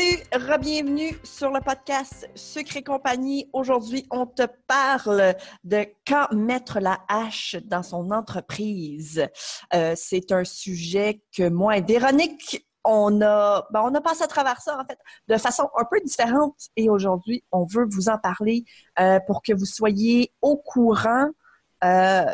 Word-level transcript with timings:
Salut, 0.00 0.22
re-bienvenue 0.32 1.18
sur 1.24 1.50
le 1.50 1.60
podcast 1.60 2.30
Secret 2.34 2.82
Compagnie. 2.82 3.50
Aujourd'hui, 3.52 4.06
on 4.10 4.24
te 4.24 4.44
parle 4.66 5.34
de 5.62 5.86
quand 6.06 6.32
mettre 6.32 6.80
la 6.80 7.00
hache 7.06 7.56
dans 7.64 7.82
son 7.82 8.10
entreprise. 8.10 9.26
Euh, 9.74 9.92
c'est 9.96 10.32
un 10.32 10.44
sujet 10.44 11.22
que 11.36 11.50
moi 11.50 11.76
et 11.76 11.82
Véronique, 11.82 12.66
on 12.82 13.20
a, 13.20 13.66
ben, 13.72 13.82
on 13.84 13.94
a 13.94 14.00
passé 14.00 14.22
à 14.22 14.26
travers 14.26 14.62
ça, 14.62 14.78
en 14.80 14.86
fait, 14.86 14.98
de 15.28 15.36
façon 15.36 15.68
un 15.76 15.84
peu 15.84 16.00
différente. 16.02 16.56
Et 16.76 16.88
aujourd'hui, 16.88 17.44
on 17.52 17.66
veut 17.66 17.86
vous 17.86 18.08
en 18.08 18.16
parler 18.16 18.64
euh, 18.98 19.20
pour 19.26 19.42
que 19.42 19.52
vous 19.52 19.66
soyez 19.66 20.32
au 20.40 20.56
courant 20.56 21.28
euh, 21.84 22.24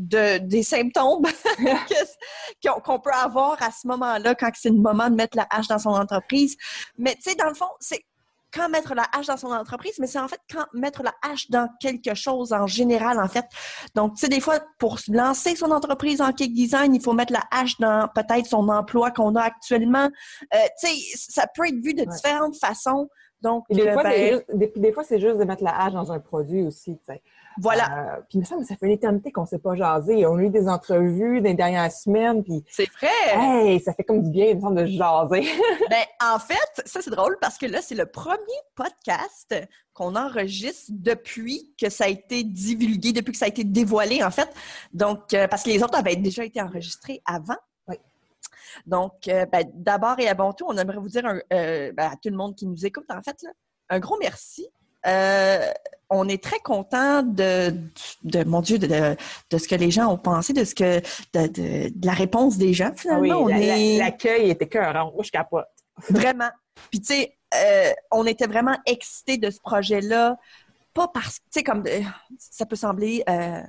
de, 0.00 0.38
des 0.38 0.62
symptômes 0.62 1.26
qu'on 2.84 3.00
peut 3.00 3.12
avoir 3.12 3.62
à 3.62 3.70
ce 3.70 3.86
moment-là 3.88 4.34
quand 4.34 4.50
c'est 4.54 4.70
le 4.70 4.76
moment 4.76 5.10
de 5.10 5.14
mettre 5.14 5.36
la 5.36 5.46
hache 5.50 5.68
dans 5.68 5.78
son 5.78 5.90
entreprise. 5.90 6.56
Mais 6.98 7.14
tu 7.14 7.30
sais, 7.30 7.34
dans 7.34 7.48
le 7.48 7.54
fond, 7.54 7.68
c'est 7.80 8.04
quand 8.52 8.68
mettre 8.68 8.94
la 8.94 9.06
hache 9.12 9.26
dans 9.26 9.36
son 9.36 9.52
entreprise, 9.52 9.94
mais 9.98 10.06
c'est 10.06 10.18
en 10.18 10.28
fait 10.28 10.40
quand 10.52 10.64
mettre 10.72 11.02
la 11.02 11.14
hache 11.22 11.50
dans 11.50 11.68
quelque 11.80 12.14
chose 12.14 12.52
en 12.52 12.66
général, 12.66 13.20
en 13.20 13.28
fait. 13.28 13.44
Donc, 13.94 14.14
tu 14.14 14.20
sais, 14.20 14.28
des 14.28 14.40
fois, 14.40 14.58
pour 14.78 14.98
lancer 15.08 15.54
son 15.54 15.70
entreprise 15.70 16.20
en 16.20 16.32
cake 16.32 16.52
design, 16.52 16.94
il 16.94 17.02
faut 17.02 17.12
mettre 17.12 17.32
la 17.32 17.44
hache 17.52 17.78
dans 17.78 18.08
peut-être 18.14 18.46
son 18.46 18.68
emploi 18.68 19.10
qu'on 19.10 19.36
a 19.36 19.42
actuellement. 19.42 20.08
Euh, 20.54 20.58
tu 20.80 20.88
sais, 20.88 21.16
ça 21.16 21.46
peut 21.54 21.68
être 21.68 21.80
vu 21.80 21.94
de 21.94 22.04
différentes 22.04 22.56
façons. 22.56 23.08
Donc, 23.40 23.64
des, 23.70 23.86
euh, 23.86 23.92
fois, 23.92 24.02
ben, 24.02 24.12
c'est 24.12 24.32
juste, 24.32 24.44
des, 24.54 24.72
des 24.76 24.92
fois, 24.92 25.04
c'est 25.04 25.20
juste 25.20 25.38
de 25.38 25.44
mettre 25.44 25.62
la 25.62 25.78
hache 25.78 25.92
dans 25.92 26.12
un 26.12 26.18
produit 26.18 26.62
aussi, 26.62 26.98
tu 26.98 27.04
sais. 27.06 27.22
Voilà, 27.58 28.16
Euh, 28.16 28.20
puis 28.28 28.38
il 28.38 28.40
me 28.40 28.44
semble 28.44 28.62
que 28.62 28.68
ça 28.68 28.76
fait 28.76 28.86
une 28.86 28.92
éternité 28.92 29.32
qu'on 29.32 29.42
ne 29.42 29.46
s'est 29.46 29.58
pas 29.58 29.74
jasé. 29.74 30.24
On 30.26 30.36
a 30.36 30.42
eu 30.42 30.50
des 30.50 30.68
entrevues 30.68 31.40
dans 31.40 31.48
les 31.48 31.54
dernières 31.54 31.90
semaines, 31.92 32.42
puis 32.44 32.64
c'est 32.70 32.88
vrai. 32.92 33.08
hey, 33.34 33.80
ça 33.80 33.92
fait 33.92 34.04
comme 34.04 34.22
du 34.22 34.30
bien, 34.30 34.46
il 34.46 34.56
me 34.56 34.60
semble, 34.60 34.76
de 34.76 34.86
jaser. 34.86 35.42
Ben, 35.90 36.04
en 36.22 36.38
fait, 36.38 36.82
ça 36.86 37.00
c'est 37.02 37.10
drôle 37.10 37.36
parce 37.40 37.58
que 37.58 37.66
là, 37.66 37.80
c'est 37.82 37.94
le 37.96 38.06
premier 38.06 38.36
podcast 38.74 39.54
qu'on 39.92 40.14
enregistre 40.16 40.90
depuis 40.90 41.74
que 41.78 41.90
ça 41.90 42.04
a 42.04 42.08
été 42.08 42.44
divulgué, 42.44 43.12
depuis 43.12 43.32
que 43.32 43.38
ça 43.38 43.46
a 43.46 43.48
été 43.48 43.64
dévoilé, 43.64 44.22
en 44.22 44.30
fait. 44.30 44.48
Donc, 44.92 45.34
euh, 45.34 45.48
parce 45.48 45.62
que 45.64 45.70
les 45.70 45.82
autres 45.82 45.98
avaient 45.98 46.16
déjà 46.16 46.44
été 46.44 46.60
enregistrés 46.62 47.20
avant. 47.26 47.56
Donc, 48.86 49.26
euh, 49.28 49.46
ben, 49.46 49.64
d'abord 49.74 50.18
et 50.20 50.28
avant 50.28 50.52
tout, 50.52 50.64
on 50.68 50.76
aimerait 50.76 50.98
vous 50.98 51.08
dire 51.08 51.26
un- 51.26 51.40
euh, 51.52 51.92
ben, 51.92 52.10
à 52.12 52.16
tout 52.16 52.28
le 52.30 52.36
monde 52.36 52.54
qui 52.54 52.66
nous 52.66 52.86
écoute, 52.86 53.04
en 53.10 53.20
fait, 53.20 53.36
là, 53.42 53.50
un 53.88 53.98
gros 53.98 54.16
merci. 54.20 54.68
Euh, 55.06 55.66
on 56.10 56.28
est 56.28 56.42
très 56.42 56.58
content 56.58 57.22
de, 57.22 57.72
de, 58.24 58.44
mon 58.44 58.60
Dieu, 58.60 58.78
de, 58.78 58.88
de, 58.88 59.16
de 59.50 59.58
ce 59.58 59.68
que 59.68 59.76
les 59.76 59.90
gens 59.92 60.12
ont 60.12 60.18
pensé, 60.18 60.52
de 60.52 60.64
ce 60.64 60.74
que 60.74 61.00
de, 61.32 61.90
la 62.04 62.12
réponse 62.12 62.58
des 62.58 62.74
gens, 62.74 62.92
finalement. 62.96 63.42
on 63.42 63.48
Ah 63.48 63.58
la- 63.58 63.78
est... 63.78 63.98
l'accueil 63.98 64.50
était 64.50 64.68
cœur. 64.68 65.12
Je 65.22 65.30
capote. 65.30 65.66
Vraiment. 66.10 66.50
Puis, 66.90 67.00
tu 67.00 67.14
sais, 67.14 67.36
euh, 67.54 67.92
on 68.10 68.26
était 68.26 68.46
vraiment 68.46 68.76
excités 68.86 69.38
de 69.38 69.50
ce 69.50 69.60
projet-là. 69.60 70.36
Pas 70.94 71.08
parce 71.08 71.38
que, 71.38 71.44
tu 71.44 71.50
sais, 71.60 71.62
comme 71.62 71.84
euh, 71.86 72.00
ça 72.38 72.66
peut 72.66 72.76
sembler 72.76 73.22
euh, 73.28 73.62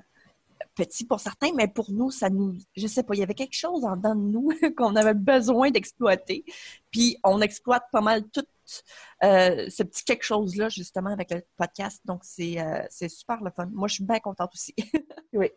petit 0.76 1.06
pour 1.06 1.20
certains, 1.20 1.50
mais 1.56 1.68
pour 1.68 1.92
nous, 1.92 2.10
ça 2.10 2.30
nous. 2.30 2.56
Je 2.76 2.88
sais 2.88 3.04
pas, 3.04 3.14
il 3.16 3.20
y 3.20 3.24
avait 3.24 3.34
quelque 3.36 3.56
chose 3.56 3.84
en 3.86 3.96
dedans 3.96 4.16
de 4.16 4.22
nous 4.22 4.50
qu'on 4.78 4.96
avait 4.96 5.14
besoin 5.14 5.70
d'exploiter. 5.70 6.44
Puis, 6.90 7.18
on 7.24 7.42
exploite 7.42 7.84
pas 7.92 8.02
mal 8.02 8.24
tout 8.30 8.46
euh, 9.24 9.70
ce 9.70 9.84
petit 9.84 10.04
quelque 10.04 10.24
chose-là, 10.24 10.70
justement, 10.70 11.12
avec 11.12 11.32
le 11.32 11.42
podcast. 11.58 12.02
Donc, 12.06 12.22
c'est 12.24 12.60
euh, 12.60 12.84
super 13.08 13.42
le 13.44 13.52
fun. 13.52 13.68
Moi, 13.72 13.88
je 13.88 13.96
suis 13.96 14.04
bien 14.04 14.20
contente 14.20 14.52
aussi. 14.54 14.76
Oui. 15.34 15.50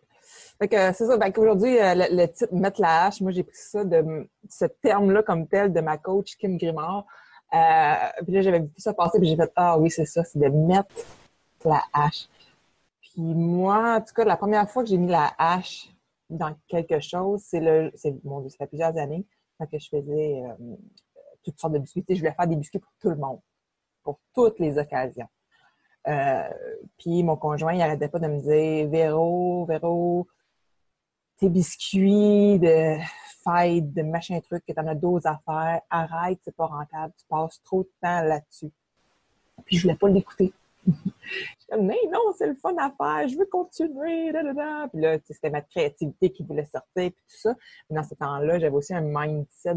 Fait 0.58 0.68
que 0.68 0.92
c'est 0.92 1.06
ça. 1.06 1.18
Fait 1.18 1.32
qu'aujourd'hui, 1.32 1.78
euh, 1.80 1.94
le, 1.96 2.26
titre 2.26 2.54
Mettre 2.54 2.80
la 2.80 3.06
hache, 3.06 3.20
moi, 3.20 3.32
j'ai 3.32 3.42
pris 3.42 3.56
ça 3.56 3.84
de 3.84 4.28
ce 4.48 4.66
terme-là 4.66 5.24
comme 5.24 5.48
tel 5.48 5.72
de 5.72 5.80
ma 5.80 5.98
coach 5.98 6.36
Kim 6.36 6.56
Grimard. 6.58 7.04
Puis 7.50 8.32
là, 8.32 8.40
j'avais 8.40 8.60
vu 8.60 8.70
ça 8.76 8.94
passer, 8.94 9.18
puis 9.18 9.28
j'ai 9.28 9.36
fait 9.36 9.52
Ah 9.56 9.78
oui, 9.78 9.90
c'est 9.90 10.06
ça, 10.06 10.22
c'est 10.22 10.38
de 10.38 10.48
mettre 10.48 10.94
la 11.64 11.82
hache. 11.92 12.28
Puis 13.00 13.22
moi, 13.22 13.96
en 13.96 14.00
tout 14.00 14.14
cas, 14.14 14.24
la 14.24 14.36
première 14.36 14.70
fois 14.70 14.84
que 14.84 14.90
j'ai 14.90 14.96
mis 14.96 15.10
la 15.10 15.32
hache 15.38 15.88
dans 16.30 16.54
quelque 16.68 17.00
chose, 17.00 17.42
c'est 17.44 17.60
le. 17.60 17.90
c'est 17.96 18.14
Mon 18.24 18.40
Dieu, 18.40 18.50
ça 18.50 18.58
fait 18.58 18.68
plusieurs 18.68 18.96
années 18.96 19.26
que 19.66 19.78
je 19.78 19.88
faisais 19.88 20.42
toutes 21.44 21.58
sortes 21.58 21.74
de 21.74 21.78
biscuits. 21.78 22.04
Je 22.08 22.18
voulais 22.18 22.34
faire 22.34 22.46
des 22.46 22.56
biscuits 22.56 22.78
pour 22.78 22.92
tout 23.00 23.10
le 23.10 23.16
monde, 23.16 23.40
pour 24.02 24.18
toutes 24.34 24.58
les 24.58 24.78
occasions. 24.78 25.28
Euh, 26.06 26.48
puis 26.98 27.22
mon 27.22 27.36
conjoint, 27.36 27.72
il 27.72 27.82
arrêtait 27.82 28.08
pas 28.08 28.18
de 28.18 28.26
me 28.26 28.40
dire 28.40 28.88
Véro, 28.90 29.64
Véro, 29.64 30.26
tes 31.38 31.48
biscuits 31.48 32.58
de 32.58 32.96
fête, 33.42 33.92
de 33.92 34.02
machin 34.02 34.40
truc, 34.40 34.64
que 34.66 34.72
t'en 34.72 34.86
as 34.86 34.94
d'autres 34.94 35.26
à 35.26 35.40
faire, 35.44 35.80
arrête, 35.90 36.38
c'est 36.44 36.54
pas 36.54 36.66
rentable, 36.66 37.12
tu 37.18 37.26
passes 37.26 37.62
trop 37.62 37.82
de 37.82 37.90
temps 38.00 38.22
là-dessus. 38.22 38.70
Puis 39.64 39.76
je 39.76 39.82
voulais 39.82 39.96
pas 39.96 40.08
l'écouter. 40.08 40.52
je 40.86 41.76
mais 41.80 41.98
non, 42.12 42.32
c'est 42.36 42.46
le 42.46 42.54
fun 42.54 42.74
à 42.76 42.90
faire, 42.90 43.28
je 43.28 43.38
veux 43.38 43.46
continuer. 43.46 44.32
Puis 44.92 45.00
là, 45.00 45.18
c'était 45.24 45.50
ma 45.50 45.62
créativité 45.62 46.30
qui 46.30 46.42
voulait 46.42 46.66
sortir, 46.66 47.10
puis 47.10 47.24
tout 47.28 47.38
ça. 47.38 47.54
Mais 47.88 47.96
dans 47.96 48.04
ce 48.04 48.14
temps-là, 48.14 48.58
j'avais 48.58 48.74
aussi 48.74 48.94
un 48.94 49.00
mindset 49.00 49.74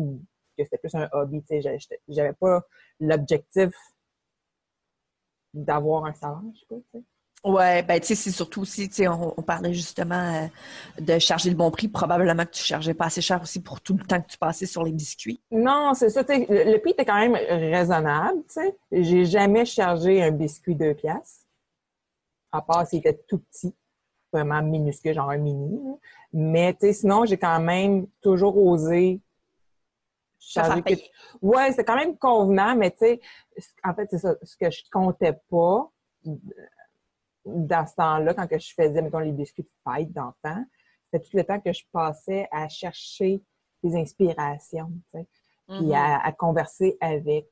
que 0.58 0.64
c'était 0.64 0.78
plus 0.78 0.96
un 0.96 1.08
hobby, 1.14 1.42
tu 1.44 1.62
sais, 1.62 1.80
j'avais- 2.10 2.34
pas 2.34 2.62
l'objectif 3.00 3.72
d'avoir 5.54 6.06
un 6.06 6.14
salaire, 6.14 6.40
je 6.54 6.60
sais 6.62 6.66
pas, 6.70 6.76
tu 6.78 7.00
sais. 7.00 7.04
Ouais, 7.44 7.82
ben 7.84 8.00
tu 8.00 8.08
sais, 8.08 8.16
c'est 8.16 8.32
surtout 8.32 8.62
aussi, 8.62 8.90
tu 8.90 8.96
sais, 8.96 9.08
on, 9.08 9.34
on 9.40 9.44
parlait 9.44 9.74
justement 9.74 10.16
euh, 10.44 10.48
de 11.02 11.20
charger 11.20 11.50
le 11.50 11.56
bon 11.56 11.72
prix. 11.72 11.88
Probablement 11.88 12.44
que 12.46 12.52
tu 12.52 12.64
chargeais 12.64 12.94
pas 12.94 13.06
assez 13.06 13.22
cher 13.22 13.42
aussi 13.42 13.62
pour 13.62 13.80
tout 13.80 13.96
le 13.96 14.04
temps 14.04 14.20
que 14.22 14.28
tu 14.28 14.38
passais 14.38 14.66
sur 14.66 14.84
les 14.84 14.92
biscuits. 14.92 15.40
Non, 15.52 15.94
c'est 15.94 16.10
ça. 16.10 16.24
tu 16.24 16.34
sais, 16.34 16.46
Le, 16.50 16.72
le 16.74 16.80
prix 16.80 16.92
était 16.92 17.06
quand 17.06 17.20
même 17.20 17.36
raisonnable. 17.36 18.40
tu 18.48 18.54
sais. 18.62 18.78
J'ai 18.92 19.26
jamais 19.26 19.66
chargé 19.66 20.24
un 20.24 20.32
biscuit 20.32 20.76
deux 20.76 20.94
piastres. 20.94 21.46
À 22.52 22.62
part 22.62 22.86
s'il 22.88 23.00
était 23.00 23.20
tout 23.28 23.40
petit, 23.40 23.74
vraiment 24.34 24.62
minuscule, 24.64 25.14
genre 25.16 25.30
un 25.32 25.38
mini. 25.38 25.80
Mais 26.34 26.74
tu 26.74 26.82
sais, 26.82 26.94
sinon, 26.94 27.26
j'ai 27.26 27.38
quand 27.38 27.60
même 27.62 28.08
toujours 28.22 28.58
osé 28.58 29.22
Payer. 30.56 30.82
quelque- 30.84 31.10
Ouais, 31.42 31.72
c'est 31.74 31.84
quand 31.84 31.96
même 31.96 32.18
convenant, 32.18 32.76
mais 32.76 32.92
tu 32.92 32.98
sais, 33.00 33.22
en 33.84 33.94
fait, 33.94 34.08
c'est 34.10 34.20
ça. 34.20 34.36
Ce 34.44 34.56
que 34.56 34.70
je 34.72 34.82
comptais 34.92 35.34
pas 35.50 35.90
dans 37.46 37.86
ce 37.88 37.96
temps-là, 37.96 38.34
quand 38.34 38.48
que 38.48 38.60
je 38.60 38.74
faisais, 38.74 39.02
mettons, 39.02 39.20
les 39.20 39.32
biscuits 39.32 39.64
de 39.64 39.70
fête 39.92 40.12
d'enfant, 40.12 40.64
c'était 41.06 41.24
tout 41.26 41.38
le 41.38 41.44
temps 41.44 41.60
que 41.60 41.72
je 41.72 41.84
passais 41.92 42.48
à 42.52 42.68
chercher 42.68 43.42
des 43.84 43.96
inspirations, 43.96 44.92
tu 45.14 45.20
sais 45.20 45.28
puis 45.70 45.88
Mhm. 45.88 45.94
à, 45.96 46.26
à 46.26 46.32
converser 46.32 46.98
avec 47.02 47.46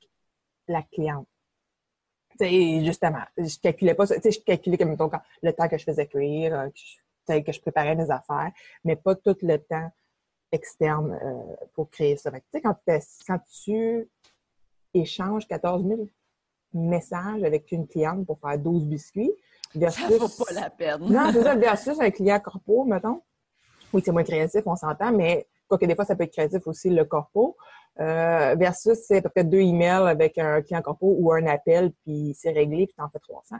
la 0.69 0.81
cliente. 0.83 1.27
Tu 2.39 2.45
sais, 2.47 2.85
justement, 2.85 3.23
je 3.37 3.59
calculais 3.59 3.93
pas 3.93 4.05
ça. 4.05 4.15
Tu 4.15 4.21
sais, 4.21 4.31
je 4.31 4.39
calculais 4.39 4.77
comme 4.77 4.89
mettons, 4.91 5.09
quand- 5.09 5.21
le 5.43 5.51
temps 5.51 5.67
que 5.67 5.77
je 5.77 5.83
faisais 5.83 6.07
cuire, 6.07 6.57
euh, 6.57 6.69
que 6.69 6.77
je, 6.77 7.39
que 7.41 7.51
je 7.51 7.59
préparais 7.59 7.93
mes 7.93 8.09
affaires, 8.09 8.53
mais 8.85 8.95
pas 8.95 9.15
tout 9.15 9.35
le 9.41 9.57
temps 9.57 9.91
externe 10.51 11.17
euh, 11.21 11.55
pour 11.73 11.89
créer 11.89 12.17
ça. 12.17 12.31
Fait 12.31 12.39
que, 12.39 12.45
tu 12.51 12.57
sais, 12.57 12.61
quand, 12.61 12.75
quand 13.27 13.39
tu 13.63 14.09
échanges 14.93 15.47
14 15.47 15.85
000 15.85 16.07
messages 16.73 17.43
avec 17.43 17.71
une 17.71 17.87
cliente 17.87 18.25
pour 18.25 18.39
faire 18.39 18.57
12 18.57 18.85
biscuits, 18.85 19.31
Ça 19.73 19.79
versus... 19.79 20.17
vaut 20.17 20.45
pas 20.45 20.53
la 20.53 20.69
peine. 20.69 21.01
Non, 21.01 21.29
c'est 21.31 21.43
ça, 21.43 21.55
versus 21.55 21.99
un 21.99 22.11
client 22.11 22.39
corpo, 22.39 22.83
mettons. 22.85 23.21
Oui, 23.93 24.01
c'est 24.03 24.11
moins 24.11 24.23
créatif, 24.23 24.61
on 24.65 24.75
s'entend, 24.75 25.11
mais 25.11 25.47
quoique 25.67 25.85
des 25.85 25.95
fois, 25.95 26.05
ça 26.05 26.15
peut 26.15 26.23
être 26.23 26.33
créatif 26.33 26.67
aussi, 26.67 26.89
le 26.89 27.05
corpo. 27.05 27.55
Euh, 27.99 28.55
versus, 28.55 28.97
c'est 29.07 29.17
à 29.17 29.21
peu 29.21 29.29
près 29.29 29.43
deux 29.45 29.61
emails 29.61 30.07
avec 30.07 30.37
un 30.37 30.61
client 30.61 30.81
corpo 30.81 31.15
ou 31.17 31.31
un 31.31 31.45
appel, 31.45 31.93
puis 32.03 32.35
c'est 32.37 32.51
réglé, 32.51 32.87
puis 32.87 32.95
t'en 32.97 33.09
fais 33.09 33.19
300. 33.19 33.55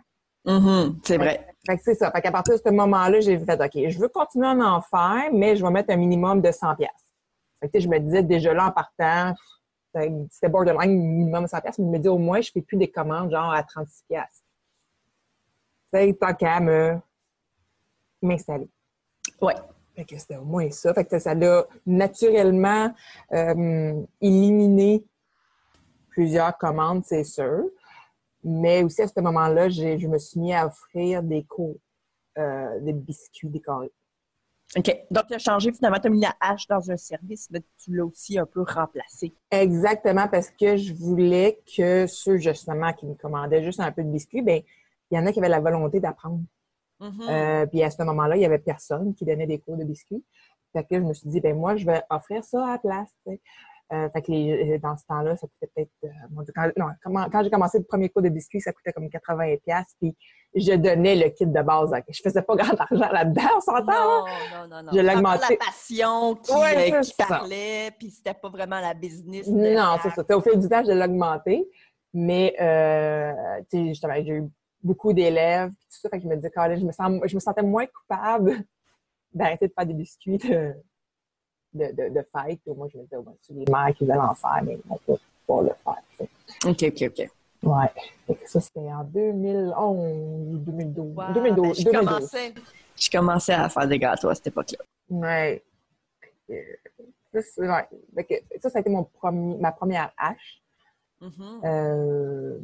Mhm, 0.46 1.00
c'est 1.04 1.18
vrai. 1.18 1.48
Fait 1.66 1.78
que 1.78 1.84
c'est 1.84 1.96
ça. 1.96 2.12
Fait 2.12 2.22
qu'à 2.22 2.32
partir 2.32 2.56
de 2.56 2.62
ce 2.64 2.70
moment-là, 2.70 3.20
j'ai 3.20 3.38
fait, 3.40 3.60
OK, 3.60 3.90
je 3.90 4.00
veux 4.00 4.10
continuer 4.10 4.48
à 4.48 4.52
en 4.52 4.82
faire, 4.82 5.30
mais 5.34 5.56
je 5.56 5.66
vais 5.66 5.72
mettre 5.72 5.92
un 5.92 5.98
minimum 5.98 6.42
de 6.42 6.52
100 6.52 6.76
pièces. 6.76 6.90
Fait 7.60 7.70
que, 7.70 7.80
je 7.80 7.88
me 7.88 8.00
disais 8.00 8.22
déjà 8.22 8.54
là, 8.54 8.68
en 8.68 8.72
partant, 8.72 9.34
c'était 10.30 10.50
borderline 10.50 10.92
minimum 10.92 11.48
100 11.48 11.62
pièces, 11.62 11.80
mais 11.80 11.86
je 11.86 11.92
me 11.92 12.00
dis 12.00 12.08
au 12.08 12.18
moins, 12.18 12.42
je 12.42 12.52
fais 12.52 12.62
plus 12.62 12.78
des 12.78 12.92
commandes 12.92 13.32
genre 13.32 13.52
à 13.52 13.64
36 13.64 14.04
pièces. 14.08 14.44
C'est 15.92 16.20
tant 16.20 16.34
qu'à 16.34 16.60
me 16.60 16.98
m'installer. 18.22 18.70
Ouais. 19.42 19.56
Fait 19.96 20.04
que 20.04 20.18
c'était 20.18 20.36
au 20.36 20.44
moins 20.44 20.70
ça. 20.72 20.94
Fait 20.94 21.06
que 21.06 21.18
ça 21.20 21.34
l'a 21.34 21.66
naturellement 21.86 22.94
euh, 23.32 24.02
éliminé 24.20 25.06
plusieurs 26.10 26.58
commandes, 26.58 27.04
c'est 27.06 27.24
sûr. 27.24 27.66
Mais 28.48 28.84
aussi, 28.84 29.02
à 29.02 29.08
ce 29.08 29.20
moment-là, 29.20 29.70
je 29.70 30.08
me 30.08 30.20
suis 30.20 30.40
mis 30.40 30.54
à 30.54 30.68
offrir 30.68 31.24
des 31.24 31.44
cours 31.44 31.78
euh, 32.38 32.80
de 32.80 32.92
biscuits 32.92 33.50
décorés. 33.50 33.92
OK. 34.78 35.06
Donc, 35.10 35.28
tu 35.28 35.34
as 35.34 35.40
changé 35.40 35.72
finalement, 35.72 36.00
tu 36.00 36.08
as 36.08 36.10
mis 36.12 36.22
la 36.22 36.36
hache 36.40 36.68
dans 36.68 36.92
un 36.92 36.98
service, 36.98 37.50
mais 37.50 37.62
tu 37.78 37.96
l'as 37.96 38.06
aussi 38.06 38.38
un 38.38 38.46
peu 38.46 38.62
remplacé. 38.62 39.34
Exactement, 39.50 40.28
parce 40.28 40.52
que 40.52 40.78
je 40.78 40.94
voulais 40.94 41.60
que 41.76 42.06
ceux, 42.08 42.38
justement, 42.38 42.94
qui 42.94 43.06
me 43.06 43.16
commandaient 43.16 43.64
juste 43.64 43.80
un 43.80 43.92
peu 43.92 44.04
de 44.04 44.10
biscuits, 44.10 44.42
ben 44.42 44.62
il 45.12 45.18
y 45.18 45.20
en 45.20 45.26
a 45.26 45.32
qui 45.32 45.40
avaient 45.40 45.50
la 45.50 45.60
volonté 45.60 46.00
d'apprendre. 46.00 46.42
Mhm. 47.00 47.22
Euh, 47.30 47.66
puis 47.66 47.84
à 47.84 47.90
ce 47.90 48.02
moment-là, 48.04 48.36
il 48.36 48.40
n'y 48.40 48.46
avait 48.46 48.60
personne 48.60 49.14
qui 49.16 49.26
donnait 49.26 49.48
des 49.48 49.60
cours 49.60 49.78
de 49.78 49.84
biscuits. 49.84 50.24
Fait 50.74 50.84
que 50.84 50.96
je 51.00 51.06
me 51.06 51.14
suis 51.14 51.30
dit, 51.30 51.40
ben 51.40 51.56
moi, 51.56 51.76
je 51.76 51.86
vais 51.86 52.04
offrir 52.10 52.44
ça 52.44 52.66
à 52.66 52.72
la 52.74 52.78
place. 52.80 53.16
Euh, 53.94 54.10
fait 54.10 54.22
que 54.24 54.32
les- 54.32 54.80
dans 54.80 54.98
ce 54.98 55.06
temps-là, 55.06 55.36
ça 55.38 55.46
coûtait 55.48 55.72
peut-être. 55.76 55.92
euh, 56.06 56.44
quand, 56.56 56.72
non, 56.76 56.88
comment- 57.04 57.30
quand 57.32 57.44
j'ai 57.44 57.52
commencé 57.52 57.78
le 57.78 57.84
premier 57.84 58.10
cours 58.10 58.24
de 58.24 58.30
biscuits, 58.30 58.60
ça 58.60 58.74
coûtait 58.74 58.92
comme 58.92 59.10
80$. 59.10 59.58
piastres, 59.64 59.94
Puis 60.02 60.16
je 60.56 60.74
donnais 60.74 61.16
le 61.16 61.30
kit 61.30 61.46
de 61.46 61.62
base. 61.62 61.92
ok. 61.94 62.04
Je 62.10 62.22
faisais 62.24 62.42
pas 62.42 62.56
grand 62.74 62.80
argent 62.82 63.12
là-dedans, 63.12 63.44
on 63.58 63.60
s'entend? 63.62 63.92
hein? 63.92 64.26
Non, 64.54 64.68
non, 64.68 64.76
non, 64.78 64.84
non. 64.84 64.92
Je 64.92 65.16
augmenté. 65.16 65.58
la 65.60 65.66
passion 65.66 66.36
qui, 66.36 66.52
Ouais, 66.52 66.94
euh, 66.96 67.02
qui 67.02 67.14
parlait, 67.14 67.92
puis 68.00 68.10
c'était 68.10 68.34
pas 68.34 68.50
vraiment 68.50 68.80
la 68.80 68.96
business. 68.96 69.48
Non, 69.48 69.98
c'est 70.02 70.10
ça. 70.10 70.24
T'sais, 70.24 70.34
Au 70.34 70.42
fil 70.42 70.60
du 70.60 70.68
temps, 70.68 70.84
je 70.84 70.92
l'ai 70.92 71.04
augmenté. 71.06 71.70
Mais, 72.12 72.56
euh, 72.60 73.34
tu 73.70 73.78
sais, 73.78 73.88
justement, 73.90 74.16
j'ai 74.16 74.38
eu 74.38 74.50
beaucoup 74.82 75.14
d'élèves, 75.14 75.70
puis 75.70 75.88
tout 75.92 76.00
ça. 76.00 76.10
Fait 76.10 76.18
que 76.18 76.24
je 76.24 76.28
me 76.30 76.36
disais, 76.38 76.52
je 76.56 76.86
me, 76.86 76.92
sens, 76.92 77.12
je 77.26 77.36
me 77.36 77.40
sentais 77.40 77.62
moins 77.62 77.86
coupable 77.86 78.64
d'arrêter 79.32 79.68
de 79.68 79.74
faire 79.78 79.86
des 79.86 79.94
biscuits 79.94 80.38
de, 80.40 80.74
de, 81.76 81.86
de, 81.86 82.10
de 82.10 82.26
fête. 82.36 82.60
Puis 82.64 82.74
moi, 82.76 82.88
je 82.92 82.98
me 82.98 83.04
disais, 83.04 83.18
oh, 83.18 83.22
ben, 83.22 83.34
c'est 83.42 83.54
les 83.54 83.66
mères 83.72 83.94
qui 83.96 84.06
veulent 84.06 84.18
en 84.18 84.34
faire, 84.34 84.62
mais 84.64 84.78
on 84.90 84.98
peut 84.98 85.18
pas 85.48 85.62
le 85.62 85.72
faire. 85.84 86.28
OK, 86.66 86.84
OK, 86.84 87.04
OK. 87.10 87.30
Ouais. 87.64 88.38
Ça, 88.46 88.62
c'était 88.62 88.80
en 88.80 89.04
2011 89.04 90.54
ou 90.54 90.58
2012. 90.58 91.16
Wow, 91.16 91.34
2012. 91.34 91.68
ben, 91.68 91.74
je, 91.74 91.84
2012. 91.84 91.92
commençais, 91.92 92.54
je 92.96 93.10
commençais 93.10 93.54
à 93.54 93.70
faire 93.70 93.88
des 93.88 94.00
gâteaux 94.00 94.30
à 94.30 94.36
cette 94.36 94.48
époque-là. 94.48 94.80
Ouais. 95.10 95.64
Ça, 96.48 97.40
ouais. 97.58 98.28
Ça, 98.62 98.70
ça 98.70 98.78
a 98.78 98.82
été 98.82 98.90
mon 98.90 99.04
premier, 99.04 99.58
ma 99.58 99.72
première 99.72 100.12
hache. 100.18 100.62
Euh... 101.64 102.60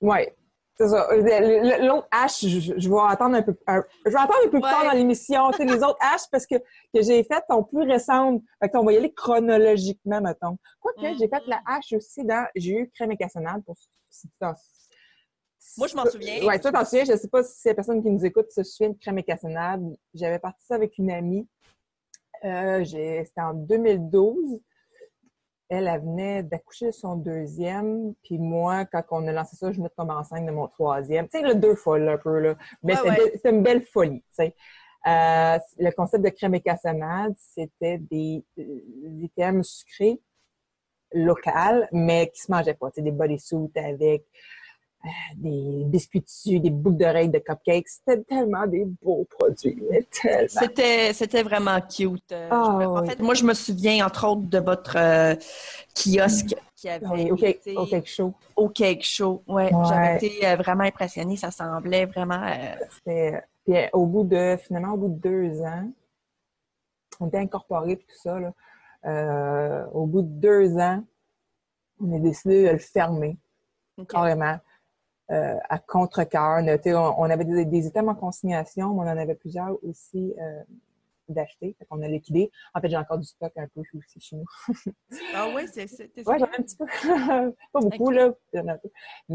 Ouais, 0.00 0.32
c'est 0.78 0.88
ça. 0.88 1.08
Le- 1.16 1.86
L'autre 1.86 2.08
hache, 2.10 2.46
je, 2.46 2.72
je 2.76 2.88
vais 2.88 2.96
attendre 3.08 3.36
un 3.36 3.42
peu, 3.42 3.56
un- 3.66 3.82
je 4.06 4.10
vais 4.10 4.16
attendre 4.16 4.38
un 4.40 4.44
peu 4.44 4.50
plus 4.50 4.62
Ouais. 4.62 4.70
tard 4.70 4.84
dans 4.84 4.92
l'émission. 4.92 5.50
Tu 5.50 5.56
sais, 5.58 5.64
les 5.64 5.82
autres 5.82 5.98
haches, 6.00 6.28
parce 6.30 6.46
que, 6.46 6.56
que 6.56 7.02
j'ai 7.02 7.22
faites 7.24 7.44
sont 7.50 7.64
plus 7.64 7.82
récentes. 7.82 8.42
Fait 8.62 8.68
qu'on 8.70 8.84
va 8.84 8.92
y 8.92 8.96
aller 8.96 9.12
chronologiquement, 9.12 10.20
mettons. 10.20 10.56
Quoique, 10.80 11.00
Mhm. 11.00 11.18
j'ai 11.18 11.28
fait 11.28 11.42
la 11.46 11.60
hache 11.66 11.92
aussi 11.92 12.24
dans, 12.24 12.46
j'ai 12.54 12.72
eu 12.72 12.90
crème 12.94 13.12
et 13.12 13.16
cassonade 13.16 13.64
pour, 13.64 13.76
si 14.10 14.28
tu 14.28 14.34
t'en- 14.40 14.54
Moi, 15.76 15.86
je 15.88 15.96
m'en 15.96 16.06
souviens. 16.06 16.44
Ouais, 16.46 16.58
toi, 16.58 16.72
t'en 16.72 16.84
souviens? 16.84 17.04
Je 17.04 17.16
sais 17.16 17.28
pas 17.28 17.42
si 17.42 17.68
la 17.68 17.74
personne 17.74 18.02
qui 18.02 18.10
nous 18.10 18.24
écoute 18.24 18.50
se 18.50 18.62
souvient 18.62 18.90
de 18.92 18.98
crème 18.98 19.18
et 19.18 19.22
cassonade. 19.24 19.82
J'avais 20.14 20.38
parti 20.38 20.64
ça 20.66 20.74
avec 20.76 20.96
une 20.98 21.10
amie. 21.10 21.46
Euh, 22.44 22.84
C'était 22.84 23.40
en 23.40 23.52
2012. 23.54 24.60
Elle, 25.68 25.86
elle 25.86 26.00
venait 26.00 26.42
d'accoucher 26.42 26.86
de 26.86 26.90
son 26.92 27.16
deuxième. 27.16 28.14
Puis 28.24 28.38
moi, 28.38 28.84
quand 28.86 29.02
on 29.10 29.26
a 29.26 29.32
lancé 29.32 29.56
ça, 29.56 29.70
je 29.70 29.76
venais 29.76 29.88
de 29.88 29.94
tomber 29.94 30.14
enceinte 30.14 30.46
de 30.46 30.50
mon 30.50 30.66
troisième. 30.68 31.28
Tu 31.28 31.38
sais, 31.38 31.46
le 31.46 31.54
deux 31.54 31.74
folles 31.74 32.08
un 32.08 32.18
peu, 32.18 32.38
là. 32.40 32.56
Mais 32.82 32.94
Ouais, 33.00 33.10
c'était 33.16 33.48
ouais. 33.48 33.56
une 33.56 33.62
belle 33.62 33.84
folie, 33.84 34.20
tu 34.20 34.26
sais. 34.44 34.54
Euh, 35.06 35.58
le 35.78 35.90
concept 35.92 36.24
de 36.24 36.30
crème 36.30 36.54
et 36.54 36.60
cassonade, 36.60 37.34
c'était 37.38 37.98
des, 37.98 38.44
des 38.56 39.24
items 39.24 39.66
sucrés 39.68 40.20
locaux, 41.12 41.84
mais 41.92 42.30
qui 42.34 42.40
se 42.42 42.50
mangeaient 42.50 42.74
pas. 42.74 42.90
Tu 42.90 42.96
sais, 42.96 43.02
des 43.02 43.12
bodysuits 43.12 43.70
avec 43.76 44.22
euh, 44.22 44.24
des 45.36 45.84
biscuits 45.86 46.20
dessus, 46.20 46.58
des 46.60 46.70
boucles 46.70 46.96
d'oreilles 46.96 47.28
de 47.28 47.38
cupcakes. 47.38 47.88
C'était 47.88 48.22
tellement 48.22 48.66
des 48.66 48.84
beaux 48.84 49.26
produits. 49.38 49.82
C'était, 50.48 51.12
c'était 51.12 51.42
vraiment 51.42 51.80
cute. 51.80 52.32
Euh, 52.32 52.48
Ah, 52.50 52.64
en 52.64 53.00
oui. 53.02 53.08
fait, 53.08 53.18
moi, 53.20 53.34
je 53.34 53.44
me 53.44 53.54
souviens, 53.54 54.04
entre 54.06 54.26
autres, 54.26 54.42
de 54.42 54.58
votre 54.58 54.96
euh, 54.96 55.34
kiosque 55.94 56.54
qui 56.74 56.88
avait 56.88 57.06
Oui, 57.06 57.30
au 57.30 57.36
cake, 57.36 57.56
été 57.58 57.76
au 57.76 57.86
cake 57.86 58.06
show. 58.06 58.34
au 58.56 58.68
cake 58.68 59.02
show. 59.02 59.42
Ouais, 59.46 59.72
Ouais. 59.72 59.84
J'avais 59.88 60.16
été 60.16 60.46
euh, 60.46 60.56
vraiment 60.56 60.84
impressionnée. 60.84 61.36
Ça 61.36 61.50
semblait 61.50 62.06
vraiment... 62.06 62.42
euh, 62.42 63.40
Puis 63.64 63.76
euh, 63.76 63.86
au 63.92 64.06
bout 64.06 64.24
de, 64.24 64.56
finalement, 64.62 64.94
au 64.94 64.96
bout 64.96 65.08
de 65.08 65.20
deux 65.20 65.60
ans, 65.62 65.90
on 67.20 67.28
était 67.28 67.38
incorporés 67.38 67.92
et 67.92 67.96
tout 67.96 68.06
ça. 68.22 68.38
Là. 68.38 68.52
Euh, 69.06 69.84
au 69.92 70.06
bout 70.06 70.22
de 70.22 70.28
deux 70.28 70.76
ans, 70.76 71.02
on 72.00 72.14
a 72.16 72.18
décidé 72.20 72.64
de 72.66 72.70
le 72.70 72.78
fermer 72.78 73.36
carrément 74.08 74.56
euh, 75.30 75.56
à 75.68 75.78
contre-cœur. 75.78 76.60
On, 76.62 77.14
on- 77.24 77.30
avait 77.30 77.44
des, 77.44 77.64
des 77.64 77.86
items 77.86 78.08
en 78.10 78.14
consignation, 78.14 78.94
mais 78.94 79.00
on 79.00 79.12
en 79.12 79.18
avait 79.18 79.34
plusieurs 79.34 79.76
aussi 79.84 80.34
euh, 80.40 80.62
d'acheter. 81.28 81.76
Fait 81.78 81.84
qu'on 81.84 82.02
a 82.02 82.08
liquidé. 82.08 82.50
En 82.74 82.80
fait, 82.80 82.88
j'ai 82.88 82.96
encore 82.96 83.18
du 83.18 83.26
stock 83.26 83.52
un 83.56 83.66
peu 83.68 83.82
aussi 83.94 84.20
chez 84.20 84.36
nous. 84.36 84.46
Ah 85.34 85.48
oui, 85.54 85.62
c'est, 85.72 85.86
c'est 85.86 86.10
Ouais, 86.26 86.38
j'en 86.38 86.46
ai 86.46 86.58
un 86.58 86.62
petit 86.62 86.76
peu. 86.76 86.86
pas 87.72 87.80
beaucoup, 87.80 88.10
là. 88.10 88.32
Un 88.54 88.76
peu. 88.78 88.88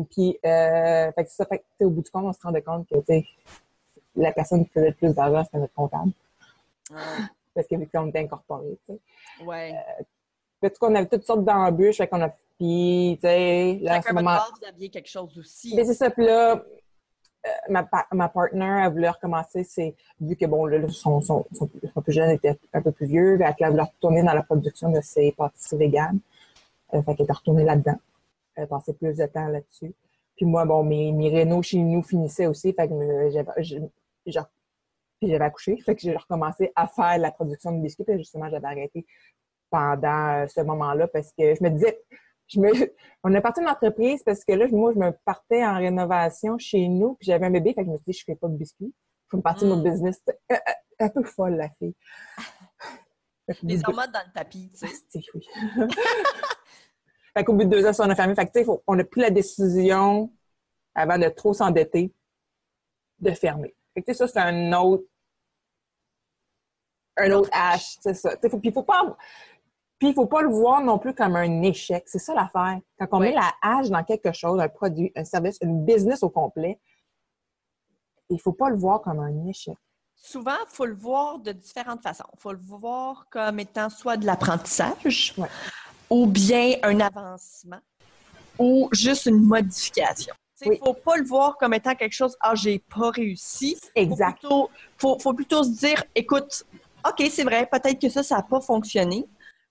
Puis, 0.09 0.39
euh, 0.45 1.11
fait 1.11 1.23
que 1.25 1.29
ça, 1.29 1.45
fait 1.45 1.63
que, 1.79 1.85
au 1.85 1.89
bout 1.89 2.01
du 2.01 2.09
compte, 2.09 2.25
on 2.25 2.33
se 2.33 2.41
rendait 2.41 2.61
compte 2.61 2.87
que, 2.87 2.95
la 4.15 4.31
personne 4.31 4.63
qui 4.65 4.71
faisait 4.71 4.89
le 4.89 4.95
plus 4.95 5.13
d'argent, 5.13 5.43
c'était 5.43 5.57
notre 5.59 5.73
comptable. 5.73 6.11
Ah, 6.93 6.97
Parce 7.53 7.67
que, 7.67 7.75
vu 7.75 7.87
qu'on 7.87 8.07
était 8.07 8.19
incorporés, 8.19 8.77
tu 8.87 8.93
sais. 8.93 9.45
ouais. 9.45 9.73
On 10.81 10.95
avait 10.95 11.07
toutes 11.07 11.23
sortes 11.23 11.43
d'embûches, 11.43 11.97
fait 11.97 12.07
qu'on 12.07 12.21
a, 12.21 12.33
puis, 12.57 13.17
tu 13.21 13.27
sais, 13.27 13.79
là, 13.81 13.95
à 13.95 14.01
ce 14.01 14.13
moment 14.13 14.37
vous 14.59 14.67
aviez 14.67 14.89
quelque 14.89 15.09
chose 15.09 15.37
aussi. 15.37 15.75
Mais 15.75 15.85
c'est 15.85 15.93
ça, 15.93 16.09
puis 16.09 16.25
là, 16.25 16.55
euh, 17.45 17.49
ma, 17.69 17.87
ma 18.11 18.29
partner, 18.29 18.83
elle 18.85 18.91
voulait 18.91 19.09
recommencer, 19.09 19.63
c'est, 19.63 19.95
vu 20.21 20.35
que, 20.35 20.45
bon, 20.45 20.65
là, 20.65 20.87
son, 20.89 21.19
son, 21.21 21.45
son, 21.51 21.69
son 21.93 22.01
plus 22.01 22.13
jeune 22.13 22.29
était 22.29 22.57
un 22.71 22.81
peu 22.81 22.91
plus 22.91 23.07
vieux, 23.07 23.37
fait 23.37 23.53
qu'elle 23.55 23.71
voulait 23.71 23.83
retourner 23.83 24.23
dans 24.23 24.33
la 24.33 24.43
production 24.43 24.91
de 24.91 25.01
ses 25.01 25.31
pâtisseries 25.31 25.77
véganes. 25.77 26.19
Euh, 26.93 27.01
fait 27.01 27.15
qu'elle 27.15 27.27
est 27.27 27.33
retournée 27.33 27.63
là-dedans. 27.63 27.97
Elle 28.55 28.67
passait 28.67 28.93
plus 28.93 29.17
de 29.17 29.25
temps 29.25 29.47
là-dessus. 29.47 29.93
Puis 30.35 30.45
moi, 30.45 30.65
bon, 30.65 30.83
mes, 30.83 31.11
mes 31.11 31.29
rénaux 31.29 31.61
chez 31.61 31.79
nous 31.79 32.03
finissaient 32.03 32.47
aussi, 32.47 32.73
fait 32.73 32.87
que 32.87 32.93
euh, 32.93 33.43
j'avais 34.25 35.43
accouché, 35.43 35.77
fait 35.85 35.95
que 35.95 36.01
j'ai 36.01 36.15
recommencé 36.15 36.71
à 36.75 36.87
faire 36.87 37.17
la 37.17 37.31
production 37.31 37.71
de 37.71 37.81
biscuits, 37.81 38.03
puis 38.03 38.17
justement, 38.17 38.49
j'avais 38.49 38.67
arrêté 38.67 39.05
pendant 39.69 40.43
euh, 40.43 40.47
ce 40.47 40.61
moment-là 40.61 41.07
parce 41.07 41.31
que 41.31 41.55
je 41.55 41.63
me 41.63 41.69
disais, 41.69 41.99
je 42.47 42.59
me, 42.59 42.69
on 43.23 43.33
a 43.33 43.41
parti 43.41 43.59
d'une 43.61 43.69
entreprise 43.69 44.23
parce 44.23 44.43
que 44.43 44.53
là, 44.53 44.67
moi, 44.71 44.93
je 44.93 44.99
me 44.99 45.11
partais 45.25 45.65
en 45.65 45.77
rénovation 45.77 46.57
chez 46.57 46.87
nous, 46.87 47.15
puis 47.15 47.27
j'avais 47.27 47.45
un 47.45 47.51
bébé, 47.51 47.73
fait 47.73 47.81
que 47.81 47.87
je 47.87 47.91
me 47.91 47.97
suis 47.97 48.05
dit, 48.07 48.17
je 48.19 48.23
fais 48.25 48.35
pas 48.35 48.47
de 48.47 48.55
biscuits. 48.55 48.93
Je 49.31 49.35
vais 49.35 49.39
me 49.39 49.43
partir 49.43 49.67
de 49.67 49.73
mon 49.73 49.81
business. 49.81 50.21
Euh, 50.29 50.33
euh, 50.51 50.55
un 50.99 51.09
peu 51.09 51.23
folle, 51.23 51.55
la 51.55 51.69
fille. 51.69 51.95
Les 53.63 53.81
hormones 53.83 54.11
dans 54.11 54.23
le 54.25 54.31
tapis, 54.33 54.69
tu 54.71 54.77
sais. 54.77 54.85
Asti, 54.85 55.25
oui. 55.33 55.45
fait 57.35 57.43
qu'au 57.43 57.53
bout 57.53 57.65
de 57.65 57.69
deux 57.69 57.85
ans, 57.85 57.91
ça, 57.91 58.05
on 58.05 58.09
a 58.09 58.15
fermé. 58.15 58.35
Fait 58.35 58.47
que, 58.47 58.63
faut- 58.63 58.83
on 58.87 58.97
a 58.99 59.03
pris 59.03 59.21
la 59.21 59.31
décision, 59.31 60.31
avant 60.95 61.17
de 61.17 61.27
trop 61.27 61.53
s'endetter, 61.53 62.13
de 63.19 63.31
fermer. 63.31 63.75
Fait 63.93 64.01
que, 64.01 64.05
tu 64.05 64.13
sais, 64.13 64.19
ça, 64.19 64.27
c'est 64.27 64.39
un 64.39 64.71
autre, 64.73 65.03
un 67.17 67.31
autre 67.31 67.49
hache, 67.51 67.97
c'est 68.01 68.13
ça. 68.13 68.37
Puis, 68.37 68.49
il 68.63 68.73
faut 68.73 68.83
pas, 68.83 69.17
puis, 70.03 70.09
il 70.09 70.15
faut 70.15 70.25
pas 70.25 70.41
le 70.41 70.49
voir 70.49 70.81
non 70.81 70.99
plus 70.99 71.13
comme 71.13 71.37
un 71.37 71.61
échec. 71.61 72.03
C'est 72.07 72.19
ça 72.19 72.33
l'affaire. 72.33 72.77
Quand 72.99 73.07
on 73.13 73.19
Oui. 73.21 73.29
met 73.29 73.35
la 73.35 73.53
hache 73.61 73.87
dans 73.87 74.03
quelque 74.03 74.33
chose, 74.33 74.59
un 74.59 74.67
produit, 74.67 75.13
un 75.15 75.23
service, 75.23 75.57
une 75.61 75.85
business 75.85 76.23
au 76.23 76.29
complet, 76.29 76.77
il 78.29 78.37
faut 78.37 78.51
pas 78.51 78.69
le 78.69 78.75
voir 78.75 78.99
comme 79.01 79.21
un 79.21 79.47
échec. 79.47 79.77
Souvent, 80.13 80.57
il 80.69 80.75
faut 80.75 80.85
le 80.85 80.93
voir 80.93 81.39
de 81.39 81.53
différentes 81.53 82.03
façons. 82.03 82.25
Il 82.33 82.39
faut 82.41 82.51
le 82.51 82.59
voir 82.59 83.27
comme 83.29 83.61
étant 83.61 83.89
soit 83.89 84.17
de 84.17 84.25
l'apprentissage, 84.25 85.35
ou 86.09 86.25
bien 86.27 86.73
un 86.83 86.99
avancement, 86.99 87.79
ou 88.59 88.89
juste 88.91 89.27
une 89.27 89.39
modification. 89.39 90.33
Il 90.63 90.67
ne 90.67 90.73
Oui. 90.73 90.79
faut 90.83 90.93
pas 90.95 91.15
le 91.15 91.23
voir 91.23 91.55
comme 91.57 91.73
étant 91.73 91.95
quelque 91.95 92.11
chose, 92.13 92.35
ah, 92.41 92.55
j'ai 92.55 92.79
pas 92.79 93.09
réussi. 93.09 93.77
Exact. 93.95 94.39
Il 94.43 94.47
faut, 94.49 94.69
faut, 94.97 95.17
faut 95.17 95.33
plutôt 95.33 95.63
se 95.63 95.69
dire, 95.69 96.03
écoute, 96.13 96.65
OK, 97.07 97.25
c'est 97.29 97.43
vrai, 97.43 97.65
peut-être 97.71 97.99
que 98.01 98.09
ça, 98.09 98.21
ça 98.21 98.35
n'a 98.37 98.43
pas 98.43 98.59
fonctionné, 98.59 99.25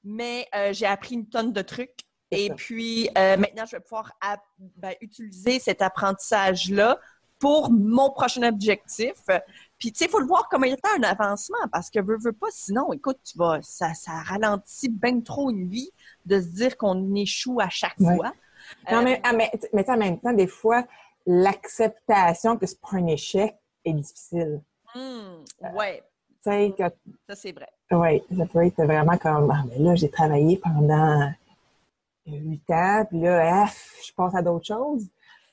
mais 0.05 0.47
euh, 0.55 0.73
j'ai 0.73 0.87
appris 0.87 1.15
une 1.15 1.29
tonne 1.29 1.53
de 1.53 1.63
trucs. 1.63 2.01
Et 2.31 2.51
puis, 2.51 3.11
euh, 3.19 3.37
maintenant, 3.37 3.67
je 3.67 3.77
vais 3.77 3.81
pouvoir 3.81 4.11
ben, 4.77 4.95
utiliser 5.03 5.59
cet 5.59 5.83
apprentissage-là 5.83 6.99
pour 7.39 7.71
mon 7.71 8.09
prochain 8.11 8.43
objectif. 8.45 9.15
Puis, 9.79 9.93
tu 9.93 9.99
sais, 9.99 10.05
il 10.07 10.11
faut 10.11 10.21
le 10.21 10.27
voir 10.27 10.49
comme 10.49 10.65
étant 10.65 10.89
un 10.97 11.03
avancement 11.03 11.59
parce 11.71 11.91
que 11.91 12.01
veux, 12.01 12.17
veux 12.17 12.33
pas, 12.33 12.47
sinon, 12.51 12.93
écoute, 12.95 13.19
tu 13.25 13.37
vas, 13.37 13.61
ça, 13.61 13.93
ça 13.93 14.13
ralentit 14.23 14.89
bien 14.89 15.21
trop 15.21 15.51
une 15.51 15.69
vie 15.69 15.91
de 16.25 16.41
se 16.41 16.47
dire 16.47 16.79
qu'on 16.79 17.15
échoue 17.15 17.61
à 17.61 17.69
chaque 17.69 17.99
Ouais. 17.99 18.17
fois. 18.17 18.33
Non, 18.91 18.99
Euh, 19.01 19.03
mais, 19.03 19.21
ah, 19.25 19.33
mais, 19.35 19.51
mais 19.75 19.91
en 19.91 19.97
même 19.99 20.19
temps, 20.19 20.33
des 20.33 20.47
fois, 20.47 20.87
l'acceptation 21.27 22.57
que 22.57 22.67
c'est 22.67 22.81
pas 22.81 22.97
un 22.97 23.07
échec 23.09 23.57
est 23.85 23.93
difficile. 23.93 24.63
hum, 24.95 25.45
ouais, 25.75 26.03
sais, 26.43 26.75
ça 26.79 27.35
c'est 27.35 27.53
vrai. 27.53 27.69
ouais, 27.91 28.23
ça 28.37 28.47
peut 28.47 28.65
être 28.65 28.83
vraiment 28.85 29.17
comme, 29.19 29.51
ah, 29.51 29.65
mais 29.69 29.79
là, 29.79 29.95
j'ai 29.95 30.11
travaillé 30.11 30.57
pendant 30.57 31.31
huit 32.27 32.71
ans, 32.71 33.05
puis 33.09 33.21
là, 33.21 33.65
ah, 33.65 33.71
je 34.07 34.13
passe 34.13 34.35
à 34.35 34.43
d'autres 34.43 34.67
choses. 34.67 35.07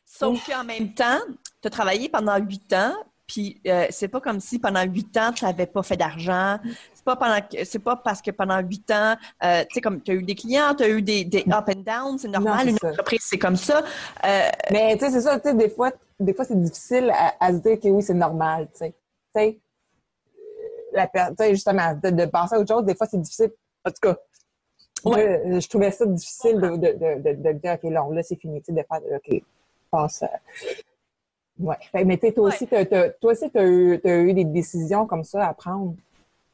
Sauf 0.05 0.43
qu'en 0.48 0.63
même 0.63 0.93
temps, 0.93 1.19
tu 1.62 1.67
as 1.67 1.69
travaillé 1.69 2.10
pendant 2.10 2.38
huit 2.38 2.74
ans, 2.74 2.93
puis 3.27 3.62
euh, 3.67 3.86
c'est 3.91 4.08
pas 4.08 4.19
comme 4.19 4.39
si 4.39 4.58
pendant 4.58 4.81
huit 4.84 5.15
ans, 5.17 5.31
tu 5.31 5.46
n'avais 5.46 5.67
pas 5.67 5.84
fait 5.84 5.96
d'argent. 5.96 6.58
C'est 6.96 7.03
pas 7.05 7.15
pendant 7.15 7.39
c'est 7.63 7.79
pas 7.79 7.96
parce 7.96 8.24
que 8.24 8.31
pendant 8.31 8.60
huit 8.60 8.89
ans, 8.89 9.15
euh, 9.43 9.62
tu 9.69 9.75
sais, 9.75 9.81
comme 9.81 10.01
tu 10.01 10.12
as 10.12 10.13
eu 10.15 10.24
des 10.24 10.34
clients, 10.34 10.74
tu 10.74 10.84
as 10.84 10.89
eu 10.89 11.03
des, 11.03 11.25
des 11.25 11.46
up 11.51 11.69
and 11.69 11.84
down, 11.86 12.17
c'est 12.17 12.27
normal, 12.27 12.69
une 12.69 12.77
entreprise, 12.84 13.22
c'est 13.22 13.38
comme 13.38 13.55
ça. 13.55 13.84
Euh, 14.25 14.50
Mais 14.72 14.98
tu 14.98 15.05
sais, 15.05 15.12
c'est 15.12 15.22
ça, 15.22 15.39
tu 15.39 15.50
sais, 15.50 15.55
des 15.55 15.69
fois, 15.69 15.91
des 16.19 16.34
fois 16.34 16.43
c'est 16.43 16.60
difficile 16.60 17.13
à, 17.39 17.53
se 17.53 17.58
dire 17.58 17.79
que 17.79 17.88
oui, 17.88 18.01
c'est 18.01 18.15
normal, 18.15 18.67
tu 18.74 18.91
sais. 19.36 19.60
Tu 20.93 21.19
sais, 21.38 21.50
justement, 21.51 21.93
de, 21.93 22.10
de, 22.10 22.25
passer 22.25 22.55
à 22.55 22.60
autre 22.60 22.74
chose, 22.74 22.86
des 22.86 22.96
fois, 22.96 23.08
c'est 23.08 23.22
difficile. 23.22 23.51
En 23.86 23.91
tout 23.91 24.00
cas, 24.01 24.17
je, 25.05 25.67
trouvais 25.67 25.91
ça 25.91 26.05
difficile 26.05 26.55
de, 26.55 26.75
de, 26.77 27.34
de, 27.34 27.51
dire, 27.53 27.74
OK, 27.74 27.84
là, 27.91 28.05
là 28.12 28.24
c'est 28.24 28.36
fini, 28.36 28.62
de 28.67 28.74
faire, 28.74 29.01
OK, 29.15 29.43
passe. 29.91 30.24
Ouais. 31.60 31.77
Mais 32.05 32.17
toi 32.17 32.48
aussi, 32.48 32.67
toi 32.67 33.31
aussi, 33.31 33.51
tu 33.51 33.58
as, 33.58 33.65
eu 33.65 34.34
des 34.34 34.46
décisions 34.46 35.05
comme 35.05 35.24
ça 35.24 35.48
à 35.48 35.53
prendre? 35.53 35.96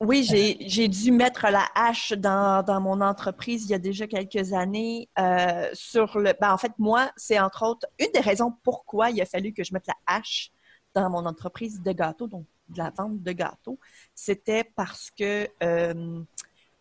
Oui, 0.02 0.24
j'ai 0.24 0.88
dû 0.90 1.12
mettre 1.12 1.48
la 1.50 1.68
hache 1.74 2.12
dans, 2.12 2.64
dans, 2.64 2.82
mon 2.82 3.00
entreprise 3.00 3.64
il 3.64 3.70
y 3.70 3.74
a 3.74 3.80
déjà 3.80 4.08
quelques 4.08 4.52
années 4.52 5.08
euh, 5.18 5.70
sur 5.74 6.20
le. 6.20 6.34
Ben, 6.42 6.52
en 6.52 6.58
fait, 6.58 6.74
moi, 6.78 7.12
c'est 7.16 7.40
entre 7.40 7.66
autres 7.66 7.88
une 8.00 8.12
des 8.14 8.20
raisons 8.20 8.54
pourquoi 8.64 9.10
il 9.12 9.22
a 9.22 9.26
fallu 9.26 9.54
que 9.54 9.64
je 9.64 9.74
mette 9.74 9.88
la 9.88 9.96
hache 10.06 10.52
dans 10.94 11.10
mon 11.10 11.26
entreprise 11.26 11.82
de 11.82 11.92
gâteaux, 11.94 12.28
donc 12.28 12.46
de 12.70 12.78
la 12.78 12.90
vente 12.90 13.22
de 13.22 13.32
gâteaux. 13.32 13.80
C'était 14.14 14.64
parce 14.64 15.12
que 15.12 15.48
euh, 15.64 16.22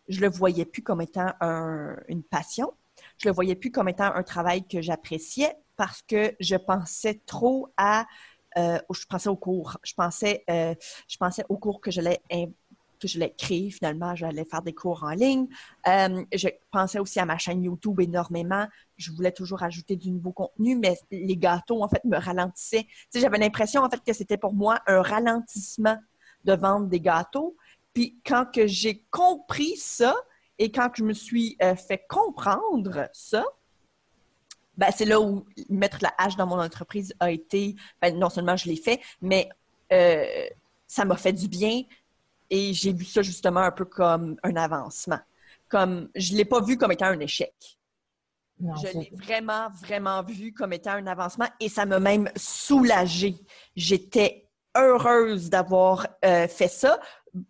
je 0.07 0.21
le 0.21 0.29
voyais 0.29 0.65
plus 0.65 0.81
comme 0.81 1.01
étant 1.01 1.33
une 2.07 2.23
passion. 2.23 2.73
Je 3.17 3.27
le 3.27 3.33
voyais 3.33 3.55
plus 3.55 3.71
comme 3.71 3.89
étant 3.89 4.13
un 4.13 4.23
travail 4.23 4.65
que 4.67 4.81
j'appréciais 4.81 5.55
parce 5.75 6.01
que 6.01 6.35
je 6.39 6.55
pensais 6.55 7.21
trop 7.25 7.69
à 7.77 8.05
euh, 8.57 8.79
je 8.93 9.05
pensais 9.05 9.29
au 9.29 9.35
cours. 9.35 9.77
Je 9.83 9.93
pensais, 9.93 10.43
euh, 10.49 10.73
je 11.07 11.17
pensais 11.17 11.43
au 11.49 11.57
cours 11.57 11.81
que 11.81 11.91
je 11.91 12.01
l'ai 12.01 12.19
que 12.99 13.07
je 13.07 13.19
l'ai 13.19 13.33
créé 13.33 13.69
finalement, 13.69 14.15
j'allais 14.15 14.45
faire 14.45 14.61
des 14.61 14.73
cours 14.73 15.03
en 15.03 15.11
ligne. 15.11 15.47
Euh, 15.87 16.23
je 16.33 16.49
pensais 16.71 16.99
aussi 16.99 17.19
à 17.19 17.25
ma 17.25 17.37
chaîne 17.37 17.63
YouTube 17.63 17.99
énormément. 17.99 18.67
Je 18.97 19.11
voulais 19.11 19.31
toujours 19.31 19.63
ajouter 19.63 19.95
du 19.95 20.11
nouveau 20.11 20.31
contenu, 20.31 20.75
mais 20.75 20.97
les 21.11 21.37
gâteaux, 21.37 21.83
en 21.83 21.89
fait, 21.89 22.03
me 22.05 22.17
ralentissaient. 22.17 22.87
Tu 23.11 23.19
j'avais 23.19 23.37
l'impression, 23.37 23.81
en 23.81 23.89
fait, 23.89 24.01
que 24.05 24.13
c'était 24.13 24.37
pour 24.37 24.53
moi 24.53 24.79
un 24.87 25.01
ralentissement 25.01 25.97
de 26.43 26.53
vendre 26.53 26.87
des 26.87 26.99
gâteaux. 26.99 27.55
Puis 27.93 28.17
quand 28.25 28.45
que 28.51 28.67
j'ai 28.67 29.03
compris 29.11 29.77
ça 29.77 30.15
et 30.59 30.71
quand 30.71 30.89
je 30.95 31.03
me 31.03 31.13
suis 31.13 31.57
fait 31.87 32.03
comprendre 32.07 33.09
ça, 33.13 33.43
ben, 34.77 34.89
c'est 34.95 35.05
là 35.05 35.21
où 35.21 35.45
mettre 35.69 35.99
la 36.01 36.13
hache 36.17 36.35
dans 36.35 36.47
mon 36.47 36.59
entreprise 36.59 37.13
a 37.19 37.31
été, 37.31 37.75
ben, 38.01 38.17
non 38.17 38.29
seulement 38.29 38.57
je 38.57 38.67
l'ai 38.67 38.75
fait, 38.75 38.99
mais 39.21 39.49
euh, 39.91 40.25
ça 40.87 41.05
m'a 41.05 41.17
fait 41.17 41.33
du 41.33 41.47
bien 41.47 41.83
et 42.49 42.73
j'ai 42.73 42.93
vu 42.93 43.05
ça 43.05 43.21
justement 43.21 43.61
un 43.61 43.71
peu 43.71 43.85
comme 43.85 44.37
un 44.43 44.55
avancement. 44.55 45.19
Comme 45.67 46.09
je 46.15 46.33
ne 46.33 46.37
l'ai 46.37 46.45
pas 46.45 46.61
vu 46.61 46.77
comme 46.77 46.91
étant 46.91 47.07
un 47.07 47.19
échec. 47.19 47.53
je 48.59 48.97
l'ai 48.97 49.11
vraiment, 49.13 49.69
vraiment 49.81 50.23
vu 50.23 50.53
comme 50.53 50.73
étant 50.73 50.91
un 50.91 51.07
avancement 51.07 51.47
et 51.59 51.69
ça 51.69 51.85
m'a 51.85 51.99
même 51.99 52.29
soulagée. 52.35 53.35
J'étais 53.75 54.47
heureuse 54.75 55.49
d'avoir 55.49 56.07
euh, 56.23 56.47
fait 56.47 56.67
ça. 56.67 56.99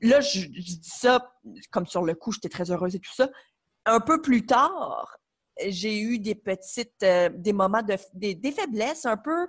Là, 0.02 0.22
je, 0.22 0.40
je, 0.40 0.46
dis 0.48 0.82
ça 0.84 1.32
comme 1.72 1.86
sur 1.86 2.04
le 2.04 2.16
coup, 2.16 2.32
j'étais 2.32 2.50
très 2.50 2.72
heureuse 2.72 2.96
et 2.96 3.00
tout 3.00 3.14
ça. 3.14 3.30
Un 3.86 4.00
peu 4.00 4.22
plus 4.22 4.46
tard, 4.46 5.20
j'ai 5.68 6.00
eu 6.00 6.20
des 6.20 6.36
petites, 6.36 7.04
euh, 7.04 7.30
des 7.34 7.54
moments 7.54 7.82
de, 7.82 7.98
des, 8.14 8.52
faiblesses 8.52 9.06
un 9.06 9.18
peu 9.18 9.48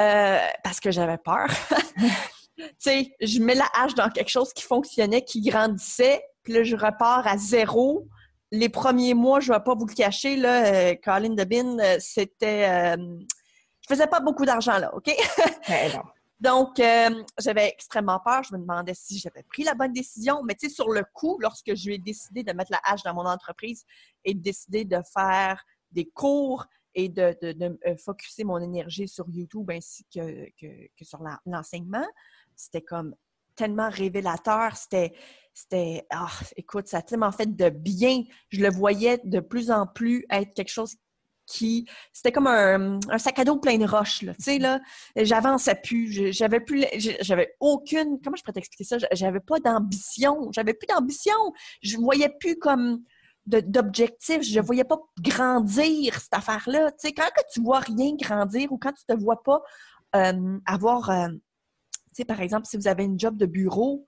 euh, 0.00 0.38
parce 0.62 0.80
que 0.80 0.90
j'avais 0.90 1.18
peur. 1.18 1.46
tu 2.56 2.64
sais, 2.78 3.14
je 3.20 3.40
mets 3.40 3.54
la 3.54 3.68
hache 3.74 3.94
dans 3.94 4.10
quelque 4.10 4.30
chose 4.30 4.52
qui 4.52 4.62
fonctionnait, 4.62 5.22
qui 5.22 5.40
grandissait, 5.40 6.22
puis 6.42 6.52
là, 6.52 6.62
je 6.62 6.76
repars 6.76 7.26
à 7.26 7.36
zéro. 7.36 8.08
Les 8.52 8.68
premiers 8.68 9.14
mois, 9.14 9.40
je 9.40 9.52
ne 9.52 9.56
vais 9.56 9.64
pas 9.64 9.74
vous 9.74 9.86
le 9.86 9.94
cacher, 9.94 10.36
là, 10.36 10.66
euh, 10.66 10.94
Colin 11.02 11.34
Debin, 11.34 11.76
c'était... 11.98 12.96
je 12.96 13.86
faisais 13.88 14.06
pas 14.06 14.20
beaucoup 14.20 14.44
d'argent, 14.44 14.78
là, 14.78 14.94
OK? 14.94 15.10
Donc, 16.38 16.78
euh, 16.80 17.24
j'avais 17.38 17.68
extrêmement 17.68 18.20
peur. 18.20 18.42
Je 18.42 18.54
me 18.54 18.60
demandais 18.60 18.94
si 18.94 19.18
j'avais 19.18 19.42
pris 19.42 19.64
la 19.64 19.74
bonne 19.74 19.92
décision. 19.92 20.42
Mais 20.44 20.54
tu 20.54 20.68
sais, 20.68 20.74
sur 20.74 20.90
le 20.90 21.02
coup, 21.14 21.38
lorsque 21.40 21.74
je 21.74 21.90
ai 21.90 21.98
décidé 21.98 22.42
de 22.42 22.52
mettre 22.52 22.72
la 22.72 22.80
hache 22.84 23.02
dans 23.02 23.14
mon 23.14 23.24
entreprise 23.26 23.84
et 24.24 24.34
de 24.34 24.40
décider 24.40 24.84
de 24.84 24.98
faire 25.14 25.64
des 25.92 26.04
cours 26.04 26.66
et 26.94 27.08
de, 27.08 27.36
de, 27.40 27.52
de 27.52 27.78
euh, 27.86 27.96
focuser 27.96 28.44
mon 28.44 28.58
énergie 28.58 29.08
sur 29.08 29.26
YouTube 29.30 29.70
ainsi 29.70 30.04
que, 30.14 30.46
que, 30.60 31.04
sur 31.04 31.22
l'enseignement, 31.46 32.06
c'était 32.56 32.82
comme 32.82 33.14
tellement 33.56 33.88
révélateur. 33.90 34.76
C'était, 34.76 35.12
c'était, 35.54 36.06
ah, 36.10 36.30
écoute, 36.56 36.88
ça 36.88 36.98
a 36.98 37.02
tellement 37.02 37.32
fait 37.32 37.54
de 37.56 37.70
bien. 37.70 38.22
Je 38.50 38.60
le 38.60 38.70
voyais 38.70 39.20
de 39.24 39.40
plus 39.40 39.70
en 39.70 39.86
plus 39.86 40.26
être 40.30 40.54
quelque 40.54 40.72
chose 40.72 40.96
qui 41.46 41.86
c'était 42.12 42.32
comme 42.32 42.48
un, 42.48 42.98
sac 43.18 43.38
à 43.38 43.44
dos 43.44 43.58
plein 43.58 43.78
de 43.78 43.86
roches 43.86 44.22
là. 44.22 44.34
Tu 44.34 44.42
sais 44.42 44.58
là 44.58 44.80
j'avançais 45.14 45.76
plus. 45.76 46.32
J'avais 46.32 46.60
plus 46.60 46.84
j'avais 47.20 47.54
aucune 47.60 48.18
comment 48.22 48.36
je 48.36 48.42
pourrais 48.42 48.54
t'expliquer 48.54 48.84
ça? 48.84 48.96
J'avais 49.12 49.40
pas 49.40 49.60
d'ambition. 49.60 50.50
J'avais 50.52 50.74
plus 50.74 50.86
d'ambition. 50.88 51.52
Je 51.82 51.96
voyais 51.96 52.30
plus 52.40 52.56
comme 52.56 53.02
d'objectifs. 53.46 54.42
Je 54.42 54.58
voyais 54.58 54.84
pas 54.84 54.98
grandir 55.20 56.20
cette 56.20 56.34
affaire 56.34 56.64
là 56.66 56.90
tu 56.90 57.08
sais 57.08 57.12
quand 57.12 57.28
que 57.28 57.42
tu 57.52 57.62
vois 57.62 57.78
rien 57.78 58.16
grandir 58.16 58.72
ou 58.72 58.76
quand 58.76 58.92
tu 58.92 59.04
te 59.06 59.14
vois 59.14 59.40
pas 59.44 59.62
euh, 60.16 60.58
avoir 60.66 61.10
euh, 61.10 61.28
sais 62.16 62.24
par 62.24 62.40
exemple 62.40 62.66
si 62.66 62.76
vous 62.76 62.88
avez 62.88 63.04
une 63.04 63.18
job 63.18 63.36
de 63.36 63.46
bureau 63.46 64.04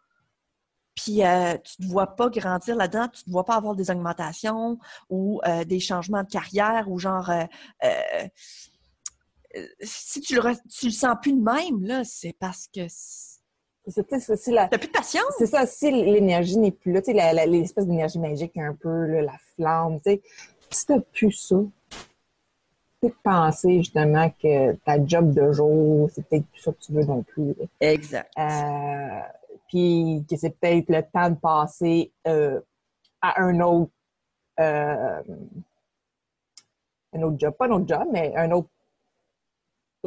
puis 0.94 1.24
euh, 1.24 1.56
tu 1.58 1.82
ne 1.82 1.86
te 1.86 1.92
vois 1.92 2.16
pas 2.16 2.28
grandir 2.28 2.74
là-dedans, 2.74 3.08
tu 3.08 3.20
ne 3.20 3.24
te 3.26 3.30
vois 3.30 3.44
pas 3.44 3.54
avoir 3.54 3.76
des 3.76 3.90
augmentations 3.90 4.78
ou 5.08 5.40
euh, 5.46 5.64
des 5.64 5.78
changements 5.78 6.24
de 6.24 6.28
carrière 6.28 6.90
ou 6.90 6.98
genre 6.98 7.30
euh, 7.30 8.28
si 9.80 10.20
tu 10.20 10.34
le, 10.34 10.42
tu 10.68 10.86
le 10.86 10.92
sens 10.92 11.16
plus 11.22 11.32
de 11.32 11.40
même, 11.40 11.84
là, 11.84 12.02
c'est 12.04 12.34
parce 12.38 12.68
que 12.68 12.86
c'est 12.88 14.50
la... 14.50 14.68
T'as 14.68 14.78
plus 14.78 14.88
de 14.88 14.92
patience? 14.92 15.32
C'est 15.38 15.46
ça, 15.46 15.66
si 15.66 15.90
l'énergie 15.90 16.58
n'est 16.58 16.72
plus 16.72 16.92
là, 16.92 17.00
tu 17.00 17.12
sais, 17.12 17.46
l'espèce 17.46 17.86
d'énergie 17.86 18.18
magique 18.18 18.56
un 18.58 18.74
peu, 18.74 19.20
la 19.20 19.36
flamme, 19.54 19.96
tu 20.00 20.10
sais, 20.10 20.22
si 20.70 20.86
t'as 20.86 21.00
plus 21.00 21.32
ça, 21.32 21.56
tu 23.02 23.14
penser 23.22 23.78
justement 23.78 24.30
que 24.42 24.74
ta 24.84 25.04
job 25.04 25.32
de 25.32 25.52
jour, 25.52 26.10
c'est 26.12 26.26
peut-être 26.26 26.46
plus 26.46 26.60
ça 26.60 26.72
que 26.72 26.78
tu 26.80 26.92
veux 26.92 27.04
non 27.04 27.22
plus. 27.22 27.54
Exact 27.80 28.32
puis 29.68 30.24
que 30.28 30.36
c'est 30.36 30.58
peut-être 30.58 30.88
le 30.88 31.02
temps 31.02 31.30
de 31.30 31.36
passer 31.36 32.12
euh, 32.26 32.60
à 33.20 33.40
un 33.42 33.60
autre 33.60 33.92
euh, 34.58 35.22
un 37.12 37.22
autre 37.22 37.38
job, 37.38 37.54
pas 37.54 37.66
un 37.66 37.70
autre 37.70 37.86
job, 37.86 38.08
mais 38.10 38.34
un 38.34 38.50
autre 38.50 38.68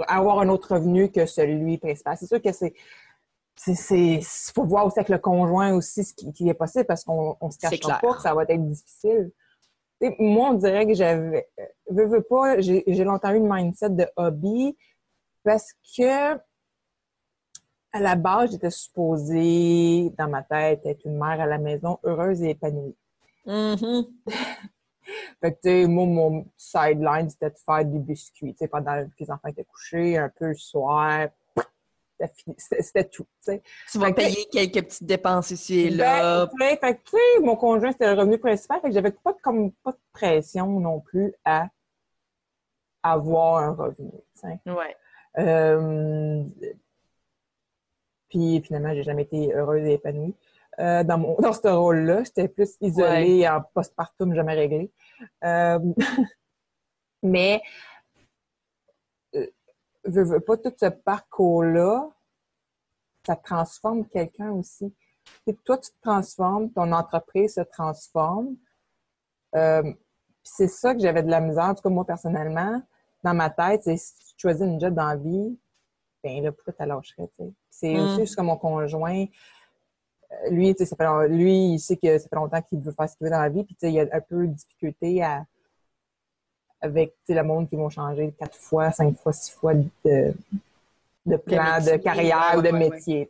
avoir 0.07 0.39
un 0.39 0.50
autre 0.50 0.75
revenu 0.75 1.12
que 1.12 1.25
celui 1.25 1.77
principal. 1.77 2.17
C'est 2.17 2.27
sûr 2.27 2.41
que 2.41 2.51
c'est 2.51 2.74
il 3.67 4.24
faut 4.55 4.65
voir 4.65 4.88
aussi 4.88 4.98
avec 4.98 5.10
le 5.10 5.19
conjoint 5.19 5.74
aussi 5.74 6.03
ce 6.03 6.13
qui, 6.13 6.50
est 6.50 6.53
possible 6.53 6.86
parce 6.86 7.03
qu'on 7.03 7.38
ne 7.39 7.51
se 7.51 7.60
cache 7.60 7.79
pas 7.79 8.00
que 8.00 8.21
ça 8.21 8.33
va 8.33 8.43
être 8.43 8.65
difficile. 8.65 9.31
Moi, 10.20 10.50
on 10.50 10.53
dirait 10.55 10.88
que 10.88 10.93
j'avais, 10.93 11.48
veux, 11.89 12.08
veux 12.08 12.24
pas, 12.24 12.60
j'ai 12.60 13.03
longtemps 13.03 13.31
eu 13.34 13.38
une 13.38 13.51
mindset 13.51 13.91
de 13.91 14.08
hobby 14.15 14.75
parce 15.43 15.74
que 15.96 16.38
à 17.93 18.00
la 18.00 18.15
base, 18.15 18.51
j'étais 18.51 18.70
supposée, 18.70 20.12
dans 20.17 20.29
ma 20.29 20.43
tête, 20.43 20.86
être 20.86 21.03
une 21.05 21.17
mère 21.17 21.41
à 21.41 21.46
la 21.46 21.58
maison 21.58 22.00
heureuse 22.03 22.41
et 22.41 22.51
épanouie. 22.51 22.96
Mm-hmm. 23.46 24.08
fait 25.41 25.51
que, 25.51 25.60
tu 25.62 25.70
sais, 25.70 25.88
moi, 25.88 26.05
mon 26.05 26.46
sideline, 26.55 27.29
c'était 27.29 27.50
de 27.50 27.58
faire 27.58 27.84
des 27.84 28.00
biscuits, 28.00 28.53
tu 28.53 28.60
sais, 28.60 28.67
pendant 28.70 29.03
que 29.05 29.12
les 29.20 29.29
enfants 29.29 29.50
étaient 29.50 29.65
couchés, 29.65 30.17
un 30.17 30.29
peu 30.29 30.48
le 30.48 30.55
soir. 30.55 31.27
C'était 32.57 33.05
tout, 33.05 33.25
tu 33.45 33.97
vas 33.97 34.11
payer 34.13 34.45
quelques 34.51 34.85
petites 34.85 35.05
dépenses 35.05 35.51
ici 35.51 35.81
et 35.81 35.89
là. 35.89 36.47
Ben, 36.59 36.77
fait 36.77 36.99
sais, 37.05 37.39
mon 37.41 37.55
conjoint, 37.55 37.91
c'était 37.91 38.13
le 38.13 38.19
revenu 38.19 38.37
principal, 38.37 38.79
fait 38.81 38.89
que 38.89 38.93
j'avais 38.93 39.11
pas, 39.11 39.33
comme, 39.41 39.71
pas 39.71 39.91
de 39.91 39.99
pression 40.13 40.79
non 40.79 40.99
plus 40.99 41.33
à 41.45 41.67
avoir 43.03 43.57
un 43.57 43.73
revenu, 43.73 44.11
tu 44.11 44.41
sais. 44.41 44.71
Ouais. 44.71 44.95
Euh, 45.39 46.43
puis 48.29 48.61
finalement, 48.61 48.93
j'ai 48.93 49.03
jamais 49.03 49.23
été 49.23 49.53
heureuse 49.53 49.85
et 49.85 49.93
épanouie 49.93 50.33
euh, 50.79 51.03
dans, 51.03 51.17
mon, 51.17 51.35
dans 51.35 51.53
ce 51.53 51.67
rôle-là. 51.67 52.23
J'étais 52.23 52.47
plus 52.47 52.77
isolée 52.81 53.47
en 53.47 53.61
postpartum, 53.73 54.33
jamais 54.33 54.53
réglé. 54.53 54.91
Euh, 55.43 55.79
mais, 57.23 57.61
veux, 60.05 60.24
veux 60.24 60.39
pas 60.39 60.58
tout 60.58 60.74
ce 60.79 60.88
parcours-là, 60.88 62.10
ça 63.25 63.36
transforme 63.36 64.08
quelqu'un 64.08 64.51
aussi. 64.51 64.93
Et 65.48 65.55
toi, 65.55 65.77
tu 65.77 65.91
te 65.91 66.01
transformes, 66.01 66.72
ton 66.72 66.91
entreprise 66.91 67.55
se 67.55 67.62
transforme. 67.62 68.55
Euh, 69.55 69.93
c'est 70.43 70.67
ça 70.67 70.93
que 70.93 71.01
j'avais 71.01 71.24
de 71.24 71.29
la 71.29 71.39
misère, 71.39 71.65
en 71.65 71.75
tout 71.75 71.84
cas 71.84 71.89
moi 71.89 72.05
personnellement, 72.05 72.81
dans 73.24 73.34
ma 73.34 73.50
tête, 73.50 73.84
si 73.84 74.13
tu 74.15 74.34
choisis 74.38 74.65
une 74.65 74.79
job 74.79 74.93
dans 74.96 75.08
la 75.08 75.15
vie, 75.15 75.60
ben 76.24 76.43
là, 76.43 76.51
pourquoi 76.51 76.74
tu 76.74 76.86
lâcherais, 76.86 77.27
tu 77.38 77.46
sais? 77.46 77.53
C'est 77.70 78.00
Mm. 78.00 78.03
aussi 78.03 78.22
juste 78.22 78.36
comme 78.36 78.48
mon 78.48 78.58
conjoint. 78.58 79.25
euh, 80.31 80.50
Lui, 80.50 80.74
tu 80.74 80.79
sais, 80.79 80.86
ça 80.86 80.96
fait 80.96 81.03
long- 81.03 81.27
lui, 81.27 81.74
il 81.74 81.79
sait 81.79 81.98
que 81.98 82.17
ça 82.17 82.27
fait 82.29 82.36
longtemps 82.36 82.62
qu'il 82.62 82.79
veut 82.79 82.91
faire 82.91 83.10
ce 83.10 83.17
qu'il 83.17 83.25
veut 83.25 83.31
dans 83.31 83.41
la 83.41 83.50
vie, 83.50 83.63
puis 83.63 83.75
tu 83.75 83.81
sais, 83.81 83.91
il 83.91 83.96
y 83.96 84.00
a 84.00 84.08
un 84.12 84.22
peu 84.22 84.48
de 84.48 84.53
difficulté 84.53 85.22
à, 85.24 85.46
avec, 86.81 87.13
le 87.27 87.43
monde 87.43 87.69
qui 87.69 87.75
vont 87.75 87.89
changer 87.89 88.33
quatre 88.38 88.57
fois, 88.57 88.91
cinq 88.91 89.17
fois, 89.17 89.33
six 89.33 89.51
fois 89.51 89.73
de, 89.73 90.33
de 91.25 91.38
plan, 91.38 91.79
de, 91.79 91.91
métier, 91.91 92.00
carrière 92.00 92.53
ou 92.57 92.61
de 92.61 92.69
ouais, 92.69 92.89
métier. 92.89 93.29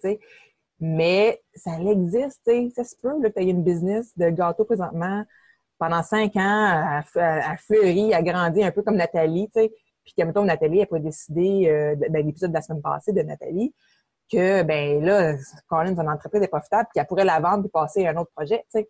Mais 0.79 1.41
ça 1.53 1.79
existe, 1.79 2.41
tu 2.45 2.51
sais, 2.51 2.69
ça 2.75 2.83
se 2.83 2.95
peut, 2.95 3.21
là, 3.21 3.29
tu 3.29 3.39
as 3.39 3.43
une 3.43 3.63
business 3.63 4.17
de 4.17 4.29
gâteau 4.29 4.65
présentement 4.65 5.23
pendant 5.81 6.03
cinq 6.03 6.35
ans, 6.35 7.01
elle 7.15 7.57
fleurit, 7.57 8.11
elle 8.11 8.23
grandit 8.23 8.63
un 8.63 8.69
peu 8.69 8.83
comme 8.83 8.97
Nathalie, 8.97 9.47
tu 9.47 9.61
sais. 9.61 9.73
Puis 10.03 10.13
que, 10.15 10.23
mettons, 10.23 10.45
Nathalie, 10.45 10.79
elle 10.79 10.87
pourrait 10.87 10.99
décider, 10.99 11.67
euh, 11.69 11.95
de- 11.95 12.07
ben, 12.07 12.23
l'épisode 12.23 12.51
de 12.51 12.55
la 12.55 12.61
semaine 12.61 12.83
passée 12.83 13.13
de 13.13 13.21
Nathalie, 13.23 13.73
que, 14.31 14.61
ben 14.61 15.03
là, 15.03 15.35
Colin, 15.67 15.95
son 15.95 16.07
entreprise 16.07 16.43
est 16.43 16.47
profitable, 16.47 16.83
puis 16.83 16.99
qu'elle 16.99 17.07
pourrait 17.07 17.25
la 17.25 17.39
vendre 17.39 17.63
puis 17.63 17.71
passer 17.71 18.05
à 18.05 18.11
un 18.11 18.17
autre 18.17 18.29
projet, 18.35 18.59
tu 18.71 18.79
sais. 18.79 18.89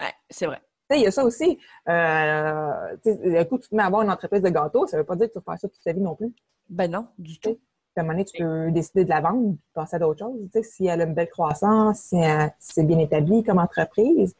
Ouais, 0.00 0.12
c'est 0.30 0.46
vrai. 0.46 0.60
Il 0.96 1.02
y 1.02 1.06
a 1.06 1.10
ça 1.10 1.24
aussi. 1.24 1.58
Euh, 1.88 2.96
le 3.04 3.42
coup, 3.44 3.58
tu 3.58 3.68
te 3.68 3.74
mets 3.74 3.82
à 3.82 3.86
avoir 3.86 4.02
une 4.02 4.10
entreprise 4.10 4.42
de 4.42 4.48
gâteaux, 4.48 4.86
ça 4.86 4.96
veut 4.96 5.04
pas 5.04 5.16
dire 5.16 5.28
que 5.28 5.32
tu 5.32 5.38
vas 5.38 5.52
faire 5.52 5.60
ça 5.60 5.68
toute 5.68 5.82
ta 5.82 5.92
vie 5.92 6.00
non 6.00 6.14
plus. 6.14 6.32
Ben 6.68 6.90
non, 6.90 7.06
du 7.18 7.38
tout. 7.38 7.58
À 7.96 8.00
un 8.00 8.04
moment 8.04 8.14
donné, 8.14 8.24
tu 8.24 8.42
peux 8.42 8.70
décider 8.70 9.04
de 9.04 9.10
la 9.10 9.20
vendre 9.20 9.50
puis 9.54 9.60
passer 9.74 9.96
à 9.96 9.98
d'autres 9.98 10.20
choses. 10.20 10.40
Tu 10.52 10.62
sais, 10.62 10.62
si 10.62 10.86
elle 10.86 11.02
a 11.02 11.04
une 11.04 11.14
belle 11.14 11.28
croissance, 11.28 12.00
si, 12.00 12.16
elle- 12.16 12.52
si 12.58 12.72
c'est 12.74 12.84
bien 12.84 12.98
établi 12.98 13.42
comme 13.44 13.58
entreprise, 13.58 14.34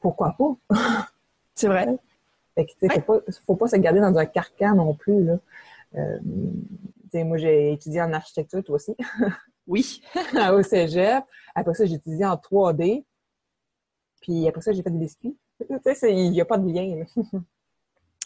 pourquoi 0.00 0.34
pas? 0.38 0.56
C'est 1.54 1.68
vrai. 1.68 1.86
Fait 2.54 2.66
que, 2.66 2.72
tu 2.72 2.88
sais, 2.88 3.00
faut, 3.00 3.00
pas, 3.00 3.32
faut 3.46 3.56
pas 3.56 3.68
se 3.68 3.76
garder 3.76 4.00
dans 4.00 4.16
un 4.16 4.26
carcan 4.26 4.74
non 4.74 4.94
plus, 4.94 5.24
là. 5.24 5.38
Euh, 5.96 6.18
moi, 7.24 7.36
j'ai 7.36 7.72
étudié 7.72 8.00
en 8.02 8.12
architecture, 8.12 8.62
toi 8.64 8.76
aussi, 8.76 8.96
Oui. 9.66 10.02
au 10.52 10.62
cégep. 10.62 11.24
Après 11.54 11.74
ça, 11.74 11.84
j'ai 11.84 11.94
étudié 11.94 12.24
en 12.26 12.36
3D. 12.36 13.04
Puis 14.20 14.46
après 14.48 14.60
ça, 14.62 14.72
j'ai 14.72 14.82
fait 14.82 14.90
des 14.90 14.98
biscuits. 14.98 15.36
Il 15.60 16.30
n'y 16.30 16.40
a 16.40 16.44
pas 16.44 16.58
de 16.58 16.68
lien. 16.70 17.04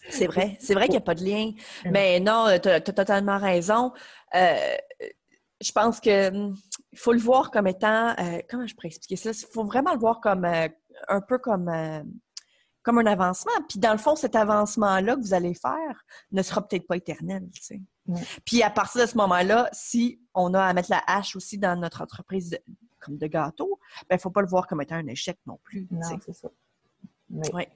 C'est 0.09 0.27
vrai. 0.27 0.57
C'est 0.61 0.75
vrai 0.75 0.85
qu'il 0.85 0.93
n'y 0.93 0.99
a 0.99 1.01
pas 1.03 1.15
de 1.15 1.25
lien. 1.25 1.53
Mais 1.85 2.21
non, 2.21 2.47
tu 2.63 2.69
as, 2.69 2.81
totalement 2.81 3.39
raison. 3.39 3.93
Euh, 4.35 4.77
je 5.61 5.73
pense 5.73 6.01
que 6.01 6.29
hum, 6.29 6.55
faut 6.95 7.13
le 7.13 7.19
voir 7.19 7.51
comme 7.51 7.67
étant. 7.67 8.11
euh, 8.19 8.41
comment 8.49 8.67
je 8.67 8.75
pourrais 8.75 8.89
expliquer 8.89 9.17
ça? 9.17 9.31
Il 9.31 9.53
faut 9.53 9.65
vraiment 9.65 9.93
le 9.93 9.99
voir 9.99 10.21
comme 10.21 10.45
euh, 10.45 10.69
un 11.09 11.21
peu 11.21 11.39
comme, 11.39 11.69
euh, 11.69 12.03
comme 12.83 12.99
un 12.99 13.07
avancement. 13.07 13.53
Puis 13.69 13.81
dans 13.81 13.91
le 13.93 13.99
fond, 13.99 14.15
cet 14.17 14.37
avancement-là 14.37 15.17
que 15.17 15.21
vous 15.21 15.35
allez 15.35 15.55
faire 15.55 16.05
ne 16.31 16.43
sera 16.43 16.67
peut-être 16.67 16.87
pas 16.87 16.97
éternel. 16.99 17.49
tu 17.53 17.63
sais. 17.63 17.81
Ouais. 18.07 18.21
Puis 18.45 18.63
à 18.63 18.71
partir 18.71 19.01
de 19.01 19.07
ce 19.07 19.17
moment-là, 19.17 19.69
si 19.73 20.21
on 20.35 20.55
a 20.55 20.63
à 20.63 20.73
mettre 20.73 20.91
la 20.91 21.03
hache 21.07 21.35
aussi 21.35 21.59
dans 21.59 21.75
notre 21.79 22.03
entreprise 22.03 22.51
de- 22.51 22.61
comme 23.01 23.17
de 23.19 23.27
gâteau, 23.27 23.81
il 24.11 24.15
ne 24.15 24.19
faut 24.19 24.31
pas 24.31 24.41
le 24.43 24.47
voir 24.49 24.67
comme 24.69 24.83
étant 24.83 24.95
un 24.97 25.07
échec 25.09 25.39
non 25.47 25.59
plus. 25.65 25.89
Non, 25.91 26.01
c'est 26.25 26.33
ça. 26.33 26.49
Tu 27.31 27.67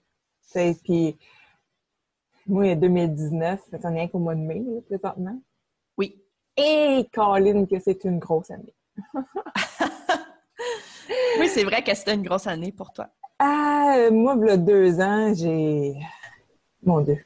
sais, 0.41 0.77
puis 0.83 1.17
moi, 2.47 2.73
en 2.73 2.77
2019, 2.77 3.61
on 3.73 3.77
est 3.77 3.89
rien 3.89 4.09
qu'au 4.09 4.19
mois 4.19 4.35
de 4.35 4.41
mai, 4.41 4.63
là, 4.67 4.81
présentement. 4.87 5.41
Oui. 5.97 6.21
Et 6.57 7.07
Colin, 7.13 7.67
que 7.67 7.79
c'est 7.79 8.05
une 8.05 8.19
grosse 8.19 8.51
année. 8.51 8.75
Oui, 11.39 11.49
c'est 11.49 11.65
vrai 11.65 11.83
que 11.83 11.95
c'était 11.95 12.15
une 12.15 12.23
grosse 12.23 12.47
année 12.47 12.73
pour 12.73 12.93
toi. 12.93 13.09
Ah, 13.39 13.95
euh, 13.97 14.11
moi, 14.11 14.37
il 14.41 14.47
y 14.47 14.51
a 14.51 14.57
deux 14.57 15.01
ans, 15.01 15.33
j'ai. 15.35 15.97
Mon 16.83 17.01
Dieu. 17.01 17.25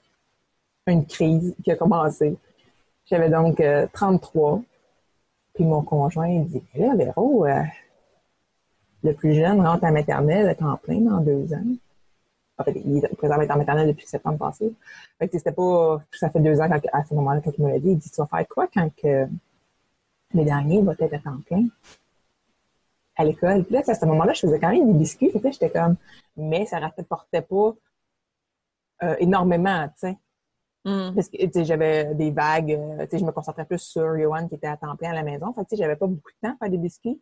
Une 0.86 1.06
crise 1.06 1.54
qui 1.64 1.72
a 1.72 1.76
commencé. 1.76 2.36
J'avais 3.06 3.28
donc 3.28 3.60
euh, 3.60 3.86
33. 3.92 4.62
Puis 5.54 5.64
mon 5.64 5.82
conjoint, 5.82 6.28
il 6.28 6.46
dit 6.46 6.62
Là, 6.74 6.94
Véro, 6.94 7.46
euh, 7.46 7.62
le 9.02 9.12
plus 9.14 9.34
jeune 9.34 9.66
rentre 9.66 9.84
à 9.84 9.90
maternelle 9.90 10.48
à 10.48 10.54
temps 10.54 10.76
plein 10.76 11.00
dans 11.00 11.20
deux 11.20 11.52
ans. 11.52 11.64
En 12.58 12.64
fait, 12.64 12.72
il 12.84 12.98
est 13.04 13.16
présent 13.16 13.34
en 13.34 13.56
maternelle 13.56 13.88
depuis 13.88 14.06
septembre 14.06 14.38
passé. 14.38 14.72
Fait 15.18 15.28
que 15.28 15.36
c'était 15.38 15.52
pas. 15.52 16.00
Ça 16.12 16.30
fait 16.30 16.40
deux 16.40 16.60
ans 16.60 16.68
quand- 16.68 16.80
à 16.92 17.04
ce 17.04 17.14
moment-là, 17.14 17.40
quand 17.44 17.50
il 17.58 17.64
me 17.64 17.70
l'a 17.70 17.78
dit. 17.80 17.90
Il 17.90 17.98
dit 17.98 18.10
Tu 18.10 18.16
vas 18.20 18.26
faire 18.26 18.46
quoi 18.48 18.68
quand 18.72 18.88
que 18.94 19.26
le 20.34 20.44
dernier 20.44 20.82
va 20.82 20.92
être 20.98 21.14
à 21.14 21.18
temps 21.18 21.40
plein? 21.46 21.66
à 23.16 23.24
l'école. 23.24 23.64
Puis 23.64 23.74
là, 23.74 23.82
à 23.86 23.94
ce 23.94 24.04
moment-là, 24.06 24.32
je 24.32 24.40
faisais 24.40 24.58
quand 24.58 24.70
même 24.70 24.92
des 24.92 24.98
biscuits. 24.98 25.30
Fait 25.30 25.38
que 25.38 25.44
là, 25.44 25.50
j'étais 25.52 25.70
comme, 25.70 25.96
mais 26.36 26.66
ça 26.66 26.78
ne 26.80 26.82
rapportait 26.84 27.42
pas 27.42 27.74
euh, 29.02 29.16
énormément, 29.18 29.86
tu 29.88 30.08
sais. 30.08 30.18
Hum. 30.84 31.14
Parce 31.14 31.28
que, 31.28 31.64
j'avais 31.64 32.14
des 32.14 32.30
vagues, 32.30 32.72
euh, 32.72 33.04
tu 33.04 33.10
sais, 33.10 33.18
je 33.18 33.24
me 33.24 33.32
concentrais 33.32 33.64
plus 33.64 33.78
sur 33.78 34.18
Johan 34.18 34.48
qui 34.48 34.56
était 34.56 34.66
à 34.66 34.76
temps 34.76 34.96
plein 34.96 35.10
à 35.10 35.14
la 35.14 35.22
maison. 35.22 35.52
Fait 35.54 35.64
que, 35.64 35.76
j'avais 35.76 35.96
pas 35.96 36.06
beaucoup 36.06 36.30
de 36.30 36.48
temps 36.48 36.54
à 36.54 36.56
faire 36.58 36.70
des 36.70 36.78
biscuits. 36.78 37.20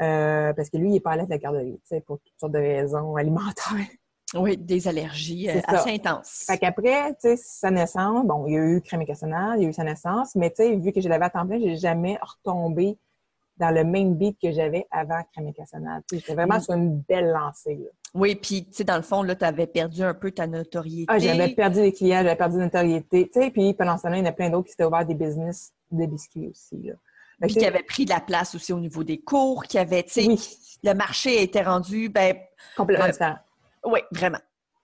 euh, 0.00 0.52
parce 0.52 0.70
que 0.70 0.76
lui, 0.76 0.90
il 0.90 0.96
est 0.96 1.00
pas 1.00 1.12
à 1.12 1.16
l'aise 1.16 1.26
de 1.26 1.30
la 1.30 1.38
garderie, 1.38 1.80
tu 1.82 1.88
sais, 1.88 2.00
pour 2.00 2.18
toutes 2.20 2.38
sortes 2.38 2.52
de 2.52 2.58
raisons 2.58 3.16
alimentaires. 3.16 3.86
Oui, 4.34 4.56
des 4.58 4.88
allergies 4.88 5.48
euh, 5.48 5.60
assez 5.66 5.90
intenses. 5.90 6.44
Fait 6.46 6.58
qu'après, 6.58 7.12
tu 7.14 7.20
sais, 7.20 7.36
sa 7.36 7.70
naissance, 7.70 8.26
bon, 8.26 8.46
il 8.46 8.52
y 8.54 8.56
a 8.56 8.60
eu 8.60 8.80
crème 8.82 9.00
et 9.02 9.06
cassonade, 9.06 9.58
il 9.58 9.62
y 9.62 9.66
a 9.66 9.68
eu 9.70 9.72
sa 9.72 9.84
naissance, 9.84 10.34
mais 10.34 10.50
tu 10.50 10.56
sais, 10.56 10.76
vu 10.76 10.92
que 10.92 11.00
je 11.00 11.08
l'avais 11.08 11.24
à 11.26 11.30
temps 11.30 11.46
plein, 11.46 11.58
j'ai 11.58 11.76
jamais 11.76 12.18
retombé 12.20 12.98
dans 13.56 13.70
le 13.70 13.84
même 13.84 14.14
beat 14.14 14.36
que 14.40 14.52
j'avais 14.52 14.86
avant 14.90 15.20
crème 15.32 15.50
sais, 15.56 15.64
J'étais 16.12 16.34
vraiment 16.34 16.58
Mm. 16.58 16.60
sur 16.60 16.74
une 16.74 16.98
belle 17.00 17.30
lancée, 17.30 17.74
là. 17.76 17.90
Oui, 18.14 18.34
puis 18.36 18.64
tu 18.66 18.72
sais, 18.72 18.84
dans 18.84 18.96
le 18.96 19.02
fond, 19.02 19.22
là, 19.22 19.34
tu 19.34 19.44
avais 19.44 19.66
perdu 19.66 20.02
un 20.02 20.14
peu 20.14 20.30
ta 20.30 20.46
notoriété. 20.46 21.06
Ah, 21.08 21.18
j'avais 21.18 21.48
perdu 21.54 21.80
des 21.80 21.92
clients, 21.92 22.22
j'avais 22.22 22.36
perdu 22.36 22.56
de 22.56 22.62
notoriété. 22.62 23.30
Tu 23.32 23.40
sais, 23.40 23.50
puis 23.50 23.74
pendant 23.74 23.96
ce 23.98 24.02
temps-là, 24.04 24.16
il 24.16 24.20
y 24.20 24.22
en 24.26 24.30
a 24.30 24.32
plein 24.32 24.48
d'autres 24.50 24.66
qui 24.66 24.70
s'étaient 24.72 24.84
ouverts 24.84 25.04
des 25.06 25.14
business 25.14 25.72
de 25.90 26.06
biscuits 26.06 26.48
aussi. 26.48 26.76
Là. 26.82 26.94
Fait 27.40 27.46
que, 27.48 27.52
Puis 27.52 27.60
qui 27.60 27.66
avait 27.66 27.82
pris 27.82 28.04
de 28.04 28.10
la 28.10 28.20
place 28.20 28.54
aussi 28.54 28.72
au 28.72 28.80
niveau 28.80 29.04
des 29.04 29.18
cours, 29.18 29.64
qui 29.64 29.78
avait, 29.78 30.02
tu 30.04 30.10
sais, 30.22 30.26
Oui. 30.26 30.56
le 30.82 30.94
marché 30.94 31.42
était 31.42 31.62
rendu, 31.62 32.08
ben, 32.08 32.36
complètement 32.76 33.06
euh, 33.06 33.10
différent. 33.10 33.36
Oui, 33.84 34.00
vraiment. 34.12 34.38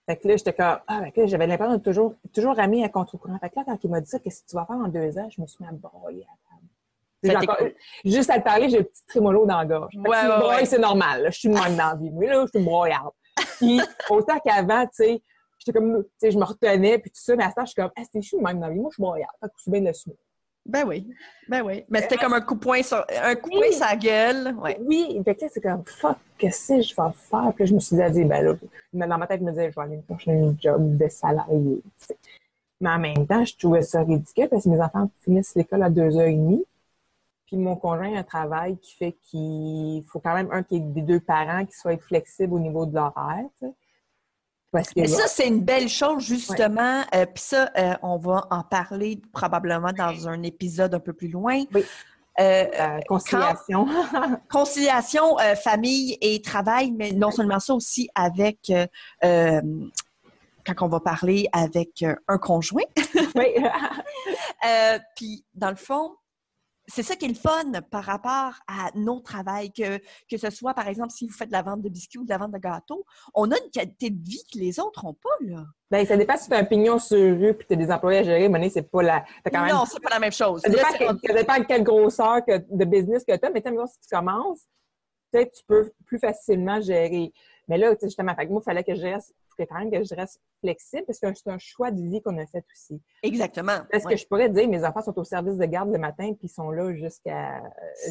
Fait 0.06 0.16
que 0.16 0.28
là, 0.28 0.36
j'étais 0.36 0.52
comme, 0.52 0.78
ah, 0.86 1.00
fait 1.04 1.12
que 1.12 1.20
là, 1.22 1.26
j'avais 1.26 1.46
l'impression 1.46 1.76
de 1.78 1.82
toujours, 1.82 2.14
toujours 2.34 2.58
à 2.58 2.88
contre-courant. 2.88 3.38
Fait 3.38 3.48
que 3.48 3.56
là, 3.56 3.62
quand 3.66 3.78
il 3.82 3.90
m'a 3.90 4.00
dit 4.00 4.10
ça, 4.10 4.18
qu'est-ce 4.18 4.42
que 4.42 4.48
tu 4.48 4.54
vas 4.56 4.66
faire 4.66 4.76
en 4.76 4.88
deux 4.88 5.16
ans, 5.18 5.28
je 5.30 5.40
me 5.40 5.46
suis 5.46 5.64
mis 5.64 5.68
à 5.70 5.72
broyer 5.72 6.24
à 6.24 6.50
table. 6.50 6.66
Ça 7.22 7.22
J'ai 7.22 7.28
t'est 7.30 7.36
encore- 7.36 7.56
cool. 7.56 7.74
Juste 8.04 8.30
à 8.30 8.36
le 8.36 8.42
parler, 8.42 8.68
j'ai 8.68 8.80
un 8.80 8.82
petit 8.82 9.06
trémolo 9.06 9.46
dans 9.46 9.56
la 9.58 9.64
gorge. 9.64 9.94
Ouais, 9.96 10.16
si 10.20 10.46
ouais, 10.46 10.64
c'est 10.66 10.78
normal. 10.78 11.22
là. 11.22 11.30
Je 11.30 11.38
suis 11.38 11.48
de 11.48 11.54
même 11.54 11.74
dans 11.76 11.88
la 11.88 11.94
vie. 11.96 12.10
Mais 12.10 12.26
là, 12.26 12.44
je 12.44 12.58
suis 12.58 12.64
broyarde. 12.64 13.12
Puis, 13.56 13.80
autant 14.10 14.38
qu'avant, 14.40 14.84
tu 14.86 14.90
sais, 14.92 15.22
j'étais 15.58 15.78
comme, 15.78 16.02
tu 16.04 16.10
sais, 16.18 16.30
je 16.30 16.38
me 16.38 16.44
retenais, 16.44 16.98
puis 16.98 17.10
tout 17.10 17.20
ça, 17.22 17.34
mais 17.34 17.44
à 17.44 17.48
ce 17.50 17.54
temps, 17.54 17.62
je 17.64 17.70
suis 17.70 17.80
comme, 17.80 17.90
ah, 17.96 18.02
c'est 18.12 18.20
je 18.20 18.28
suis 18.28 18.36
de 18.36 18.42
même 18.42 18.60
dans 18.60 18.66
la 18.66 18.74
vie. 18.74 18.78
Moi, 18.80 18.90
je 18.90 18.94
suis 18.96 19.02
broyarde. 19.02 19.32
Fait 19.40 19.46
que 19.46 19.52
je 19.56 19.62
suis 19.62 19.70
bien 19.70 19.80
dessus. 19.80 20.10
Ben 20.66 20.84
oui, 20.86 21.06
ben 21.46 21.62
oui. 21.62 21.84
Mais 21.90 22.00
c'était 22.00 22.16
comme 22.16 22.32
un 22.32 22.40
coup 22.40 22.54
de 22.54 22.60
poing 22.60 22.82
sur, 22.82 23.04
un 23.22 23.34
coup 23.34 23.50
Oui. 23.52 23.76
la 23.78 23.96
gueule. 23.96 24.54
Ouais. 24.56 24.78
Oui, 24.80 25.20
fait 25.22 25.34
que 25.34 25.44
c'est 25.52 25.60
comme, 25.60 25.84
fuck, 25.84 26.16
qu'est-ce 26.38 26.68
que 26.68 26.80
je 26.80 26.94
vais 26.94 27.12
faire? 27.12 27.52
Puis 27.54 27.64
là, 27.64 27.66
je 27.66 27.74
me 27.74 27.80
suis 27.80 27.96
dit, 27.96 28.24
ben 28.24 28.44
là, 28.44 28.54
mais 28.92 29.06
dans 29.06 29.18
ma 29.18 29.26
tête, 29.26 29.40
je 29.40 29.44
me 29.44 29.50
disais, 29.50 29.70
je 29.70 29.74
vais 29.74 29.82
aller 29.82 29.96
me 29.96 30.02
chercher 30.08 30.32
un 30.32 30.56
job 30.58 30.96
de 30.96 31.08
salarié. 31.08 31.82
Mais 32.80 32.90
en 32.90 32.98
même 32.98 33.26
temps, 33.26 33.44
je 33.44 33.56
trouvais 33.56 33.82
ça 33.82 34.02
ridicule 34.02 34.48
parce 34.48 34.64
que 34.64 34.70
mes 34.70 34.80
enfants 34.80 35.10
finissent 35.20 35.54
l'école 35.54 35.82
à 35.82 35.90
deux 35.90 36.16
heures 36.16 36.28
et 36.28 36.34
demie. 36.34 36.64
Puis 37.46 37.56
mon 37.58 37.76
conjoint 37.76 38.14
a 38.16 38.20
un 38.20 38.22
travail 38.22 38.78
qui 38.78 38.94
fait 38.94 39.12
qu'il 39.22 40.02
faut 40.08 40.18
quand 40.18 40.34
même 40.34 40.48
un 40.50 40.62
des 40.70 41.02
deux 41.02 41.20
parents 41.20 41.64
qui 41.66 41.76
soit 41.76 41.98
flexible 41.98 42.54
au 42.54 42.58
niveau 42.58 42.86
de 42.86 42.94
l'horaire. 42.94 43.44
Parce 44.74 44.92
que 44.92 45.06
ça, 45.06 45.28
c'est 45.28 45.46
une 45.46 45.60
belle 45.60 45.88
chose, 45.88 46.24
justement. 46.24 47.04
Euh, 47.14 47.26
Puis 47.26 47.44
ça, 47.44 47.70
euh, 47.78 47.94
on 48.02 48.18
va 48.18 48.48
en 48.50 48.64
parler 48.64 49.22
probablement 49.32 49.92
dans 49.92 50.26
un 50.26 50.42
épisode 50.42 50.92
un 50.94 50.98
peu 50.98 51.12
plus 51.12 51.28
loin. 51.28 51.62
Oui. 51.72 51.84
Euh, 52.40 52.98
conciliation. 53.06 53.86
conciliation, 54.50 55.38
euh, 55.38 55.54
famille 55.54 56.18
et 56.20 56.42
travail, 56.42 56.90
mais 56.90 57.12
non 57.12 57.30
seulement 57.30 57.60
ça 57.60 57.72
aussi 57.72 58.08
avec, 58.16 58.72
quand 59.22 60.82
on 60.82 60.88
va 60.88 60.98
parler 60.98 61.46
avec 61.52 62.04
un 62.26 62.38
conjoint. 62.38 62.82
oui. 63.36 63.54
Puis, 65.14 65.44
dans 65.54 65.70
le 65.70 65.76
fond, 65.76 66.16
c'est 66.86 67.02
ça 67.02 67.16
qui 67.16 67.24
est 67.24 67.28
le 67.28 67.34
fun 67.34 67.72
par 67.90 68.04
rapport 68.04 68.54
à 68.68 68.90
nos 68.94 69.20
travails, 69.20 69.72
que, 69.72 69.98
que 70.30 70.36
ce 70.36 70.50
soit, 70.50 70.74
par 70.74 70.86
exemple, 70.88 71.10
si 71.10 71.26
vous 71.26 71.32
faites 71.32 71.48
de 71.48 71.52
la 71.52 71.62
vente 71.62 71.80
de 71.82 71.88
biscuits 71.88 72.18
ou 72.18 72.24
de 72.24 72.30
la 72.30 72.38
vente 72.38 72.52
de 72.52 72.58
gâteaux, 72.58 73.04
on 73.34 73.50
a 73.50 73.56
une 73.58 73.70
qualité 73.70 74.10
de 74.10 74.22
vie 74.22 74.42
que 74.52 74.58
les 74.58 74.78
autres 74.78 75.04
n'ont 75.04 75.14
pas, 75.14 75.30
là. 75.40 75.64
Ben, 75.90 76.04
ça 76.06 76.16
dépend 76.16 76.36
si 76.36 76.48
tu 76.48 76.54
as 76.54 76.58
un 76.58 76.64
pignon 76.64 76.98
sur 76.98 77.16
rue 77.18 77.54
puis 77.54 77.66
tu 77.66 77.74
as 77.74 77.76
des 77.76 77.90
employés 77.90 78.18
à 78.18 78.22
gérer, 78.24 78.48
mais 78.48 78.68
c'est 78.68 78.82
pas 78.90 79.02
la. 79.02 79.24
quand 79.50 79.62
même 79.64 79.74
Non, 79.74 79.84
c'est 79.86 80.00
pas 80.02 80.10
la 80.10 80.18
même 80.18 80.32
chose. 80.32 80.60
Ça 80.62 80.68
dépend, 80.68 80.88
c'est 80.92 80.98
que- 80.98 81.04
rendu- 81.04 81.20
ça 81.26 81.32
dépend 81.34 81.58
de 81.58 81.64
quelle 81.64 81.84
grosseur 81.84 82.44
que- 82.44 82.64
de 82.68 82.84
business 82.84 83.24
que 83.26 83.36
tu 83.36 83.46
as, 83.46 83.50
mais 83.50 83.62
mettons, 83.64 83.86
si 83.86 83.98
tu 84.00 84.08
commences, 84.14 84.62
peut-être 85.30 85.52
tu 85.52 85.62
peux 85.66 85.90
plus 86.04 86.18
facilement 86.18 86.80
gérer. 86.80 87.32
Mais 87.68 87.78
là, 87.78 87.94
tu 87.96 88.06
justement, 88.06 88.34
fait 88.34 88.46
que 88.46 88.52
moi, 88.52 88.60
il 88.62 88.64
fallait 88.64 88.84
que 88.84 88.94
je 88.94 89.02
reste, 89.02 89.34
il 89.58 89.66
quand 89.66 89.78
même 89.78 89.90
que 89.90 90.02
je 90.04 90.14
reste 90.14 90.40
flexible 90.60 91.04
parce 91.06 91.18
que 91.18 91.32
c'est 91.34 91.50
un 91.50 91.58
choix 91.58 91.90
de 91.90 92.00
vie 92.00 92.20
qu'on 92.20 92.36
a 92.38 92.46
fait 92.46 92.64
aussi. 92.72 93.00
Exactement. 93.22 93.78
Parce 93.90 94.04
Ouais. 94.04 94.12
que 94.14 94.18
je 94.20 94.26
pourrais 94.26 94.48
dire, 94.50 94.68
mes 94.68 94.84
enfants 94.84 95.00
sont 95.02 95.18
au 95.18 95.24
service 95.24 95.56
de 95.56 95.64
garde 95.64 95.90
le 95.90 95.98
matin 95.98 96.32
puis 96.34 96.46
ils 96.46 96.48
sont 96.50 96.70
là 96.70 96.92
jusqu'à. 96.94 97.62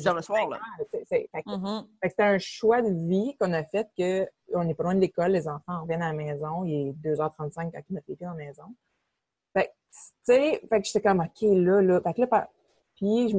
Heures 0.06 0.16
le 0.16 0.22
soir, 0.22 0.48
là. 0.50 0.60
C'est- 0.90 1.04
c'est- 1.06 1.30
fait 1.32 1.44
que- 1.44 1.50
Mhm. 1.56 1.88
fait 2.02 2.08
que 2.08 2.10
c'était 2.12 2.24
un 2.24 2.38
choix 2.40 2.82
de 2.82 2.90
vie 3.08 3.36
qu'on 3.40 3.54
a 3.54 3.64
fait 3.64 3.88
que 3.98 4.28
on 4.56 4.64
n'est 4.64 4.74
pas 4.74 4.84
loin 4.84 4.96
de 4.96 5.00
l'école, 5.02 5.32
les 5.32 5.48
enfants 5.48 5.82
reviennent 5.82 6.02
à 6.02 6.08
la 6.08 6.14
maison, 6.18 6.64
il 6.64 6.90
est 6.90 6.94
2h35 6.94 7.72
quand 7.74 7.82
ils 7.90 7.94
mettent 7.94 8.08
les 8.08 8.16
pieds 8.16 8.26
dans 8.26 8.34
la 8.34 8.38
maison. 8.46 8.64
Fait 9.54 9.68
que 9.68 9.72
sais, 10.24 10.62
fait 10.68 10.82
que 10.82 10.88
j'étais 10.88 11.02
comme, 11.02 11.20
OK, 11.20 11.42
là, 11.42 11.82
là. 11.82 12.02
Fait 12.02 12.14
que 12.14 12.22
là, 12.22 12.50
puis 12.96 13.30
je, 13.30 13.38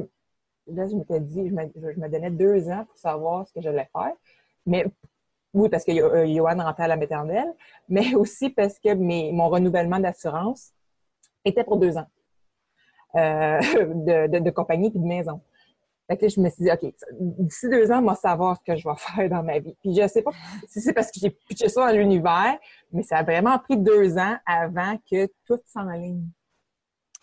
là, 0.73 0.87
je 0.87 0.95
m'étais 0.95 1.19
dit, 1.19 1.47
je 1.49 1.53
me, 1.53 1.63
je 1.75 1.99
me, 1.99 2.07
donnais 2.09 2.31
deux 2.31 2.69
ans 2.69 2.85
pour 2.85 2.97
savoir 2.97 3.47
ce 3.47 3.53
que 3.53 3.61
j'allais 3.61 3.89
faire. 3.91 4.13
Mais 4.65 4.85
oui, 5.55 5.69
parce 5.69 5.85
que 5.85 5.91
euh, 5.91 6.27
Johan 6.27 6.57
rentrait 6.61 6.83
à 6.83 6.87
la 6.89 6.97
maternelle, 6.97 7.51
mais 7.89 8.13
aussi 8.13 8.49
parce 8.49 8.77
que 8.77 8.93
mes, 8.93 9.31
mon 9.31 9.49
renouvellement 9.49 9.99
d'assurance 9.99 10.71
était 11.45 11.63
pour 11.63 11.77
deux 11.77 11.97
ans 11.97 12.07
euh, 13.15 13.59
de, 14.29 14.39
de, 14.39 14.49
compagnie 14.51 14.87
et 14.87 14.99
de 14.99 14.99
maison. 14.99 15.41
Fait 16.07 16.17
que 16.17 16.27
je 16.27 16.39
me 16.39 16.49
suis 16.49 16.65
dit, 16.65 16.71
OK, 16.71 16.93
d'ici 17.19 17.69
deux 17.69 17.89
ans, 17.91 18.01
moi, 18.01 18.15
savoir 18.15 18.57
ce 18.57 18.71
que 18.71 18.77
je 18.77 18.87
vais 18.87 18.95
faire 18.97 19.29
dans 19.29 19.43
ma 19.43 19.59
vie. 19.59 19.75
Puis 19.81 19.95
je 19.95 20.07
sais 20.07 20.21
pas 20.21 20.31
si 20.67 20.81
c'est 20.81 20.93
parce 20.93 21.09
que 21.09 21.19
j'ai 21.19 21.29
pitché 21.31 21.69
ça 21.69 21.87
dans 21.87 21.97
l'univers, 21.97 22.59
mais 22.91 23.03
ça 23.03 23.17
a 23.17 23.23
vraiment 23.23 23.57
pris 23.57 23.77
deux 23.77 24.17
ans 24.17 24.35
avant 24.45 24.97
que 25.09 25.27
tout 25.45 25.59
s'enligne. 25.65 26.27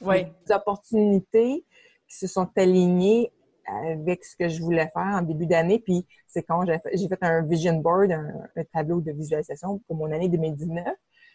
Oui. 0.01 0.25
Des 0.47 0.55
opportunités 0.55 1.65
qui 2.09 2.17
se 2.17 2.27
sont 2.27 2.49
alignées 2.57 3.31
avec 3.67 4.25
ce 4.25 4.37
que 4.37 4.49
je 4.49 4.61
voulais 4.61 4.91
faire 4.93 5.17
en 5.17 5.23
début 5.23 5.47
d'année. 5.47 5.79
Puis 5.79 6.07
c'est 6.27 6.43
quand 6.43 6.65
j'ai 6.67 6.79
fait, 7.09 7.19
un 7.23 7.43
vision 7.43 7.75
board, 7.79 8.13
un, 8.13 8.65
tableau 8.73 9.01
de 9.01 9.13
visualisation 9.13 9.79
pour 9.87 9.97
mon 9.97 10.11
année 10.13 10.29
2019. 10.29 10.85
Puis 10.85 10.95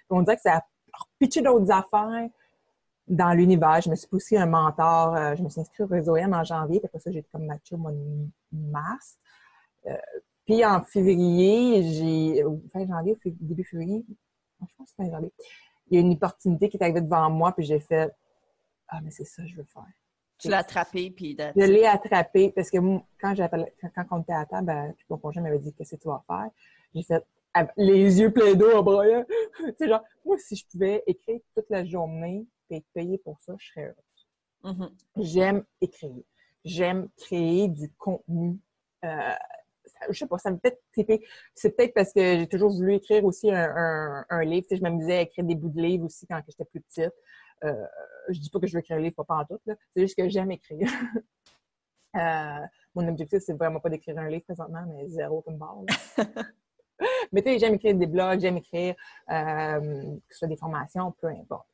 on 0.09 0.21
dirait 0.21 0.35
que 0.35 0.41
ça 0.41 0.57
a 0.57 0.63
pitché 1.19 1.41
d'autres 1.41 1.71
affaires 1.71 2.29
dans 3.07 3.33
l'univers. 3.33 3.81
Je 3.81 3.89
me 3.89 3.95
suis 3.95 4.07
poussé 4.07 4.37
un 4.37 4.47
mentor. 4.47 5.15
Euh, 5.15 5.35
je 5.35 5.43
me 5.43 5.49
suis 5.49 5.61
inscrite 5.61 5.81
au 5.81 5.87
réseau 5.87 6.15
M 6.15 6.33
en 6.33 6.43
janvier. 6.43 6.79
Puis 6.79 6.87
après 6.87 6.99
ça, 6.99 7.11
j'ai 7.11 7.23
comme 7.23 7.45
matché 7.45 7.75
au 7.75 7.77
mois 7.77 7.91
de 7.91 8.37
mars. 8.51 9.17
Euh, 9.85 9.95
puis 10.45 10.63
en 10.65 10.81
février, 10.83 11.83
j'ai... 11.83 12.43
Fin 12.71 12.87
janvier, 12.87 13.17
début 13.25 13.65
février, 13.65 14.05
je 14.61 14.75
pense 14.77 14.89
que 14.91 15.03
fin 15.03 15.09
janvier. 15.09 15.31
Il 15.89 15.95
y 15.95 15.97
a 15.97 16.01
une 16.01 16.13
opportunité 16.13 16.69
qui 16.69 16.77
est 16.77 16.83
arrivée 16.83 17.01
devant 17.01 17.29
moi, 17.29 17.53
puis 17.53 17.65
j'ai 17.65 17.79
fait 17.79 18.11
«Ah, 18.87 19.01
mais 19.01 19.11
c'est 19.11 19.25
ça 19.25 19.41
que 19.41 19.49
je 19.49 19.57
veux 19.57 19.65
faire.» 19.65 19.83
Tu 20.39 20.49
l'as 20.49 20.59
attrapé, 20.59 21.09
puis... 21.09 21.35
Je 21.37 21.65
l'ai 21.65 21.85
attrapé, 21.85 22.51
parce 22.51 22.69
que 22.69 22.77
quand, 23.19 23.33
quand 23.35 24.05
on 24.11 24.21
était 24.21 24.33
à 24.33 24.45
table, 24.45 24.67
ben, 24.67 24.93
mon 25.09 25.17
conjoint 25.17 25.43
m'avait 25.43 25.59
dit 25.59 25.73
«Qu'est-ce 25.77 25.95
que 25.95 26.01
tu 26.01 26.07
vas 26.07 26.23
faire?» 26.27 26.49
J'ai 26.93 27.03
fait 27.03 27.23
les 27.77 28.19
yeux 28.19 28.31
pleins 28.31 28.53
d'eau 28.53 28.71
en 28.71 28.83
broyant. 28.83 29.25
tu 29.57 29.73
sais, 29.77 29.87
genre, 29.87 30.03
moi, 30.25 30.37
si 30.37 30.55
je 30.55 30.65
pouvais 30.67 31.03
écrire 31.07 31.39
toute 31.55 31.69
la 31.69 31.85
journée 31.85 32.45
et 32.69 32.77
être 32.77 32.87
payée 32.93 33.17
pour 33.17 33.39
ça, 33.39 33.55
je 33.57 33.67
serais 33.67 33.85
heureuse. 33.85 34.77
Mm-hmm. 34.77 34.91
J'aime 35.17 35.63
écrire. 35.81 36.23
J'aime 36.65 37.09
créer 37.17 37.67
du 37.67 37.91
contenu. 37.97 38.59
Euh, 39.05 39.33
je 40.09 40.19
sais 40.19 40.27
pas, 40.27 40.37
ça 40.37 40.51
me 40.51 40.57
fait 40.57 40.79
triper. 40.91 41.25
C'est 41.55 41.75
peut-être 41.75 41.93
parce 41.93 42.13
que 42.13 42.39
j'ai 42.39 42.47
toujours 42.47 42.71
voulu 42.71 42.95
écrire 42.95 43.23
aussi 43.25 43.51
un, 43.51 44.25
un, 44.29 44.43
livre. 44.43 44.67
Tu 44.67 44.69
sais, 44.69 44.77
je 44.77 44.81
m'amusais 44.81 45.17
à 45.17 45.21
écrire 45.21 45.45
des 45.45 45.55
bouts 45.55 45.69
de 45.69 45.81
livres 45.81 46.05
aussi 46.05 46.27
quand 46.27 46.41
j'étais 46.45 46.65
plus 46.65 46.81
petite. 46.81 47.13
Euh, 47.63 47.85
je 48.29 48.39
dis 48.39 48.49
pas 48.49 48.59
que 48.59 48.67
je 48.67 48.73
veux 48.73 48.79
écrire 48.79 48.97
un 48.97 49.01
livre, 49.01 49.23
pas 49.23 49.35
en 49.35 49.45
tout. 49.45 49.59
C'est 49.65 50.01
juste 50.01 50.17
que 50.17 50.27
j'aime 50.29 50.51
écrire. 50.51 50.89
Euh, 52.15 52.65
mon 52.95 53.07
objectif, 53.09 53.43
c'est 53.45 53.53
vraiment 53.53 53.79
pas 53.79 53.89
d'écrire 53.89 54.17
un 54.17 54.27
livre 54.27 54.43
présentement, 54.45 54.83
mais 54.87 55.07
zéro 55.07 55.41
comme 55.41 55.57
barre. 55.57 55.81
mais 57.31 57.43
tu 57.43 57.49
sais, 57.49 57.59
j'aime 57.59 57.75
écrire 57.75 57.95
des 57.95 58.07
blogs, 58.07 58.39
j'aime 58.39 58.57
écrire 58.57 58.95
euh, 59.29 59.79
que 59.79 60.33
ce 60.33 60.39
soit 60.39 60.47
des 60.47 60.55
formations, 60.55 61.13
peu 61.21 61.27
importe. 61.27 61.67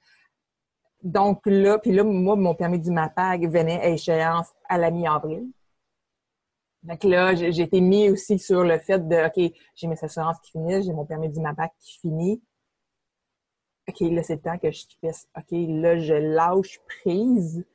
Donc 1.02 1.42
là, 1.46 1.78
puis 1.80 1.92
là, 1.94 2.04
moi, 2.04 2.36
mon 2.36 2.56
permis 2.56 2.80
du 2.80 2.92
MAPAG 2.92 3.50
venait 3.50 3.80
à 3.80 3.90
échéance 3.90 4.52
à 4.68 4.78
la 4.78 4.90
mi-avril. 4.90 5.48
Donc 6.82 7.04
là, 7.06 7.36
j'ai 7.36 7.62
été 7.62 7.80
mis 7.80 8.10
aussi 8.10 8.38
sur 8.38 8.64
le 8.64 8.78
fait 8.78 9.08
de, 9.08 9.28
OK, 9.28 9.54
j'ai 9.76 9.88
mes 9.88 10.04
assurances 10.04 10.40
qui 10.42 10.52
finissent, 10.52 10.86
j'ai 10.86 10.94
mon 10.94 11.06
permis 11.06 11.30
du 11.30 11.40
MAPAG 11.40 11.70
qui 11.80 12.00
finit. 12.00 12.42
OK, 13.88 14.00
là, 14.00 14.24
c'est 14.24 14.36
le 14.36 14.42
temps 14.42 14.58
que 14.58 14.72
je 14.72 14.86
fasse, 15.02 15.28
OK, 15.38 15.52
là, 15.52 16.00
je 16.00 16.14
lâche 16.14 16.80
prise 17.02 17.66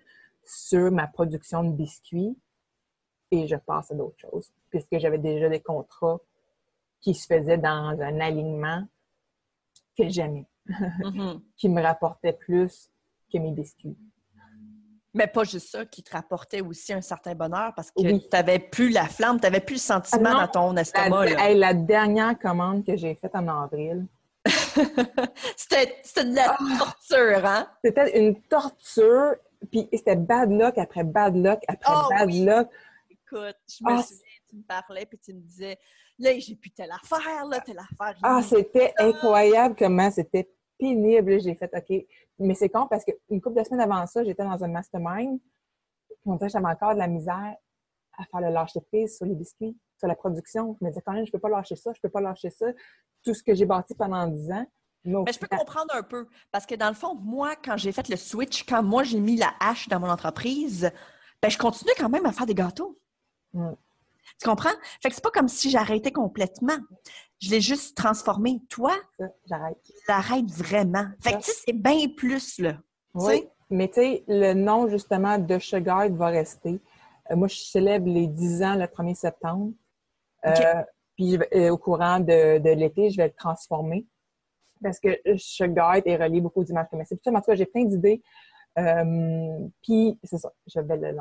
sur 0.44 0.90
ma 0.90 1.06
production 1.06 1.62
de 1.62 1.72
biscuits 1.72 2.36
et 3.30 3.46
je 3.46 3.56
passe 3.56 3.90
à 3.90 3.94
d'autres 3.94 4.18
choses. 4.18 4.52
Puisque 4.70 4.98
j'avais 4.98 5.18
déjà 5.18 5.48
des 5.48 5.60
contrats 5.60 6.18
qui 7.00 7.14
se 7.14 7.26
faisaient 7.26 7.58
dans 7.58 7.96
un 8.00 8.20
alignement 8.20 8.84
que 9.96 10.08
j'aimais, 10.08 10.46
mm-hmm. 10.68 11.40
qui 11.56 11.68
me 11.68 11.82
rapportait 11.82 12.32
plus 12.32 12.90
que 13.30 13.38
mes 13.38 13.52
biscuits. 13.52 13.96
Mais 15.14 15.26
pas 15.26 15.44
juste 15.44 15.70
ça, 15.70 15.84
qui 15.84 16.02
te 16.02 16.12
rapportait 16.12 16.60
aussi 16.60 16.92
un 16.92 17.00
certain 17.00 17.34
bonheur 17.34 17.72
parce 17.74 17.90
que 17.90 18.00
tu 18.00 18.28
n'avais 18.32 18.58
plus 18.58 18.90
la 18.90 19.06
flamme, 19.06 19.38
tu 19.38 19.44
n'avais 19.44 19.60
plus 19.60 19.74
le 19.74 19.80
sentiment 19.80 20.30
ah 20.34 20.46
dans 20.46 20.48
ton 20.48 20.76
estomac. 20.76 21.26
La, 21.30 21.54
la 21.54 21.74
dernière 21.74 22.38
commande 22.38 22.84
que 22.84 22.96
j'ai 22.96 23.14
faite 23.14 23.34
en 23.34 23.48
avril, 23.48 24.06
c'était 25.56 25.86
de 26.24 26.34
la 26.34 26.56
ah! 26.58 26.78
torture, 26.78 27.46
hein? 27.46 27.68
C'était 27.84 28.18
une 28.18 28.40
torture, 28.42 29.34
puis 29.70 29.88
c'était 29.92 30.16
bad 30.16 30.50
luck 30.50 30.78
après 30.78 31.04
bad 31.04 31.36
luck 31.36 31.60
après 31.68 31.92
oh 31.94 32.08
bad 32.10 32.30
luck. 32.32 32.68
Écoute, 33.10 33.56
je 33.68 33.84
me 33.84 33.98
ah, 33.98 34.02
souviens, 34.02 34.24
tu 34.48 34.56
me 34.56 34.62
parlais, 34.62 35.06
puis 35.06 35.18
tu 35.18 35.34
me 35.34 35.40
disais, 35.40 35.78
là, 36.18 36.38
j'ai 36.38 36.54
plus 36.56 36.70
telle 36.70 36.90
affaire, 36.90 37.44
là, 37.46 37.60
telle 37.60 37.78
affaire. 37.78 38.18
Ah, 38.22 38.40
c'était 38.42 38.92
incroyable 38.98 39.74
comment 39.78 40.10
c'était 40.10 40.48
pénible. 40.78 41.40
J'ai 41.40 41.54
fait, 41.54 41.70
OK. 41.74 42.06
Mais 42.38 42.54
c'est 42.54 42.68
con 42.68 42.86
parce 42.86 43.04
qu'une 43.04 43.40
couple 43.40 43.58
de 43.58 43.64
semaines 43.64 43.80
avant 43.80 44.06
ça, 44.06 44.24
j'étais 44.24 44.44
dans 44.44 44.62
un 44.62 44.68
mastermind. 44.68 45.38
Puis 46.08 46.16
on 46.26 46.36
dirait 46.36 46.48
que 46.48 46.52
j'avais 46.52 46.66
encore 46.66 46.94
de 46.94 46.98
la 46.98 47.08
misère 47.08 47.56
à 48.16 48.24
faire 48.24 48.40
le 48.40 48.52
lâcher 48.52 48.80
prise 48.80 49.16
sur 49.16 49.26
les 49.26 49.34
biscuits, 49.34 49.76
sur 49.98 50.08
la 50.08 50.14
production. 50.14 50.76
Je 50.80 50.84
me 50.84 50.90
disais 50.90 51.02
quand 51.04 51.12
même, 51.12 51.26
je 51.26 51.32
peux 51.32 51.38
pas 51.38 51.48
lâcher 51.48 51.76
ça, 51.76 51.92
je 51.94 52.00
peux 52.00 52.08
pas 52.08 52.20
lâcher 52.20 52.50
ça. 52.50 52.66
Tout 53.24 53.34
ce 53.34 53.42
que 53.42 53.54
j'ai 53.54 53.66
bâti 53.66 53.94
pendant 53.94 54.26
dix 54.26 54.50
ans. 54.50 54.66
Mais 55.04 55.32
je 55.32 55.38
peux 55.38 55.46
comprendre 55.46 55.94
un 55.94 56.02
peu. 56.02 56.26
Parce 56.50 56.66
que 56.66 56.74
dans 56.74 56.88
le 56.88 56.94
fond, 56.94 57.14
moi, 57.14 57.54
quand 57.56 57.76
j'ai 57.76 57.92
fait 57.92 58.08
le 58.08 58.16
switch, 58.16 58.64
quand 58.64 58.82
moi 58.82 59.04
j'ai 59.04 59.20
mis 59.20 59.36
la 59.36 59.52
hache 59.60 59.88
dans 59.88 60.00
mon 60.00 60.08
entreprise, 60.08 60.90
ben, 61.40 61.48
je 61.48 61.58
continuais 61.58 61.94
quand 61.96 62.08
même 62.08 62.26
à 62.26 62.32
faire 62.32 62.46
des 62.46 62.54
gâteaux. 62.54 62.98
Mm. 63.52 63.72
Tu 64.40 64.48
comprends? 64.48 64.74
Fait 65.02 65.08
que 65.08 65.14
c'est 65.14 65.24
pas 65.24 65.30
comme 65.30 65.48
si 65.48 65.70
j'arrêtais 65.70 66.12
complètement. 66.12 66.76
Je 67.40 67.50
l'ai 67.50 67.60
juste 67.60 67.96
transformé. 67.96 68.60
Toi, 68.68 68.94
j'arrête. 69.46 69.78
J'arrête 70.06 70.50
vraiment. 70.50 71.06
Fait 71.22 71.32
que 71.32 71.38
tu 71.38 71.44
sais, 71.44 71.62
c'est 71.66 71.72
bien 71.72 72.08
plus, 72.08 72.58
là. 72.58 72.76
Oui. 73.14 73.48
Mais 73.70 73.88
tu 73.88 73.94
sais, 73.94 74.24
le 74.28 74.54
nom, 74.54 74.88
justement, 74.88 75.38
de 75.38 75.58
Sugar 75.58 76.08
va 76.10 76.26
rester. 76.26 76.80
Euh, 77.30 77.36
moi, 77.36 77.48
je 77.48 77.56
célèbre 77.56 78.08
les 78.08 78.26
10 78.26 78.62
ans 78.62 78.74
le 78.74 78.86
1er 78.86 79.14
septembre. 79.14 79.72
Euh, 80.48 80.82
puis 81.16 81.38
euh, 81.54 81.70
au 81.70 81.78
courant 81.78 82.20
de, 82.20 82.74
l'été, 82.74 83.10
je 83.10 83.16
vais 83.16 83.28
le 83.28 83.34
transformer. 83.34 84.06
Parce 84.82 85.00
que 85.00 85.08
Sugar 85.36 85.96
est 86.04 86.16
relié 86.16 86.40
beaucoup 86.40 86.60
aux 86.60 86.66
images 86.66 86.86
commerciales. 86.88 87.18
En 87.26 87.40
tout 87.40 87.46
cas, 87.46 87.54
j'ai 87.54 87.66
plein 87.66 87.84
d'idées. 87.84 88.22
puis, 89.82 90.18
c'est 90.22 90.38
ça, 90.38 90.52
je 90.66 90.80
vais 90.80 90.96
le 90.96 91.16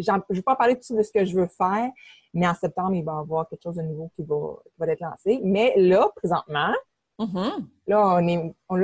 je 0.00 0.12
ne 0.12 0.34
vais 0.34 0.42
pas 0.42 0.56
parler 0.56 0.78
tout 0.78 0.96
de 0.96 1.02
ce 1.02 1.10
que 1.10 1.24
je 1.24 1.34
veux 1.36 1.46
faire, 1.46 1.90
mais 2.34 2.46
en 2.46 2.54
septembre, 2.54 2.94
il 2.94 3.04
va 3.04 3.12
y 3.12 3.18
avoir 3.18 3.48
quelque 3.48 3.62
chose 3.62 3.76
de 3.76 3.82
nouveau 3.82 4.10
qui 4.14 4.22
va, 4.22 4.36
va 4.78 4.92
être 4.92 5.00
lancé. 5.00 5.40
Mais 5.42 5.74
là, 5.76 6.08
présentement, 6.16 6.72
mm-hmm. 7.18 7.64
là, 7.86 8.16
on 8.16 8.28
est, 8.28 8.54
on 8.68 8.76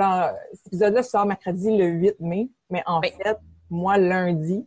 cet 0.54 0.66
épisode-là 0.68 1.02
sort 1.02 1.26
mercredi 1.26 1.76
le 1.76 1.86
8 1.86 2.20
mai, 2.20 2.50
mais 2.70 2.82
en 2.86 3.00
fait, 3.02 3.38
moi, 3.70 3.98
lundi, 3.98 4.66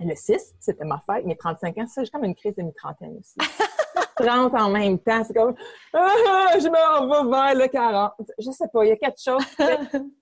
le 0.00 0.14
6, 0.14 0.54
c'était 0.58 0.84
ma 0.84 1.00
fête, 1.06 1.24
mes 1.24 1.36
35 1.36 1.78
ans. 1.78 1.86
Ça, 1.86 2.02
j'ai 2.02 2.10
comme 2.10 2.24
une 2.24 2.34
crise 2.34 2.56
de 2.56 2.62
mi-trentaine 2.62 3.18
aussi. 3.18 3.36
30 4.16 4.54
en 4.54 4.70
même 4.70 4.98
temps, 4.98 5.22
c'est 5.24 5.34
comme 5.34 5.54
ah, 5.94 6.58
je 6.58 6.68
m'en 6.68 7.06
vais 7.06 7.30
vers 7.30 7.54
le 7.54 7.68
40. 7.68 8.12
Je 8.38 8.50
sais 8.50 8.68
pas, 8.72 8.84
il 8.84 8.88
y 8.88 8.92
a 8.92 8.96
quelque 8.96 9.20
chose. 9.22 9.44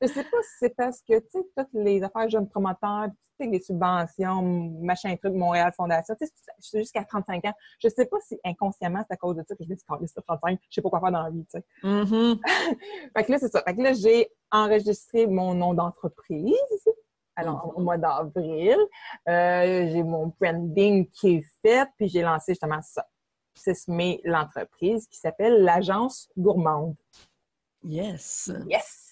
je 0.01 0.07
sais 0.07 0.25
pas 0.25 0.43
si 0.43 0.57
c'est 0.59 0.77
parce 0.77 1.01
que, 1.03 1.19
tu 1.19 1.27
sais, 1.31 1.47
toutes 1.57 1.69
les 1.75 2.03
affaires 2.03 2.29
jeunes 2.29 2.49
promoteurs, 2.49 3.07
tu 3.39 3.45
sais, 3.45 3.51
les 3.51 3.61
subventions, 3.61 4.43
machin 4.81 5.15
truc, 5.17 5.35
Montréal 5.35 5.73
Fondation, 5.77 6.15
tu 6.21 6.27
sais, 6.27 6.33
je 6.61 6.69
suis 6.69 6.79
jusqu'à 6.81 7.05
35 7.05 7.45
ans. 7.45 7.55
Je 7.83 7.89
sais 7.89 8.07
pas 8.07 8.19
si 8.21 8.39
inconsciemment 8.45 9.03
c'est 9.07 9.15
à 9.15 9.17
cause 9.17 9.37
de 9.37 9.45
ça 9.47 9.55
que 9.55 9.65
je 9.65 9.69
me 9.69 9.75
dis, 9.75 9.83
quand 9.87 9.99
c'est 10.07 10.21
35, 10.23 10.59
je 10.69 10.75
sais 10.75 10.83
pas 10.83 10.91
quoi 10.91 11.01
faire 11.01 11.13
dans 11.13 11.23
la 11.23 11.31
vie, 11.31 11.47
tu 11.53 11.59
sais. 11.59 11.65
Mm-hmm. 11.83 12.39
fait 13.17 13.25
que 13.25 13.33
là, 13.33 13.39
c'est 13.39 13.53
ça. 13.53 13.63
Fait 13.63 13.75
que 13.75 13.83
là, 13.83 13.93
j'ai 13.93 14.31
enregistré 14.51 15.27
mon 15.27 15.55
nom 15.55 15.75
d'entreprise 15.75 16.55
alors 17.37 17.73
au 17.77 17.81
mois 17.81 17.99
d'avril. 17.99 18.77
Euh, 19.29 19.89
j'ai 19.91 20.03
mon 20.03 20.33
branding 20.41 21.09
qui 21.11 21.37
est 21.37 21.45
fait, 21.63 21.89
puis 21.97 22.09
j'ai 22.09 22.23
lancé 22.23 22.53
justement 22.53 22.81
ça. 22.83 23.07
6 23.61 23.89
mai, 23.89 24.21
l'entreprise 24.25 25.07
qui 25.09 25.19
s'appelle 25.19 25.63
l'Agence 25.63 26.29
Gourmande. 26.37 26.95
Yes! 27.83 28.51
Yes! 28.69 29.07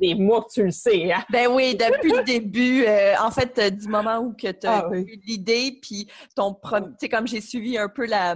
des 0.00 0.14
mois 0.14 0.42
que 0.44 0.52
tu 0.52 0.64
le 0.64 0.70
sais. 0.70 1.12
Hein? 1.12 1.22
Ben 1.30 1.48
oui, 1.48 1.74
depuis 1.74 2.10
le 2.10 2.24
début, 2.24 2.84
euh, 2.86 3.14
en 3.20 3.30
fait, 3.30 3.58
euh, 3.58 3.70
du 3.70 3.86
moment 3.88 4.18
où 4.18 4.34
tu 4.34 4.46
as 4.46 4.54
ah 4.64 4.88
eu 4.92 5.20
l'idée, 5.26 5.78
puis 5.80 6.08
ton 6.34 6.54
premier, 6.54 6.86
tu 6.88 6.94
sais, 7.00 7.08
comme 7.08 7.26
j'ai 7.26 7.40
suivi 7.40 7.76
un 7.76 7.88
peu 7.88 8.06
la, 8.06 8.34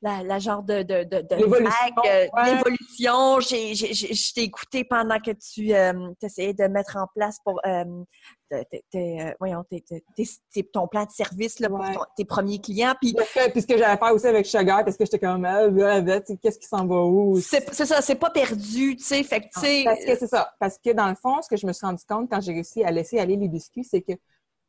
la, 0.00 0.22
la 0.22 0.38
genre 0.38 0.62
de, 0.62 0.82
de, 0.82 1.02
de, 1.04 1.22
de 1.22 1.34
L'évolution, 1.34 1.72
euh, 2.06 2.26
ouais. 2.36 3.40
J'ai- 3.40 3.74
j'ai- 3.74 3.92
j'ai- 3.94 4.14
Je 4.14 4.32
t'ai 4.34 4.42
écouté 4.42 4.84
pendant 4.84 5.18
que 5.18 5.32
tu 5.32 5.74
euh, 5.74 6.10
essayais 6.22 6.54
de 6.54 6.64
mettre 6.68 6.96
en 6.96 7.06
place 7.14 7.38
pour 7.44 7.60
euh, 7.66 7.84
tes- 8.48 8.64
tes- 8.70 8.84
tes, 8.90 9.20
euh, 9.22 9.32
voyons, 9.40 9.64
tes- 9.68 9.80
tes- 9.80 10.04
tes- 10.14 10.28
tes- 10.52 10.64
ton 10.64 10.86
plan 10.86 11.04
de 11.04 11.10
service 11.10 11.58
là, 11.58 11.68
pour 11.68 11.80
Ouais. 11.80 11.94
ton- 11.94 12.04
tes 12.16 12.24
premiers 12.24 12.60
clients. 12.60 12.94
Puis 13.00 13.12
Puis 13.52 13.60
ce 13.62 13.66
que 13.66 13.76
j'allais 13.76 13.96
faire 13.98 14.14
aussi 14.14 14.26
avec 14.26 14.46
Sugar, 14.46 14.84
parce 14.84 14.96
que 14.96 15.04
j'étais 15.04 15.18
comme, 15.18 15.44
ah, 15.44 15.62
qu'est-ce 16.42 16.58
qui 16.58 16.66
s'en 16.68 16.86
va 16.86 17.02
où? 17.02 17.40
c'est 17.40 17.68
c'est 17.74 17.86
ça, 17.86 18.00
c'est 18.00 18.14
pas 18.14 18.30
perdu, 18.30 18.94
tu 18.96 19.02
sais. 19.04 19.22
Fait 19.24 19.40
que, 19.40 19.46
tu 19.52 19.60
sais, 19.60 19.82
Parce 19.84 20.04
que 20.04 20.16
c'est 20.16 20.26
ça. 20.28 20.52
Parce 20.60 20.78
que 20.78 20.90
dans 20.92 21.08
le 21.08 21.16
fond, 21.16 21.42
ce 21.42 21.48
que 21.48 21.56
je 21.56 21.66
me 21.66 21.72
suis 21.72 21.84
rendu 21.86 22.02
compte 22.08 22.30
quand 22.30 22.40
j'ai 22.40 22.52
réussi 22.52 22.84
à 22.84 22.90
laisser 22.92 23.18
aller 23.18 23.36
les 23.36 23.48
biscuits, 23.48 23.84
c'est 23.84 24.02
que 24.02 24.12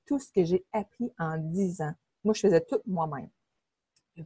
tout 0.07 0.17
ce 0.17 0.31
que 0.35 0.43
j'ai 0.43 0.65
appris 0.73 1.11
en 1.19 1.37
10 1.37 1.81
ans, 1.81 1.93
moi, 2.23 2.33
je 2.33 2.39
faisais 2.41 2.61
tout 2.61 2.79
moi-même. 2.87 3.29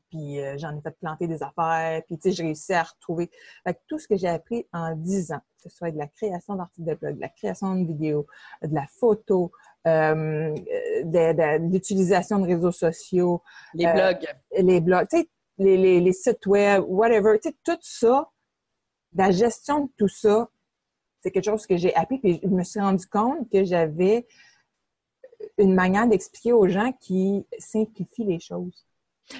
Puis 0.09 0.39
euh, 0.39 0.57
j'en 0.57 0.75
ai 0.77 0.81
fait 0.81 0.97
planter 0.99 1.27
des 1.27 1.41
affaires, 1.43 2.01
puis 2.05 2.17
tu 2.17 2.29
sais, 2.29 2.31
j'ai 2.35 2.43
réussi 2.43 2.73
à 2.73 2.83
retrouver. 2.83 3.29
Fait 3.63 3.73
que 3.73 3.79
tout 3.87 3.99
ce 3.99 4.07
que 4.07 4.15
j'ai 4.15 4.27
appris 4.27 4.67
en 4.73 4.95
10 4.95 5.31
ans, 5.33 5.41
que 5.57 5.69
ce 5.69 5.75
soit 5.75 5.91
de 5.91 5.97
la 5.97 6.07
création 6.07 6.55
d'articles 6.55 6.87
de 6.89 6.95
blog, 6.95 7.15
de 7.15 7.21
la 7.21 7.29
création 7.29 7.75
de 7.75 7.85
vidéos, 7.87 8.27
de 8.61 8.73
la 8.73 8.85
photo, 8.87 9.51
euh, 9.87 10.53
de, 10.53 11.33
de- 11.33 11.67
de 11.67 11.71
l'utilisation 11.73 12.39
de 12.39 12.45
réseaux 12.47 12.71
sociaux, 12.71 13.41
les 13.73 13.85
euh, 13.85 13.93
blogs. 13.93 14.27
les 14.57 14.81
blogs, 14.81 15.07
tu 15.09 15.17
sais, 15.19 15.29
les, 15.57 15.77
les, 15.77 15.99
les 16.01 16.13
sites 16.13 16.45
web, 16.45 16.83
whatever, 16.87 17.37
tu 17.41 17.49
sais, 17.49 17.55
tout 17.63 17.77
ça, 17.81 18.29
la 19.15 19.31
gestion 19.31 19.85
de 19.85 19.91
tout 19.97 20.07
ça, 20.07 20.49
c'est 21.21 21.31
quelque 21.31 21.45
chose 21.45 21.65
que 21.67 21.77
j'ai 21.77 21.93
appris, 21.95 22.19
puis 22.19 22.39
je 22.43 22.47
me 22.49 22.63
suis 22.63 22.79
rendu 22.81 23.05
compte 23.07 23.49
que 23.49 23.63
j'avais 23.63 24.25
une 25.57 25.73
manière 25.73 26.07
d'expliquer 26.07 26.53
aux 26.53 26.67
gens 26.67 26.91
qui 26.99 27.45
simplifie 27.59 28.23
les 28.23 28.39
choses. 28.39 28.85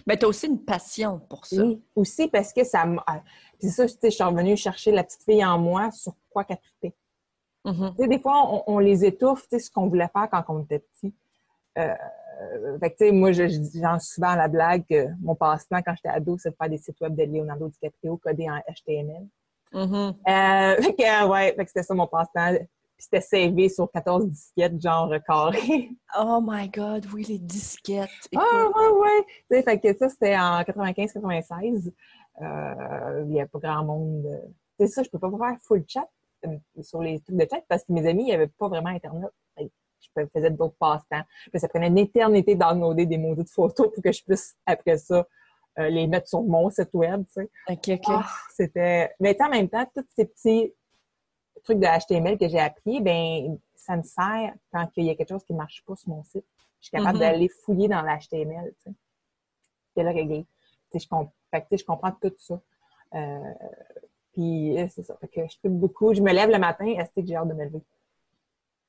Mais 0.07 0.17
tu 0.17 0.25
as 0.25 0.29
aussi 0.29 0.47
une 0.47 0.63
passion 0.63 1.19
pour 1.29 1.45
ça. 1.45 1.63
Oui, 1.63 1.81
aussi 1.95 2.27
parce 2.27 2.53
que 2.53 2.63
ça 2.63 2.85
m'a... 2.85 3.03
Puis 3.59 3.69
ça, 3.69 3.85
je 3.87 4.09
suis 4.09 4.23
revenue 4.23 4.55
chercher 4.57 4.91
la 4.91 5.03
petite 5.03 5.23
fille 5.23 5.43
en 5.43 5.57
moi 5.59 5.91
sur 5.91 6.13
quoi 6.29 6.43
qu'elle 6.43 6.59
trippait. 6.59 6.95
Mhm. 7.65 7.93
Sais, 7.97 8.07
des 8.07 8.19
fois, 8.19 8.43
on, 8.51 8.63
on 8.67 8.79
les 8.79 9.05
étouffe, 9.05 9.43
tu 9.43 9.49
sais, 9.51 9.59
ce 9.59 9.71
qu'on 9.71 9.87
voulait 9.87 10.09
faire 10.11 10.29
quand 10.29 10.43
on 10.49 10.63
était 10.63 10.79
petit. 10.79 11.13
Euh, 11.77 11.93
fait 12.79 12.91
que, 12.91 12.97
tu 12.97 13.05
sais, 13.05 13.11
moi, 13.11 13.31
je, 13.31 13.47
je- 13.47 13.79
j'en 13.79 13.99
suis 13.99 14.15
souvent 14.15 14.29
à 14.29 14.35
la 14.35 14.47
blague 14.47 14.83
que 14.89 15.07
mon 15.21 15.35
passe-temps 15.35 15.81
quand 15.81 15.93
j'étais 15.95 16.09
ado, 16.09 16.37
c'est 16.37 16.51
de 16.51 16.55
faire 16.55 16.69
des 16.69 16.77
sites 16.77 16.99
web 17.01 17.15
de 17.15 17.23
Leonardo 17.23 17.69
DiCaprio 17.69 18.17
codés 18.17 18.49
en 18.49 18.57
HTML. 18.71 19.27
Euh, 20.27 20.75
fait 20.81 20.93
que, 20.95 21.27
ouais, 21.27 21.53
fait 21.55 21.63
que 21.63 21.69
c'était 21.69 21.83
ça 21.83 21.93
mon 21.93 22.07
passe-temps. 22.07 22.53
C'était 23.03 23.21
savé 23.21 23.67
sur 23.67 23.91
14 23.91 24.29
disquettes, 24.29 24.81
genre 24.81 25.13
carré. 25.27 25.89
Oh 26.17 26.39
my 26.41 26.69
God, 26.69 27.05
oui, 27.13 27.25
les 27.27 27.37
disquettes. 27.37 28.09
Écoute, 28.31 28.47
ah, 28.49 28.67
ouais, 28.69 29.25
ouais. 29.51 29.61
Fait 29.63 29.79
que 29.79 29.93
ça, 29.97 30.07
c'était 30.09 30.37
en 30.37 30.61
95-96. 30.61 31.91
Euh, 32.41 33.21
il 33.25 33.29
n'y 33.31 33.41
a 33.41 33.47
pas 33.47 33.59
grand 33.59 33.83
monde. 33.83 34.25
euh, 34.25 34.47
C'est 34.79 34.87
ça, 34.87 35.03
je 35.03 35.09
peux 35.09 35.19
pas 35.19 35.29
faire 35.29 35.57
full 35.61 35.83
chat 35.87 36.07
euh, 36.45 36.57
sur 36.81 37.01
les 37.01 37.19
trucs 37.19 37.35
de 37.35 37.45
chat 37.49 37.61
parce 37.67 37.83
que 37.83 37.91
mes 37.91 38.07
amis, 38.07 38.23
il 38.23 38.27
n'y 38.27 38.33
avait 38.33 38.47
pas 38.47 38.69
vraiment 38.69 38.89
Internet. 38.89 39.29
Je 39.57 40.25
faisais 40.33 40.49
d'autres 40.51 40.75
passe-temps. 40.79 41.23
Ça 41.55 41.67
prenait 41.67 41.87
une 41.87 41.97
éternité 41.97 42.55
de 42.55 42.59
downloader 42.59 43.05
des 43.05 43.17
maudites 43.17 43.49
photos 43.49 43.91
pour 43.93 44.03
que 44.03 44.11
je 44.11 44.23
puisse, 44.23 44.55
après 44.65 44.97
ça, 44.97 45.25
euh, 45.79 45.89
les 45.89 46.07
mettre 46.07 46.27
sur 46.27 46.41
mon 46.41 46.69
site 46.69 46.89
web, 46.93 47.23
tu 47.27 47.41
sais. 47.41 47.49
OK, 47.69 47.89
OK. 47.89 48.03
Ah, 48.07 48.25
c'était. 48.55 49.11
Mais 49.19 49.35
en 49.41 49.49
même 49.49 49.69
temps, 49.69 49.85
tous 49.95 50.05
ces 50.15 50.25
petits 50.25 50.73
trucs 51.63 51.79
de 51.79 51.85
HTML 51.85 52.37
que 52.37 52.47
j'ai 52.47 52.59
appris, 52.59 53.01
ben 53.01 53.57
ça 53.75 53.95
me 53.97 54.03
sert 54.03 54.53
quand 54.71 54.87
il 54.97 55.05
y 55.05 55.09
a 55.09 55.15
quelque 55.15 55.29
chose 55.29 55.43
qui 55.43 55.53
ne 55.53 55.57
marche 55.57 55.83
pas 55.85 55.95
sur 55.95 56.09
mon 56.09 56.23
site. 56.23 56.45
Je 56.79 56.87
suis 56.87 56.91
capable 56.91 57.15
Mhm. 57.15 57.19
d'aller 57.19 57.49
fouiller 57.49 57.87
dans 57.87 58.01
l'HTML, 58.01 58.73
tu 58.83 58.91
sais. 58.91 58.95
Puis 59.95 60.03
le 60.03 60.09
régler. 60.09 60.45
Tu 60.91 60.99
sais, 60.99 61.05
je, 61.05 61.07
comp- 61.09 61.31
fait 61.51 61.61
que, 61.61 61.67
tu 61.69 61.77
sais, 61.77 61.81
je 61.81 61.85
comprends 61.85 62.11
tout 62.11 62.33
ça. 62.37 62.59
Euh, 63.15 63.39
puis 64.33 64.77
euh, 64.79 64.87
c'est 64.89 65.03
ça. 65.03 65.15
Fait 65.21 65.27
que 65.27 65.41
je 65.47 65.57
tripe 65.59 65.71
beaucoup. 65.71 66.13
Je 66.13 66.21
me 66.21 66.31
lève 66.33 66.49
le 66.49 66.57
matin, 66.59 66.85
est-ce 66.85 67.11
que 67.11 67.25
j'ai 67.25 67.35
hâte 67.35 67.47
de 67.47 67.53
me 67.53 67.65
lever? 67.65 67.81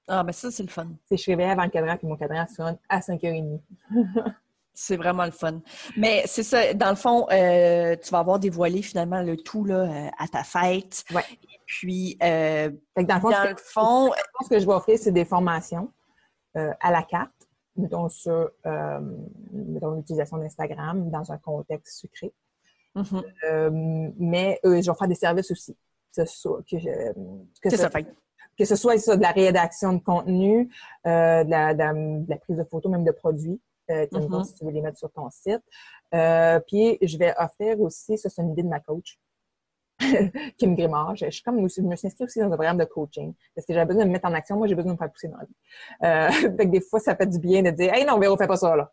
Ah, 0.09 0.23
ben 0.23 0.33
ça, 0.33 0.51
c'est 0.51 0.63
le 0.63 0.69
fun. 0.69 0.87
Tu 0.87 0.97
sais, 1.07 1.17
je 1.17 1.31
réveille 1.31 1.51
avant 1.51 1.65
le 1.65 1.71
cadran, 1.71 1.97
puis 1.97 2.07
mon 2.07 2.17
cadran 2.17 2.47
sonne 2.47 2.79
à 2.89 3.01
5h30. 3.01 3.61
C'est 4.77 4.97
vraiment 4.97 5.25
le 5.25 5.31
fun. 5.31 5.61
Mais 5.97 6.25
c'est 6.27 6.43
ça, 6.43 6.75
dans 6.75 6.91
le 6.91 6.97
fond, 6.97 7.27
euh, 7.31 7.95
tu 8.03 8.11
vas 8.11 8.19
avoir 8.19 8.39
dévoilé 8.41 8.83
finalement 8.83 9.23
le 9.23 9.37
tout 9.37 9.65
là, 9.65 9.83
euh, 9.83 10.09
à 10.19 10.27
ta 10.27 10.43
fête. 10.43 11.05
Ouais. 11.15 11.23
Et 11.45 11.61
puis, 11.65 12.19
euh, 12.23 12.71
dans 12.97 13.15
le 13.15 13.21
fond, 13.21 13.31
dans 13.31 13.43
ce 13.45 13.49
le 13.49 13.55
que- 13.55 13.61
fond, 13.63 14.11
ce 14.43 14.49
que 14.49 14.59
je 14.59 14.67
vais 14.67 14.73
offrir, 14.73 14.99
c'est 14.99 15.13
des 15.13 15.25
formations 15.25 15.91
à 16.55 16.91
la 16.93 17.03
carte, 17.03 17.33
mettons 17.77 18.09
sur 18.09 18.51
mettons, 19.53 19.91
l'utilisation 19.97 20.39
d'Instagram 20.39 21.11
dans 21.11 21.31
un 21.33 21.39
contexte 21.39 21.99
sucré. 22.01 22.33
mhm, 22.97 23.23
Euh, 23.45 23.71
mais 24.19 24.61
je 24.63 24.69
vais 24.71 24.83
faire 24.97 25.09
des 25.09 25.15
services 25.17 25.51
aussi. 25.51 25.77
Que 26.17 26.25
ce 26.25 26.37
soit, 26.37 26.61
que, 26.69 26.79
je- 26.79 27.13
que 27.61 27.71
c'est 27.71 27.77
ce- 27.77 27.83
ça. 27.83 27.91
Fait. 27.91 28.05
que- 28.05 28.11
que 28.57 28.65
ce 28.65 28.77
soit 28.77 28.97
ça, 28.99 29.17
de 29.17 29.23
la 29.23 29.33
rédaction 29.33 29.95
de 29.95 29.99
contenu, 29.99 30.67
de, 31.05 31.11
la, 31.51 31.75
de 31.75 31.79
la- 31.79 31.93
de 31.93 32.31
la 32.31 32.37
prise 32.37 32.57
de 32.57 32.63
photos, 32.65 32.93
même 32.93 33.03
de 33.05 33.11
produits, 33.11 33.61
euh, 33.91 34.07
Mhm. 34.13 34.21
mettons, 34.23 34.45
si 34.45 34.55
tu 34.55 34.65
veux 34.65 34.71
les 34.71 34.81
mettre 34.83 34.99
sur 34.99 35.11
ton 35.13 35.29
site. 35.31 35.63
Euh, 36.15 36.61
puis, 36.67 36.99
je 37.03 37.17
vais 37.19 37.35
offrir 37.39 37.81
aussi, 37.81 38.17
ça 38.19 38.29
c'est 38.31 38.43
une 38.43 38.53
idée 38.53 38.63
de 38.63 38.69
ma 38.69 38.81
coach, 38.81 39.19
Kim 40.59 40.75
Grimard. 40.75 41.15
Je, 41.17 41.27
je 41.27 41.31
suis 41.31 41.43
comme, 41.43 41.57
je 41.69 41.81
me 41.83 41.95
suis 41.97 42.07
inscrite 42.09 42.23
aussi 42.23 42.41
dans 42.41 42.47
un 42.47 42.51
programme 42.57 42.79
de 42.79 42.85
coaching 42.85 43.33
parce 43.55 43.67
que 43.67 43.73
j'avais 43.73 43.87
besoin 43.87 44.03
de 44.05 44.09
me 44.09 44.13
mettre 44.13 44.27
en 44.29 44.35
action. 44.35 44.57
Moi, 44.57 44.67
j'ai 44.67 44.75
besoin 44.75 44.93
de 44.93 44.97
me 44.97 44.99
faire 44.99 45.11
pousser 45.13 45.29
dans 45.29 45.39
la 45.39 45.45
vie. 45.45 45.55
Euh, 46.03 46.29
fait 46.59 46.67
que 46.67 46.71
des 46.71 46.81
fois, 46.81 46.99
ça 47.01 47.15
fait 47.15 47.27
du 47.27 47.39
bien 47.39 47.63
de 47.63 47.71
dire, 47.71 47.93
hey 47.95 48.05
non, 48.05 48.19
Véro, 48.19 48.37
fais 48.37 48.47
pas 48.47 48.57
ça, 48.57 48.75
là. 48.75 48.91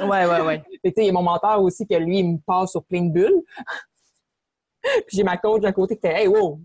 Ouais, 0.00 0.26
ouais, 0.26 0.40
ouais. 0.40 0.62
Tu 0.84 0.90
sais, 0.90 0.94
il 0.98 1.06
y 1.06 1.08
a 1.10 1.12
mon 1.12 1.22
mentor 1.22 1.62
aussi 1.62 1.86
que 1.86 1.94
lui, 1.96 2.20
il 2.20 2.32
me 2.34 2.38
passe 2.38 2.70
sur 2.70 2.82
plein 2.84 3.02
de 3.02 3.12
bulles. 3.12 3.42
Puis 5.06 5.16
j'ai 5.18 5.24
ma 5.24 5.36
coach 5.36 5.60
d'un 5.60 5.72
côté 5.72 5.96
qui 5.96 6.00
fait 6.06 6.22
Hey, 6.22 6.28
wow! 6.28 6.60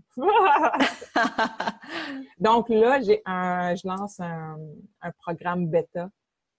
Donc 2.38 2.68
là, 2.68 3.00
j'ai 3.02 3.20
un, 3.26 3.74
je 3.74 3.86
lance 3.86 4.18
un, 4.20 4.56
un 5.02 5.10
programme 5.20 5.66
bêta. 5.66 6.08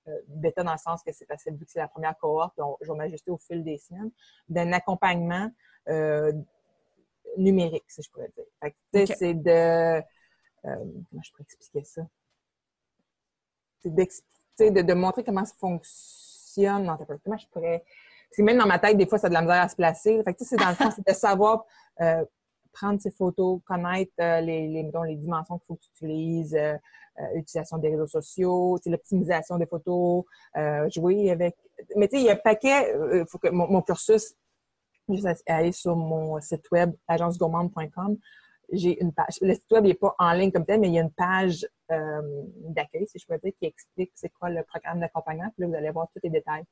Euh, 0.08 0.22
bêta 0.28 0.64
dans 0.64 0.72
le 0.72 0.78
sens 0.78 1.02
que 1.02 1.12
c'est 1.12 1.26
facile, 1.26 1.56
vu 1.56 1.66
que 1.66 1.72
c'est 1.72 1.80
la 1.80 1.88
première 1.88 2.16
cohorte, 2.16 2.56
donc 2.58 2.78
je 2.80 2.92
vais 2.92 2.98
m'ajuster 2.98 3.32
au 3.32 3.38
fil 3.38 3.64
des 3.64 3.80
semaines, 3.80 4.12
d'un 4.48 4.72
accompagnement 4.72 5.50
euh, 5.88 6.32
numérique, 7.38 7.86
si 7.88 8.04
je 8.04 8.12
pourrais 8.12 8.30
dire. 8.36 8.46
Fait 8.62 8.72
que, 8.72 9.16
c'est 9.16 9.34
de... 9.34 9.50
euh, 9.50 10.02
comment 10.64 11.24
je 11.24 11.32
pourrais 11.32 11.44
expliquer 11.44 11.84
ça? 11.84 12.04
C'est 13.82 13.94
d'expli- 13.96 14.22
tu 14.58 14.66
sais, 14.66 14.72
de, 14.72 14.84
de 14.84 14.94
montrer 14.94 15.24
comment 15.24 15.44
ça 15.44 15.56
fonctionne 15.58 16.86
dans 16.86 16.98
ta 16.98 17.06
Comment 17.24 17.38
je 17.38 17.48
pourrais... 17.48 17.84
C'est 18.30 18.44
même 18.44 18.60
dans 18.60 18.68
ma 18.68 18.78
tête, 18.78 18.98
des 18.98 19.08
fois, 19.08 19.18
ça 19.18 19.26
a 19.26 19.30
de 19.30 19.34
la 19.34 19.42
misère 19.42 19.64
à 19.64 19.70
se 19.70 19.76
placer. 19.76 20.22
Fait 20.24 20.34
que, 20.34 20.38
tu 20.38 20.46
sais, 20.46 20.56
c'est 20.56 20.64
dans 20.64 20.70
le 20.70 20.76
fond, 20.76 20.92
c'est 20.92 21.08
de 21.08 21.14
savoir 21.14 21.66
euh, 22.02 22.24
prendre 22.76 23.02
ses 23.02 23.12
photos, 23.12 23.62
connaître 23.66 24.12
euh, 24.20 24.42
les, 24.42 24.68
mettons, 24.84 25.04
les 25.04 25.16
dimensions 25.16 25.58
qu'il 25.58 25.66
faut 25.66 25.76
que 25.76 25.82
tu 25.82 25.90
utilises, 25.96 26.56
euh, 26.56 26.76
euh, 27.20 27.24
l'utilisation 27.34 27.78
des 27.78 27.90
réseaux 27.90 28.08
sociaux, 28.08 28.78
l'optimisation 28.86 29.58
des 29.58 29.66
photos, 29.66 30.26
euh, 30.58 30.90
jouer 30.90 31.32
avec... 31.32 31.56
Mais 31.96 32.08
tu 32.08 32.18
sais, 32.18 32.24
il 32.24 32.26
y 32.26 32.30
a 32.30 32.34
un 32.34 32.36
paquet... 32.38 32.94
Faut 33.30 33.38
que 33.38 33.48
mon, 33.50 33.82
cursus, 33.82 34.36
juste 35.10 35.44
aller 35.48 35.72
sur 35.72 35.96
mon 35.96 36.40
site 36.42 36.70
web, 36.72 36.92
agencegourmande.com, 37.08 38.18
j'ai 38.72 39.02
une 39.02 39.14
page. 39.14 39.38
Le 39.42 39.54
site 39.54 39.72
web 39.72 39.86
n'est 39.86 39.94
pas 39.94 40.16
en 40.20 40.34
ligne 40.34 40.52
comme 40.52 40.66
tel, 40.66 40.80
mais 40.80 40.88
il 40.88 40.94
y 40.94 41.00
a 41.00 41.02
une 41.02 41.12
page 41.12 41.68
euh, 41.92 42.22
d'accueil, 42.70 43.08
si 43.08 43.20
je 43.20 43.26
peux 43.28 43.38
dire, 43.38 43.54
qui 43.60 43.66
explique 43.66 44.12
c'est 44.16 44.30
quoi 44.30 44.50
le 44.50 44.64
programme 44.64 45.00
d'accompagnement. 45.00 45.50
Puis 45.56 45.62
là, 45.64 45.68
vous 45.68 45.76
allez 45.76 45.92
voir 45.92 46.08
tous 46.14 46.20
les 46.24 46.30
détails. 46.30 46.64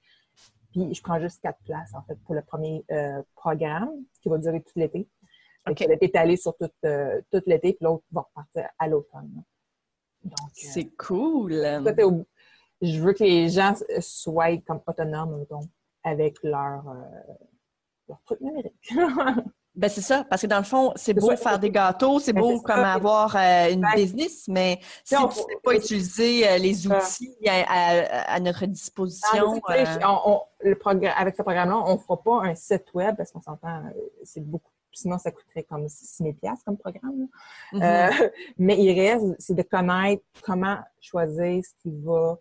Puis 0.71 0.93
je 0.93 1.01
prends 1.01 1.19
juste 1.19 1.41
quatre 1.41 1.59
places, 1.63 1.93
en 1.93 2.01
fait, 2.03 2.17
pour 2.25 2.33
le 2.33 2.41
premier 2.41 2.83
euh, 2.91 3.21
programme, 3.35 3.91
qui 4.21 4.29
va 4.29 4.37
durer 4.37 4.61
tout 4.61 4.73
l'été. 4.75 5.07
Fait 5.65 5.71
OK. 5.71 5.77
que 5.77 5.83
Ça 5.83 5.87
va 5.87 5.93
être 5.93 6.03
étalé 6.03 6.37
sur 6.37 6.55
tout, 6.57 6.69
euh, 6.85 7.21
tout 7.31 7.41
l'été, 7.45 7.73
puis 7.73 7.85
l'autre 7.85 8.03
va 8.11 8.21
repartir 8.21 8.69
à 8.77 8.87
l'automne. 8.87 9.43
Donc, 10.23 10.35
euh, 10.39 10.67
C'est 10.73 10.89
cool. 10.97 11.53
au- 12.03 12.25
je 12.81 12.99
veux 13.01 13.13
que 13.13 13.23
les 13.23 13.49
gens 13.49 13.73
soient 13.99 14.57
comme 14.67 14.81
autonomes, 14.87 15.37
mettons, 15.39 15.61
avec 16.03 16.37
leur, 16.43 16.87
euh, 16.89 17.33
leur 18.09 18.21
truc 18.25 18.41
numérique. 18.41 18.73
Ben 19.75 19.89
c'est 19.89 20.01
ça, 20.01 20.23
parce 20.29 20.43
que 20.43 20.45
dans 20.47 20.59
le 20.59 20.63
fond, 20.65 20.93
c'est 20.95 21.15
beau 21.15 21.31
ça. 21.31 21.35
faire 21.35 21.57
des 21.57 21.71
gâteaux, 21.71 22.19
c'est 22.19 22.31
Ben, 22.31 22.41
beau 22.41 22.61
comme 22.61 22.75
ça. 22.75 22.93
avoir 22.93 23.35
euh, 23.35 23.71
une 23.71 23.83
business, 23.95 24.47
mais 24.47 24.79
si 25.03 25.15
on- 25.17 25.27
tu 25.27 25.39
ne 25.39 25.43
sais 25.45 25.57
pas 25.63 25.73
utiliser 25.73 26.47
euh, 26.47 26.57
les 26.59 26.85
Ouais. 26.87 26.95
outils 26.95 27.35
à, 27.47 27.63
à- 27.67 28.33
à 28.35 28.39
notre 28.39 28.67
disposition, 28.67 29.59
Ah, 29.65 29.71
mais 29.71 29.83
tu 29.85 29.91
sais, 29.93 30.03
euh, 30.03 30.07
on- 30.07 30.31
on- 30.33 30.41
le 30.59 30.75
progr- 30.75 31.11
avec 31.17 31.35
ce 31.35 31.41
programme-là, 31.41 31.75
on 31.87 31.93
ne 31.93 31.97
fera 31.97 32.21
pas 32.21 32.43
un 32.43 32.53
site 32.53 32.93
web 32.93 33.15
parce 33.17 33.31
qu'on 33.31 33.41
s'entend, 33.41 33.81
c'est 34.23 34.45
beaucoup. 34.45 34.69
Sinon, 34.93 35.17
ça 35.17 35.31
coûterait 35.31 35.63
comme 35.63 35.87
6 35.87 36.23
000 36.23 36.35
comme 36.65 36.77
programme. 36.77 37.27
mhm. 37.71 37.81
Euh, 37.81 38.29
mais 38.57 38.77
il 38.77 38.99
reste, 38.99 39.35
c'est 39.39 39.55
de 39.55 39.63
connaître 39.63 40.23
comment 40.41 40.77
choisir 41.01 41.63
ce 41.63 41.71
qui 41.81 41.91
va, 42.01 42.37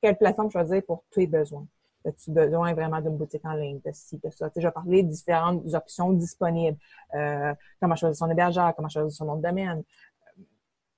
quelle 0.00 0.16
plateforme 0.16 0.50
choisir 0.50 0.82
pour 0.84 1.04
tous 1.10 1.20
les 1.20 1.26
besoins. 1.26 1.66
As-tu 2.06 2.30
besoin 2.30 2.74
vraiment 2.74 3.00
d'une 3.00 3.16
boutique 3.16 3.44
en 3.44 3.54
ligne, 3.54 3.80
de 3.84 3.90
ci, 3.92 4.18
de 4.22 4.28
ça? 4.30 4.48
Tu 4.50 4.54
sais, 4.54 4.60
je 4.60 4.68
vais 4.68 4.72
parler 4.72 5.02
de 5.02 5.08
différentes 5.08 5.62
options 5.72 6.12
disponibles. 6.12 6.76
Euh, 7.14 7.54
comment 7.80 7.96
choisir 7.96 8.16
son 8.16 8.30
hébergeur, 8.30 8.74
comment 8.76 8.90
choisir 8.90 9.10
son 9.10 9.24
nom 9.24 9.36
de 9.36 9.42
domaine. 9.42 9.82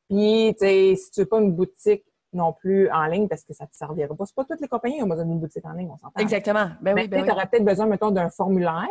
Puis, 0.09 0.55
tu 0.59 0.67
sais, 0.67 0.97
si 0.97 1.11
tu 1.12 1.21
veux 1.21 1.27
pas 1.27 1.41
une 1.41 1.53
boutique 1.53 2.05
non 2.33 2.53
plus 2.53 2.91
en 2.91 3.07
ligne 3.07 3.29
parce 3.29 3.45
que 3.45 3.55
ça 3.55 3.67
te 3.67 3.75
servira 3.75 4.15
pas. 4.15 4.27
C'est 4.27 4.35
pas 4.35 4.45
toutes 4.45 4.61
les 4.61 4.69
compagnies 4.69 4.97
qui 4.97 5.03
ont 5.03 5.09
besoin 5.09 5.25
d'une 5.25 5.41
boutique 5.41 5.65
en 5.65 5.73
ligne, 5.73 5.91
on 5.91 5.97
s'entend. 5.97 6.21
Exactement. 6.21 6.71
Ben 6.81 6.95
oui, 6.95 7.09
ben 7.09 7.21
tu 7.21 7.25
oui. 7.25 7.31
aurais 7.31 7.47
peut-être 7.47 7.65
besoin, 7.65 7.87
mettons, 7.87 8.11
d'un 8.11 8.31
formulaire 8.31 8.89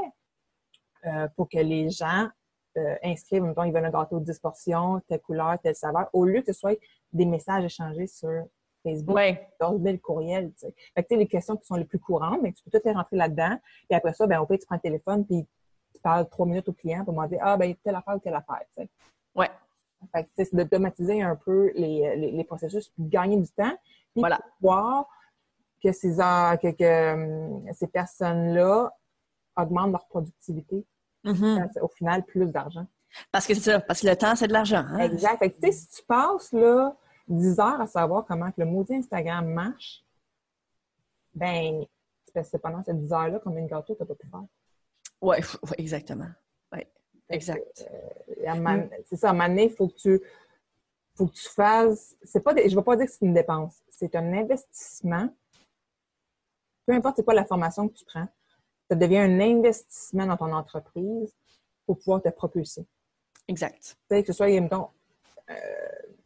euh, 1.06 1.28
pour 1.36 1.50
que 1.50 1.58
les 1.60 1.90
gens 1.90 2.28
euh, 2.78 2.96
inscrivent, 3.04 3.44
mettons, 3.44 3.64
ils 3.64 3.74
veulent 3.74 3.86
un 3.86 3.92
gâteau 3.92 4.20
de 4.20 4.26
10 4.26 4.40
portions, 4.40 5.02
telle 5.08 5.22
couleur, 5.22 5.58
telle 5.62 5.76
saveur, 5.76 6.10
au 6.14 6.26
lieu 6.26 6.42
que 6.42 6.48
ce 6.52 6.60
soit 6.60 6.78
des 7.14 7.26
messages 7.26 7.64
échangés 7.64 8.08
sur 8.08 8.44
Facebook, 8.84 9.16
Ouais. 9.16 9.48
dans 9.60 9.72
le 9.72 9.98
courriel, 9.98 10.52
tu 10.52 10.60
sais. 10.68 10.74
Fait 10.94 11.04
que, 11.04 11.08
tu 11.08 11.16
sais, 11.16 11.20
les 11.20 11.28
questions 11.28 11.56
qui 11.58 11.66
sont 11.66 11.76
les 11.76 11.86
plus 11.86 12.00
courantes, 12.00 12.40
mais 12.44 12.52
tu 12.52 12.64
peux 12.64 12.72
toutes 12.72 12.86
les 12.86 12.92
rentrer 12.92 13.16
là-dedans. 13.16 13.58
Puis 13.90 13.96
après 13.98 14.14
ça, 14.14 14.28
ben, 14.28 14.40
au 14.40 14.46
pire, 14.46 14.60
tu 14.60 14.66
prends 14.66 14.76
le 14.76 14.82
téléphone, 14.82 15.26
puis 15.26 15.48
tu 15.94 16.02
parles 16.02 16.28
trois 16.30 16.46
minutes 16.46 16.68
au 16.70 16.74
client 16.74 17.04
pour 17.04 17.14
demander, 17.14 17.38
ah, 17.42 17.56
ben, 17.58 17.74
telle 17.84 17.96
affaire 17.96 18.16
ou 18.16 18.20
telle 18.20 18.36
affaire, 18.36 18.62
tu 18.78 18.84
sais. 18.84 18.90
Ouais. 19.34 19.50
Fait 20.12 20.24
que, 20.26 20.30
c'est 20.36 20.54
d'automatiser 20.54 21.22
un 21.22 21.36
peu 21.36 21.72
les, 21.76 22.16
les, 22.18 22.32
les 22.32 22.44
processus, 22.44 22.90
puis 22.90 23.06
gagner 23.06 23.38
du 23.38 23.48
temps, 23.50 23.76
puis 24.14 24.22
Voilà. 24.22 24.40
voir 24.62 25.08
que 25.82 25.92
ces, 25.92 26.10
que, 26.16 26.72
que, 26.72 27.14
hum, 27.14 27.74
ces 27.74 27.88
personnes-là 27.88 28.92
augmentent 29.58 29.92
leur 29.94 30.06
productivité. 30.08 30.86
Mhm. 31.26 31.70
Au 31.82 31.88
final, 31.88 32.24
plus 32.24 32.52
d'argent. 32.52 32.86
Parce 33.32 33.48
que 33.48 33.54
c'est 33.54 33.72
ça, 33.72 33.80
parce 33.80 34.02
que 34.02 34.08
le 34.08 34.16
temps, 34.16 34.36
c'est 34.36 34.48
de 34.48 34.54
l'argent. 34.54 34.86
hein? 34.88 35.00
Exact. 35.00 35.40
Fait 35.40 35.50
que, 35.52 35.60
tu 35.60 35.68
sais, 35.68 35.72
si 35.72 35.88
tu 35.90 36.04
passes, 36.04 36.52
là, 36.52 36.96
10 37.28 37.60
heures 37.60 37.82
à 37.82 37.88
savoir 37.88 38.26
comment 38.26 38.52
que 38.52 38.60
le 38.62 38.66
maudit 38.66 38.96
Instagram 38.96 39.48
marche, 39.48 40.04
ben, 41.34 41.86
c'est 42.44 42.60
pendant 42.60 42.84
ces 42.84 42.94
10 42.94 43.12
heures-là, 43.12 43.40
combien 43.44 43.64
de 43.64 43.70
gâteaux 43.70 43.96
t'as 43.96 44.06
pas 44.06 44.16
pu 44.16 44.28
faire? 44.28 44.44
Ouais, 45.22 45.40
f- 45.40 45.58
ouais, 45.70 45.76
exactement. 45.78 46.28
Fait 46.74 46.92
exact. 47.30 47.88
euh, 47.90 48.54
moment- 48.56 48.88
C'est 49.06 49.16
ça, 49.16 49.28
à 49.28 49.30
un 49.32 49.34
moment 49.34 49.48
donné, 49.48 49.64
il 49.66 49.72
faut 49.72 49.88
que 49.88 49.96
tu 49.96 50.22
faut 51.18 51.28
que 51.28 51.34
tu 51.34 51.48
fasses. 51.48 52.16
C'est 52.24 52.42
pas 52.42 52.54
des- 52.54 52.68
je 52.70 52.76
ne 52.76 52.80
vais 52.82 52.84
pas 52.84 52.98
dire 52.98 53.06
que 53.06 53.12
c'est 53.14 53.26
une 53.26 53.34
dépense. 53.34 53.82
C'est 53.90 54.14
un 54.16 54.34
investissement. 54.34 55.30
Peu 56.86 56.94
importe 56.94 57.16
c'est 57.16 57.24
quoi 57.24 57.34
la 57.34 57.46
formation 57.46 57.88
que 57.88 57.94
tu 57.94 58.04
prends, 58.06 58.28
ça 58.90 58.96
devient 58.96 59.18
un 59.20 59.40
investissement 59.40 60.26
dans 60.28 60.38
ton 60.38 60.54
entreprise 60.54 61.34
pour 61.86 61.98
pouvoir 62.00 62.22
te 62.22 62.30
propulser. 62.30 62.86
Exact. 63.48 63.78
Tu 63.82 63.96
sais, 64.16 64.22
que 64.24 64.28
ce 64.28 64.34
soit, 64.34 64.48
mettons, 64.60 64.88
euh, 65.50 65.54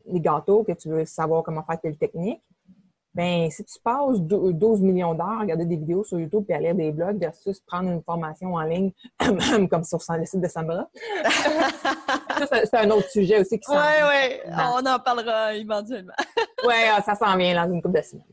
les 0.06 0.20
gâteaux, 0.22 0.64
que 0.64 0.72
tu 0.74 0.90
veux 0.90 1.06
savoir 1.06 1.44
comment 1.44 1.64
faire 1.64 1.80
telle 1.82 1.98
technique, 1.98 2.42
ben 3.14 3.50
si 3.50 3.66
tu 3.66 3.80
passes 3.84 4.20
dou- 4.22 4.54
12 4.54 4.82
millions 4.82 5.14
d'heures 5.16 5.28
à 5.28 5.40
regarder 5.40 5.66
des 5.66 5.76
vidéos 5.76 6.04
sur 6.04 6.20
YouTube 6.20 6.46
et 6.48 6.54
à 6.54 6.60
lire 6.60 6.76
des 6.76 6.92
blogs 6.92 7.20
versus 7.20 7.60
prendre 7.60 7.90
une 7.90 8.04
formation 8.04 8.54
en 8.54 8.62
ligne 8.62 8.92
comme 9.70 9.84
sur 9.84 10.00
le 10.16 10.26
site 10.26 10.42
de 10.42 10.48
Sambra, 10.48 10.88
ça, 12.48 12.66
c'est- 12.66 12.78
un 12.78 12.90
autre 12.92 13.10
sujet 13.10 13.40
aussi 13.42 13.60
qui 13.60 13.66
s'en 13.66 13.74
ouais. 13.76 14.42
Non. 14.50 14.76
On 14.78 14.86
en 14.86 15.00
parlera 15.00 15.54
éventuellement. 15.56 16.14
Ah, 16.70 17.02
ça 17.02 17.16
s'en 17.16 17.36
vient 17.36 17.66
dans 17.66 17.74
une 17.74 17.82
couple 17.82 17.98
de 17.98 18.04
semaines. 18.04 18.26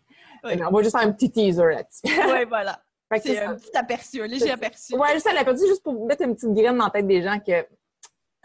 Oui. 0.45 0.53
On 0.63 0.71
va 0.71 0.83
juste 0.83 0.97
faire 0.97 1.07
un 1.09 1.13
petit 1.13 1.31
teaser 1.31 1.65
là-dessus. 1.65 2.07
Ouais, 2.31 2.45
voilà. 2.45 2.79
C'est 3.23 3.39
un 3.39 3.55
petit 3.55 3.77
aperçu, 3.77 4.23
un 4.23 4.27
léger 4.27 4.51
aperçu. 4.51 4.97
Ouais, 4.97 5.15
juste 5.15 5.27
à 5.27 5.33
la 5.33 5.45
partie, 5.45 5.67
juste 5.67 5.83
pour 5.83 6.07
mettre 6.07 6.23
une 6.23 6.35
petite 6.35 6.53
graine 6.53 6.77
dans 6.77 6.85
la 6.85 6.91
tête 6.91 7.07
des 7.07 7.23
gens 7.23 7.39
que 7.39 7.65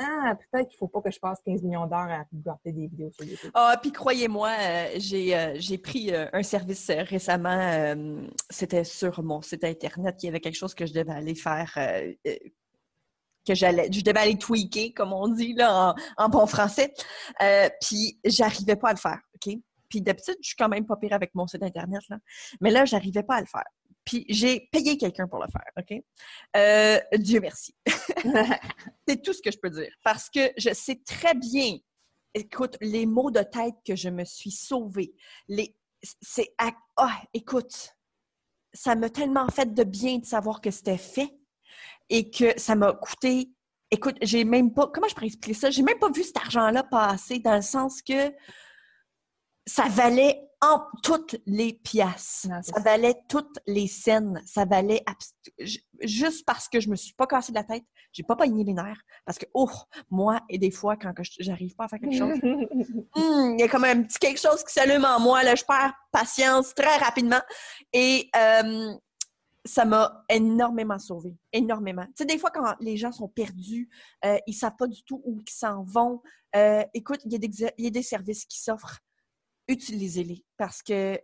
ah, 0.04 0.36
peut-être 0.36 0.70
qu'il 0.70 0.78
faut 0.78 0.88
pas 0.88 1.02
que 1.02 1.12
je 1.12 1.20
passe 1.20 1.40
15 1.46 1.62
millions 1.64 1.86
d'heures 1.86 2.10
à 2.10 2.26
regarder 2.32 2.72
des 2.72 2.88
vidéos 2.88 3.12
sur 3.12 3.24
YouTube. 3.24 3.52
Ah, 3.54 3.78
puis 3.80 3.92
croyez-moi, 3.92 4.50
euh, 4.50 4.88
j'ai 4.98 5.36
euh, 5.36 5.54
j'ai 5.58 5.78
pris 5.78 6.12
euh, 6.14 6.26
un 6.34 6.44
service 6.44 6.90
récemment. 6.90 7.96
C'était 8.50 8.84
sur 8.84 9.22
mon 9.22 9.42
site 9.42 9.64
internet. 9.64 10.16
Il 10.24 10.28
y 10.28 10.30
avait 10.30 10.40
quelque 10.40 10.58
chose 10.58 10.74
que 10.74 10.86
je 10.86 10.94
devais 10.94 11.12
aller 11.12 11.36
faire. 11.36 11.72
que 13.48 13.56
j'allais, 13.56 13.92
je 13.92 14.02
devais 14.02 14.20
aller 14.20 14.38
tweaker, 14.38 14.94
comme 14.96 15.14
on 15.14 15.28
dit 15.28 15.54
là, 15.54 15.94
en, 16.18 16.24
en 16.24 16.30
bon 16.30 16.48
français. 16.48 16.94
Puis 17.82 18.20
j'arrivais 18.26 18.76
pas 18.76 18.90
à 18.90 18.94
le 18.94 19.00
faire, 19.00 19.20
ok? 19.36 19.56
Puis 19.90 20.02
d'habitude, 20.02 20.38
je 20.42 20.48
suis 20.48 20.56
quand 20.56 20.70
même 20.70 20.86
pas 20.86 20.96
pire 20.96 21.14
avec 21.14 21.36
mon 21.36 21.48
site 21.48 21.64
internet 21.64 22.02
là, 22.10 22.18
mais 22.62 22.72
là, 22.72 22.86
j'arrivais 22.86 23.24
pas 23.24 23.36
à 23.36 23.42
le 23.42 23.48
faire. 23.48 23.66
Puis 24.06 24.26
j'ai 24.30 24.68
payé 24.72 24.98
quelqu'un 24.98 25.28
pour 25.28 25.40
le 25.40 25.48
faire, 25.52 25.72
ok? 25.78 26.04
Euh, 26.58 27.00
Dieu 27.18 27.40
merci. 27.40 27.76
C'est 29.08 29.22
tout 29.22 29.34
ce 29.34 29.42
que 29.42 29.52
je 29.52 29.60
peux 29.60 29.70
dire. 29.70 29.94
Parce 30.04 30.30
que 30.30 30.52
je 30.58 30.74
sais 30.74 31.02
très 31.06 31.36
bien, 31.36 31.78
écoute, 32.34 32.78
les 32.82 33.06
mots 33.06 33.32
de 33.32 33.42
tête 33.42 33.76
que 33.86 33.96
je 33.96 34.10
me 34.10 34.24
suis 34.26 34.52
sauvée, 34.52 35.14
les, 35.48 35.76
c'est, 36.22 36.54
ah, 36.58 37.22
écoute, 37.34 37.96
ça 38.74 38.96
m'a 38.96 39.10
tellement 39.10 39.48
fait 39.50 39.74
de 39.74 39.84
bien 39.84 40.18
de 40.18 40.26
savoir 40.26 40.62
que 40.62 40.72
c'était 40.72 40.98
fait 40.98 41.30
et 42.10 42.30
que 42.30 42.60
ça 42.60 42.76
m'a 42.76 42.94
coûté, 42.94 43.52
écoute, 43.90 44.18
j'ai 44.22 44.44
même 44.44 44.74
pas, 44.74 44.88
comment 44.88 45.08
je 45.08 45.14
pourrais 45.14 45.28
expliquer 45.28 45.54
ça? 45.54 45.70
J'ai 45.70 45.84
même 45.84 46.00
pas 46.00 46.10
vu 46.10 46.24
cet 46.24 46.38
argent-là 46.38 46.84
passer 46.84 47.40
dans 47.40 47.56
le 47.56 47.62
sens 47.62 48.02
que 48.02 48.34
ça 49.66 49.88
valait 49.90 50.42
en 50.62 50.84
toutes 51.02 51.38
les 51.48 51.74
pièces. 51.74 52.46
Non, 52.50 52.60
c'est 52.62 52.74
Ça 52.74 52.80
valait 52.82 53.16
toutes 53.28 53.58
les 53.66 53.88
scènes. 53.88 54.42
Ça 54.46 54.66
valait 54.66 55.04
juste 56.02 56.46
parce 56.46 56.70
que 56.70 56.80
je 56.80 56.90
me 56.90 56.96
suis 56.96 57.14
pas 57.14 57.26
cassé 57.26 57.52
la 57.52 57.64
tête. 57.64 57.84
J'ai 58.14 58.24
pas 58.24 58.36
pogné 58.36 58.64
les 58.64 58.74
nerfs. 58.74 59.02
Parce 59.26 59.40
que, 59.40 59.46
oh, 59.54 59.70
moi, 60.10 60.42
et 60.50 60.60
des 60.60 60.72
fois, 60.72 60.98
quand 60.98 61.14
j'arrive 61.40 61.76
pas 61.76 61.86
à 61.86 61.88
faire 61.88 62.00
quelque 62.00 62.18
chose, 62.18 62.40
hum, 62.44 63.56
il 63.58 63.60
y 63.60 63.64
a 63.64 63.68
comme 63.68 63.86
un 63.86 64.04
petit 64.04 64.20
quelque 64.20 64.40
chose 64.40 64.64
qui 64.64 64.74
s'allume 64.74 65.06
en 65.06 65.20
moi. 65.20 65.44
Là, 65.44 65.56
je 65.56 65.64
perds 65.66 65.94
patience 66.12 66.76
très 66.76 66.98
rapidement. 66.98 67.42
Et 67.92 68.30
euh, 68.36 68.94
ça 69.66 69.86
m'a 69.86 70.24
énormément 70.30 71.00
sauvée. 71.00 71.36
Énormément. 71.54 72.06
Tu 72.06 72.14
sais, 72.20 72.26
des 72.26 72.38
fois, 72.38 72.52
quand 72.52 72.76
les 72.80 72.98
gens 72.98 73.12
sont 73.12 73.28
perdus, 73.28 73.90
euh, 74.26 74.38
ils 74.46 74.54
savent 74.54 74.76
pas 74.78 74.88
du 74.88 75.04
tout 75.04 75.22
où 75.26 75.40
ils 75.42 75.52
s'en 75.52 75.84
vont. 75.84 76.22
euh, 76.56 76.84
écoute, 76.94 77.22
y, 77.26 77.36
il 77.36 77.84
y 77.86 77.88
a 77.88 77.90
des 77.90 78.04
services 78.04 78.46
qui 78.46 78.62
s'offrent. 78.62 79.00
Utilisez-les. 79.72 80.44
Parce 80.58 80.82
que 80.84 81.20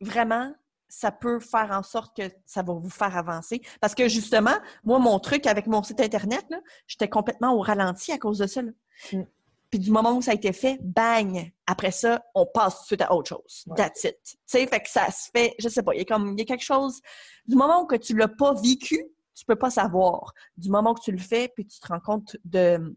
vraiment, 0.00 0.54
ça 0.88 1.10
peut 1.10 1.40
faire 1.40 1.70
en 1.72 1.82
sorte 1.82 2.16
que 2.16 2.30
ça 2.44 2.62
va 2.62 2.74
vous 2.74 2.90
faire 2.90 3.16
avancer. 3.16 3.62
Parce 3.80 3.94
que 3.94 4.08
justement, 4.08 4.54
moi, 4.84 4.98
mon 4.98 5.18
truc 5.18 5.46
avec 5.46 5.66
mon 5.66 5.82
site 5.82 6.00
Internet, 6.00 6.46
j'étais 6.86 7.08
complètement 7.08 7.54
au 7.54 7.60
ralenti 7.60 8.12
à 8.12 8.18
cause 8.18 8.38
de 8.38 8.46
ça. 8.46 8.62
là. 8.62 8.70
Mm. 9.12 9.22
Puis 9.70 9.78
du 9.78 9.90
moment 9.90 10.12
où 10.12 10.20
ça 10.20 10.32
a 10.32 10.34
été 10.34 10.52
fait, 10.52 10.78
bang! 10.82 11.50
Après 11.66 11.92
ça, 11.92 12.22
on 12.34 12.44
passe 12.44 12.74
tout 12.76 12.82
de 12.82 12.86
suite 12.88 13.00
à 13.00 13.14
autre 13.14 13.30
chose. 13.30 13.64
Ouais. 13.66 13.76
That's 13.76 14.04
it. 14.04 14.18
Tu 14.22 14.36
sais, 14.44 14.66
fait 14.66 14.80
que 14.80 14.90
ça 14.90 15.10
se 15.10 15.30
fait, 15.34 15.54
je 15.58 15.66
sais 15.70 15.82
pas, 15.82 15.94
il 15.94 15.98
y 15.98 16.02
a 16.02 16.04
comme, 16.04 16.34
il 16.34 16.38
y 16.38 16.42
a 16.42 16.44
quelque 16.44 16.62
chose, 16.62 17.00
du 17.46 17.56
moment 17.56 17.82
où 17.82 17.86
que 17.86 17.96
tu 17.96 18.14
l'as 18.14 18.28
pas 18.28 18.52
vécu, 18.52 19.02
tu 19.34 19.44
peux 19.46 19.56
pas 19.56 19.70
savoir. 19.70 20.34
Du 20.58 20.68
moment 20.68 20.90
où 20.92 20.98
tu 21.02 21.10
le 21.10 21.16
fais, 21.16 21.48
puis 21.48 21.64
tu 21.64 21.80
te 21.80 21.86
rends 21.88 22.00
compte 22.00 22.36
de, 22.44 22.94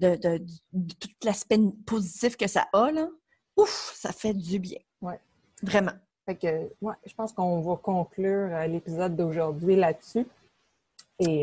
de, 0.00 0.16
de- 0.16 0.44
de 0.72 0.94
tout 0.94 1.08
l'aspect 1.22 1.60
positif 1.86 2.36
que 2.36 2.48
ça 2.48 2.66
a, 2.72 2.90
là, 2.90 3.08
ouf, 3.56 3.92
ça 3.96 4.12
fait 4.12 4.34
du 4.34 4.58
bien. 4.58 4.78
Ouais. 5.00 5.20
Vraiment. 5.62 5.92
Fait 6.26 6.36
que, 6.36 6.70
ouais, 6.80 6.94
je 7.06 7.14
pense 7.14 7.32
qu'on 7.32 7.60
va 7.60 7.76
conclure 7.76 8.48
euh, 8.52 8.66
l'épisode 8.66 9.14
d'aujourd'hui 9.16 9.76
là-dessus. 9.76 10.26
Euh, 11.22 11.42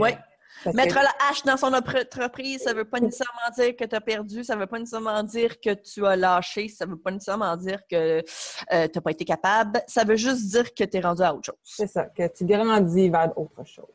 parce 0.64 0.76
Mettre 0.76 0.96
que- 0.96 1.04
la 1.04 1.12
hache 1.30 1.44
dans 1.44 1.56
son 1.56 1.74
entreprise, 1.74 2.64
ça 2.64 2.74
veut 2.74 2.84
pas 2.86 3.00
nécessairement 3.00 3.50
dire 3.56 3.76
que 3.76 3.86
tu 3.86 3.96
as 3.96 4.02
perdu, 4.02 4.44
ça 4.44 4.56
veut 4.56 4.68
pas 4.68 4.80
nécessairement 4.80 5.24
dire 5.24 5.62
que 5.62 5.74
tu 5.74 6.06
as 6.06 6.16
lâché, 6.16 6.68
ça 6.68 6.86
veut 6.86 6.98
pas 6.98 7.12
nécessairement 7.12 7.56
dire 7.56 7.80
que 7.90 7.96
euh, 8.18 8.22
tu 8.88 8.92
n'as 8.96 9.02
pas 9.02 9.12
été 9.12 9.24
capable, 9.24 9.82
ça 9.88 10.04
veut 10.04 10.18
juste 10.18 10.50
dire 10.50 10.74
que 10.74 10.84
tu 10.84 10.98
es 10.98 11.00
rendu 11.00 11.22
à 11.22 11.34
autre 11.34 11.46
chose. 11.46 11.56
C'est 11.64 11.88
ça, 11.88 12.06
que 12.06 12.28
tu 12.28 12.46
grandis 12.46 13.10
vers 13.10 13.32
autre 13.38 13.64
chose. 13.66 13.86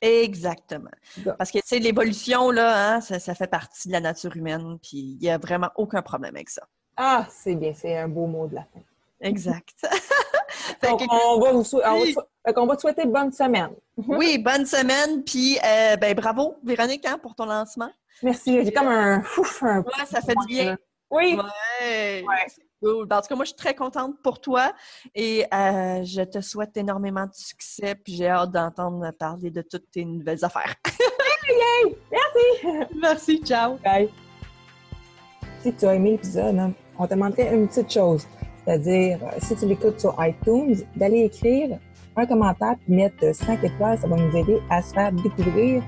Exactement. 0.00 0.90
Parce 1.38 1.50
que, 1.50 1.58
tu 1.58 1.64
sais, 1.66 1.78
l'évolution, 1.78 2.50
là, 2.50 2.94
hein, 2.94 3.00
ça, 3.00 3.18
ça 3.18 3.34
fait 3.34 3.46
partie 3.46 3.88
de 3.88 3.92
la 3.92 4.00
nature 4.00 4.34
humaine, 4.36 4.78
puis 4.82 4.98
il 4.98 5.18
n'y 5.18 5.30
a 5.30 5.38
vraiment 5.38 5.70
aucun 5.76 6.02
problème 6.02 6.34
avec 6.34 6.48
ça. 6.50 6.62
Ah, 6.96 7.26
c'est 7.30 7.54
bien, 7.54 7.72
c'est 7.74 7.96
un 7.96 8.08
beau 8.08 8.26
mot 8.26 8.46
de 8.46 8.54
la 8.56 8.62
fin. 8.62 8.80
Exact. 9.20 9.74
Donc, 10.82 11.02
on, 11.10 11.40
va 11.40 11.52
vous 11.52 11.64
sou- 11.64 11.80
Oui. 12.00 12.14
te- 12.14 12.66
va 12.66 12.78
souhaiter 12.78 13.06
bonne 13.06 13.32
semaine. 13.32 13.70
oui, 14.08 14.38
bonne 14.38 14.66
semaine, 14.66 15.22
puis 15.24 15.58
euh, 15.64 15.96
ben, 15.96 16.14
bravo, 16.14 16.56
Véronique, 16.64 17.06
hein, 17.06 17.18
pour 17.18 17.34
ton 17.34 17.46
lancement. 17.46 17.90
Merci. 18.22 18.64
J'ai 18.64 18.72
comme 18.72 18.88
un 18.88 19.20
ouf, 19.38 19.62
un 19.62 19.80
Ouais, 19.80 20.06
ça 20.06 20.20
fait 20.20 20.34
du 20.40 20.46
bien. 20.46 20.76
Oui. 21.10 21.38
Ouais, 21.80 22.24
cool. 22.82 23.06
En 23.10 23.20
tout 23.20 23.28
cas, 23.28 23.34
moi, 23.36 23.44
je 23.44 23.50
suis 23.50 23.56
très 23.56 23.74
contente 23.74 24.14
pour 24.22 24.40
toi 24.40 24.72
et 25.14 25.44
euh, 25.52 26.02
je 26.04 26.22
te 26.22 26.40
souhaite 26.40 26.76
énormément 26.76 27.26
de 27.26 27.34
succès. 27.34 27.94
Puis 27.94 28.14
j'ai 28.16 28.28
hâte 28.28 28.50
d'entendre 28.50 29.10
parler 29.12 29.50
de 29.50 29.62
toutes 29.62 29.90
tes 29.90 30.04
nouvelles 30.04 30.44
affaires. 30.44 30.74
Merci. 32.10 32.88
Merci, 33.00 33.38
ciao. 33.44 33.76
Bye. 33.84 34.10
Si 35.62 35.72
tu 35.74 35.84
as 35.86 35.94
aimé 35.94 36.12
l'épisode, 36.12 36.58
hein, 36.58 36.72
on 36.98 37.06
te 37.06 37.14
demanderait 37.14 37.54
une 37.54 37.68
petite 37.68 37.92
chose. 37.92 38.26
C'est-à-dire, 38.64 39.18
euh, 39.22 39.38
si 39.38 39.54
tu 39.56 39.66
l'écoutes 39.66 40.00
sur 40.00 40.14
iTunes, 40.18 40.76
d'aller 40.96 41.24
écrire 41.24 41.78
un 42.16 42.26
commentaire 42.26 42.74
puis 42.84 42.94
mettre 42.94 43.34
5 43.34 43.62
étoiles, 43.62 43.98
ça 43.98 44.08
va 44.08 44.16
nous 44.16 44.36
aider 44.36 44.58
à 44.70 44.82
se 44.82 44.92
faire 44.92 45.12
découvrir 45.12 45.82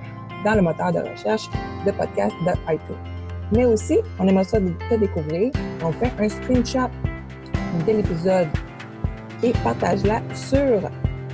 dans 0.45 0.55
le 0.55 0.63
moteur 0.63 0.93
de 0.93 1.01
recherche 1.01 1.49
de 1.87 1.91
podcast 1.91 2.35
de 2.47 2.53
iTunes. 2.73 2.97
Mais 3.53 3.65
aussi, 3.65 3.99
on 4.19 4.29
aimerait 4.29 4.45
ça 4.45 4.59
te 4.61 4.95
découvrir. 4.95 5.51
On 5.83 5.91
fait 5.93 6.13
un 6.19 6.29
screenshot 6.29 6.91
de 7.87 7.93
l'épisode 7.93 8.49
et 9.43 9.53
partage-la 9.65 10.21
sur 10.35 10.91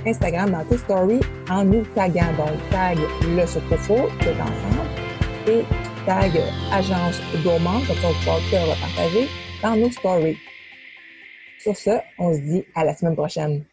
Instagram 0.07 0.51
dans 0.51 0.63
tes 0.63 0.77
stories 0.77 1.21
en 1.49 1.65
nous 1.65 1.83
taguant. 1.93 2.31
Donc, 2.37 2.57
tag 2.71 2.97
le 3.27 3.45
Sotofo, 3.45 3.95
tout 4.19 4.29
ensemble, 4.29 4.87
et 5.47 5.63
tag 6.05 6.31
agence 6.71 7.19
gourmande, 7.43 7.85
comme 7.87 7.97
ça 7.97 8.07
on 8.09 8.13
pouvoir 8.19 8.39
te 8.49 8.55
repartager 8.55 9.44
dans 9.65 9.75
nos 9.75 9.89
stories. 9.89 10.37
Sur 11.59 11.75
ce, 11.75 11.97
on 12.19 12.31
se 12.33 12.39
dit 12.39 12.63
à 12.75 12.83
la 12.83 12.95
semaine 12.95 13.15
prochaine. 13.15 13.63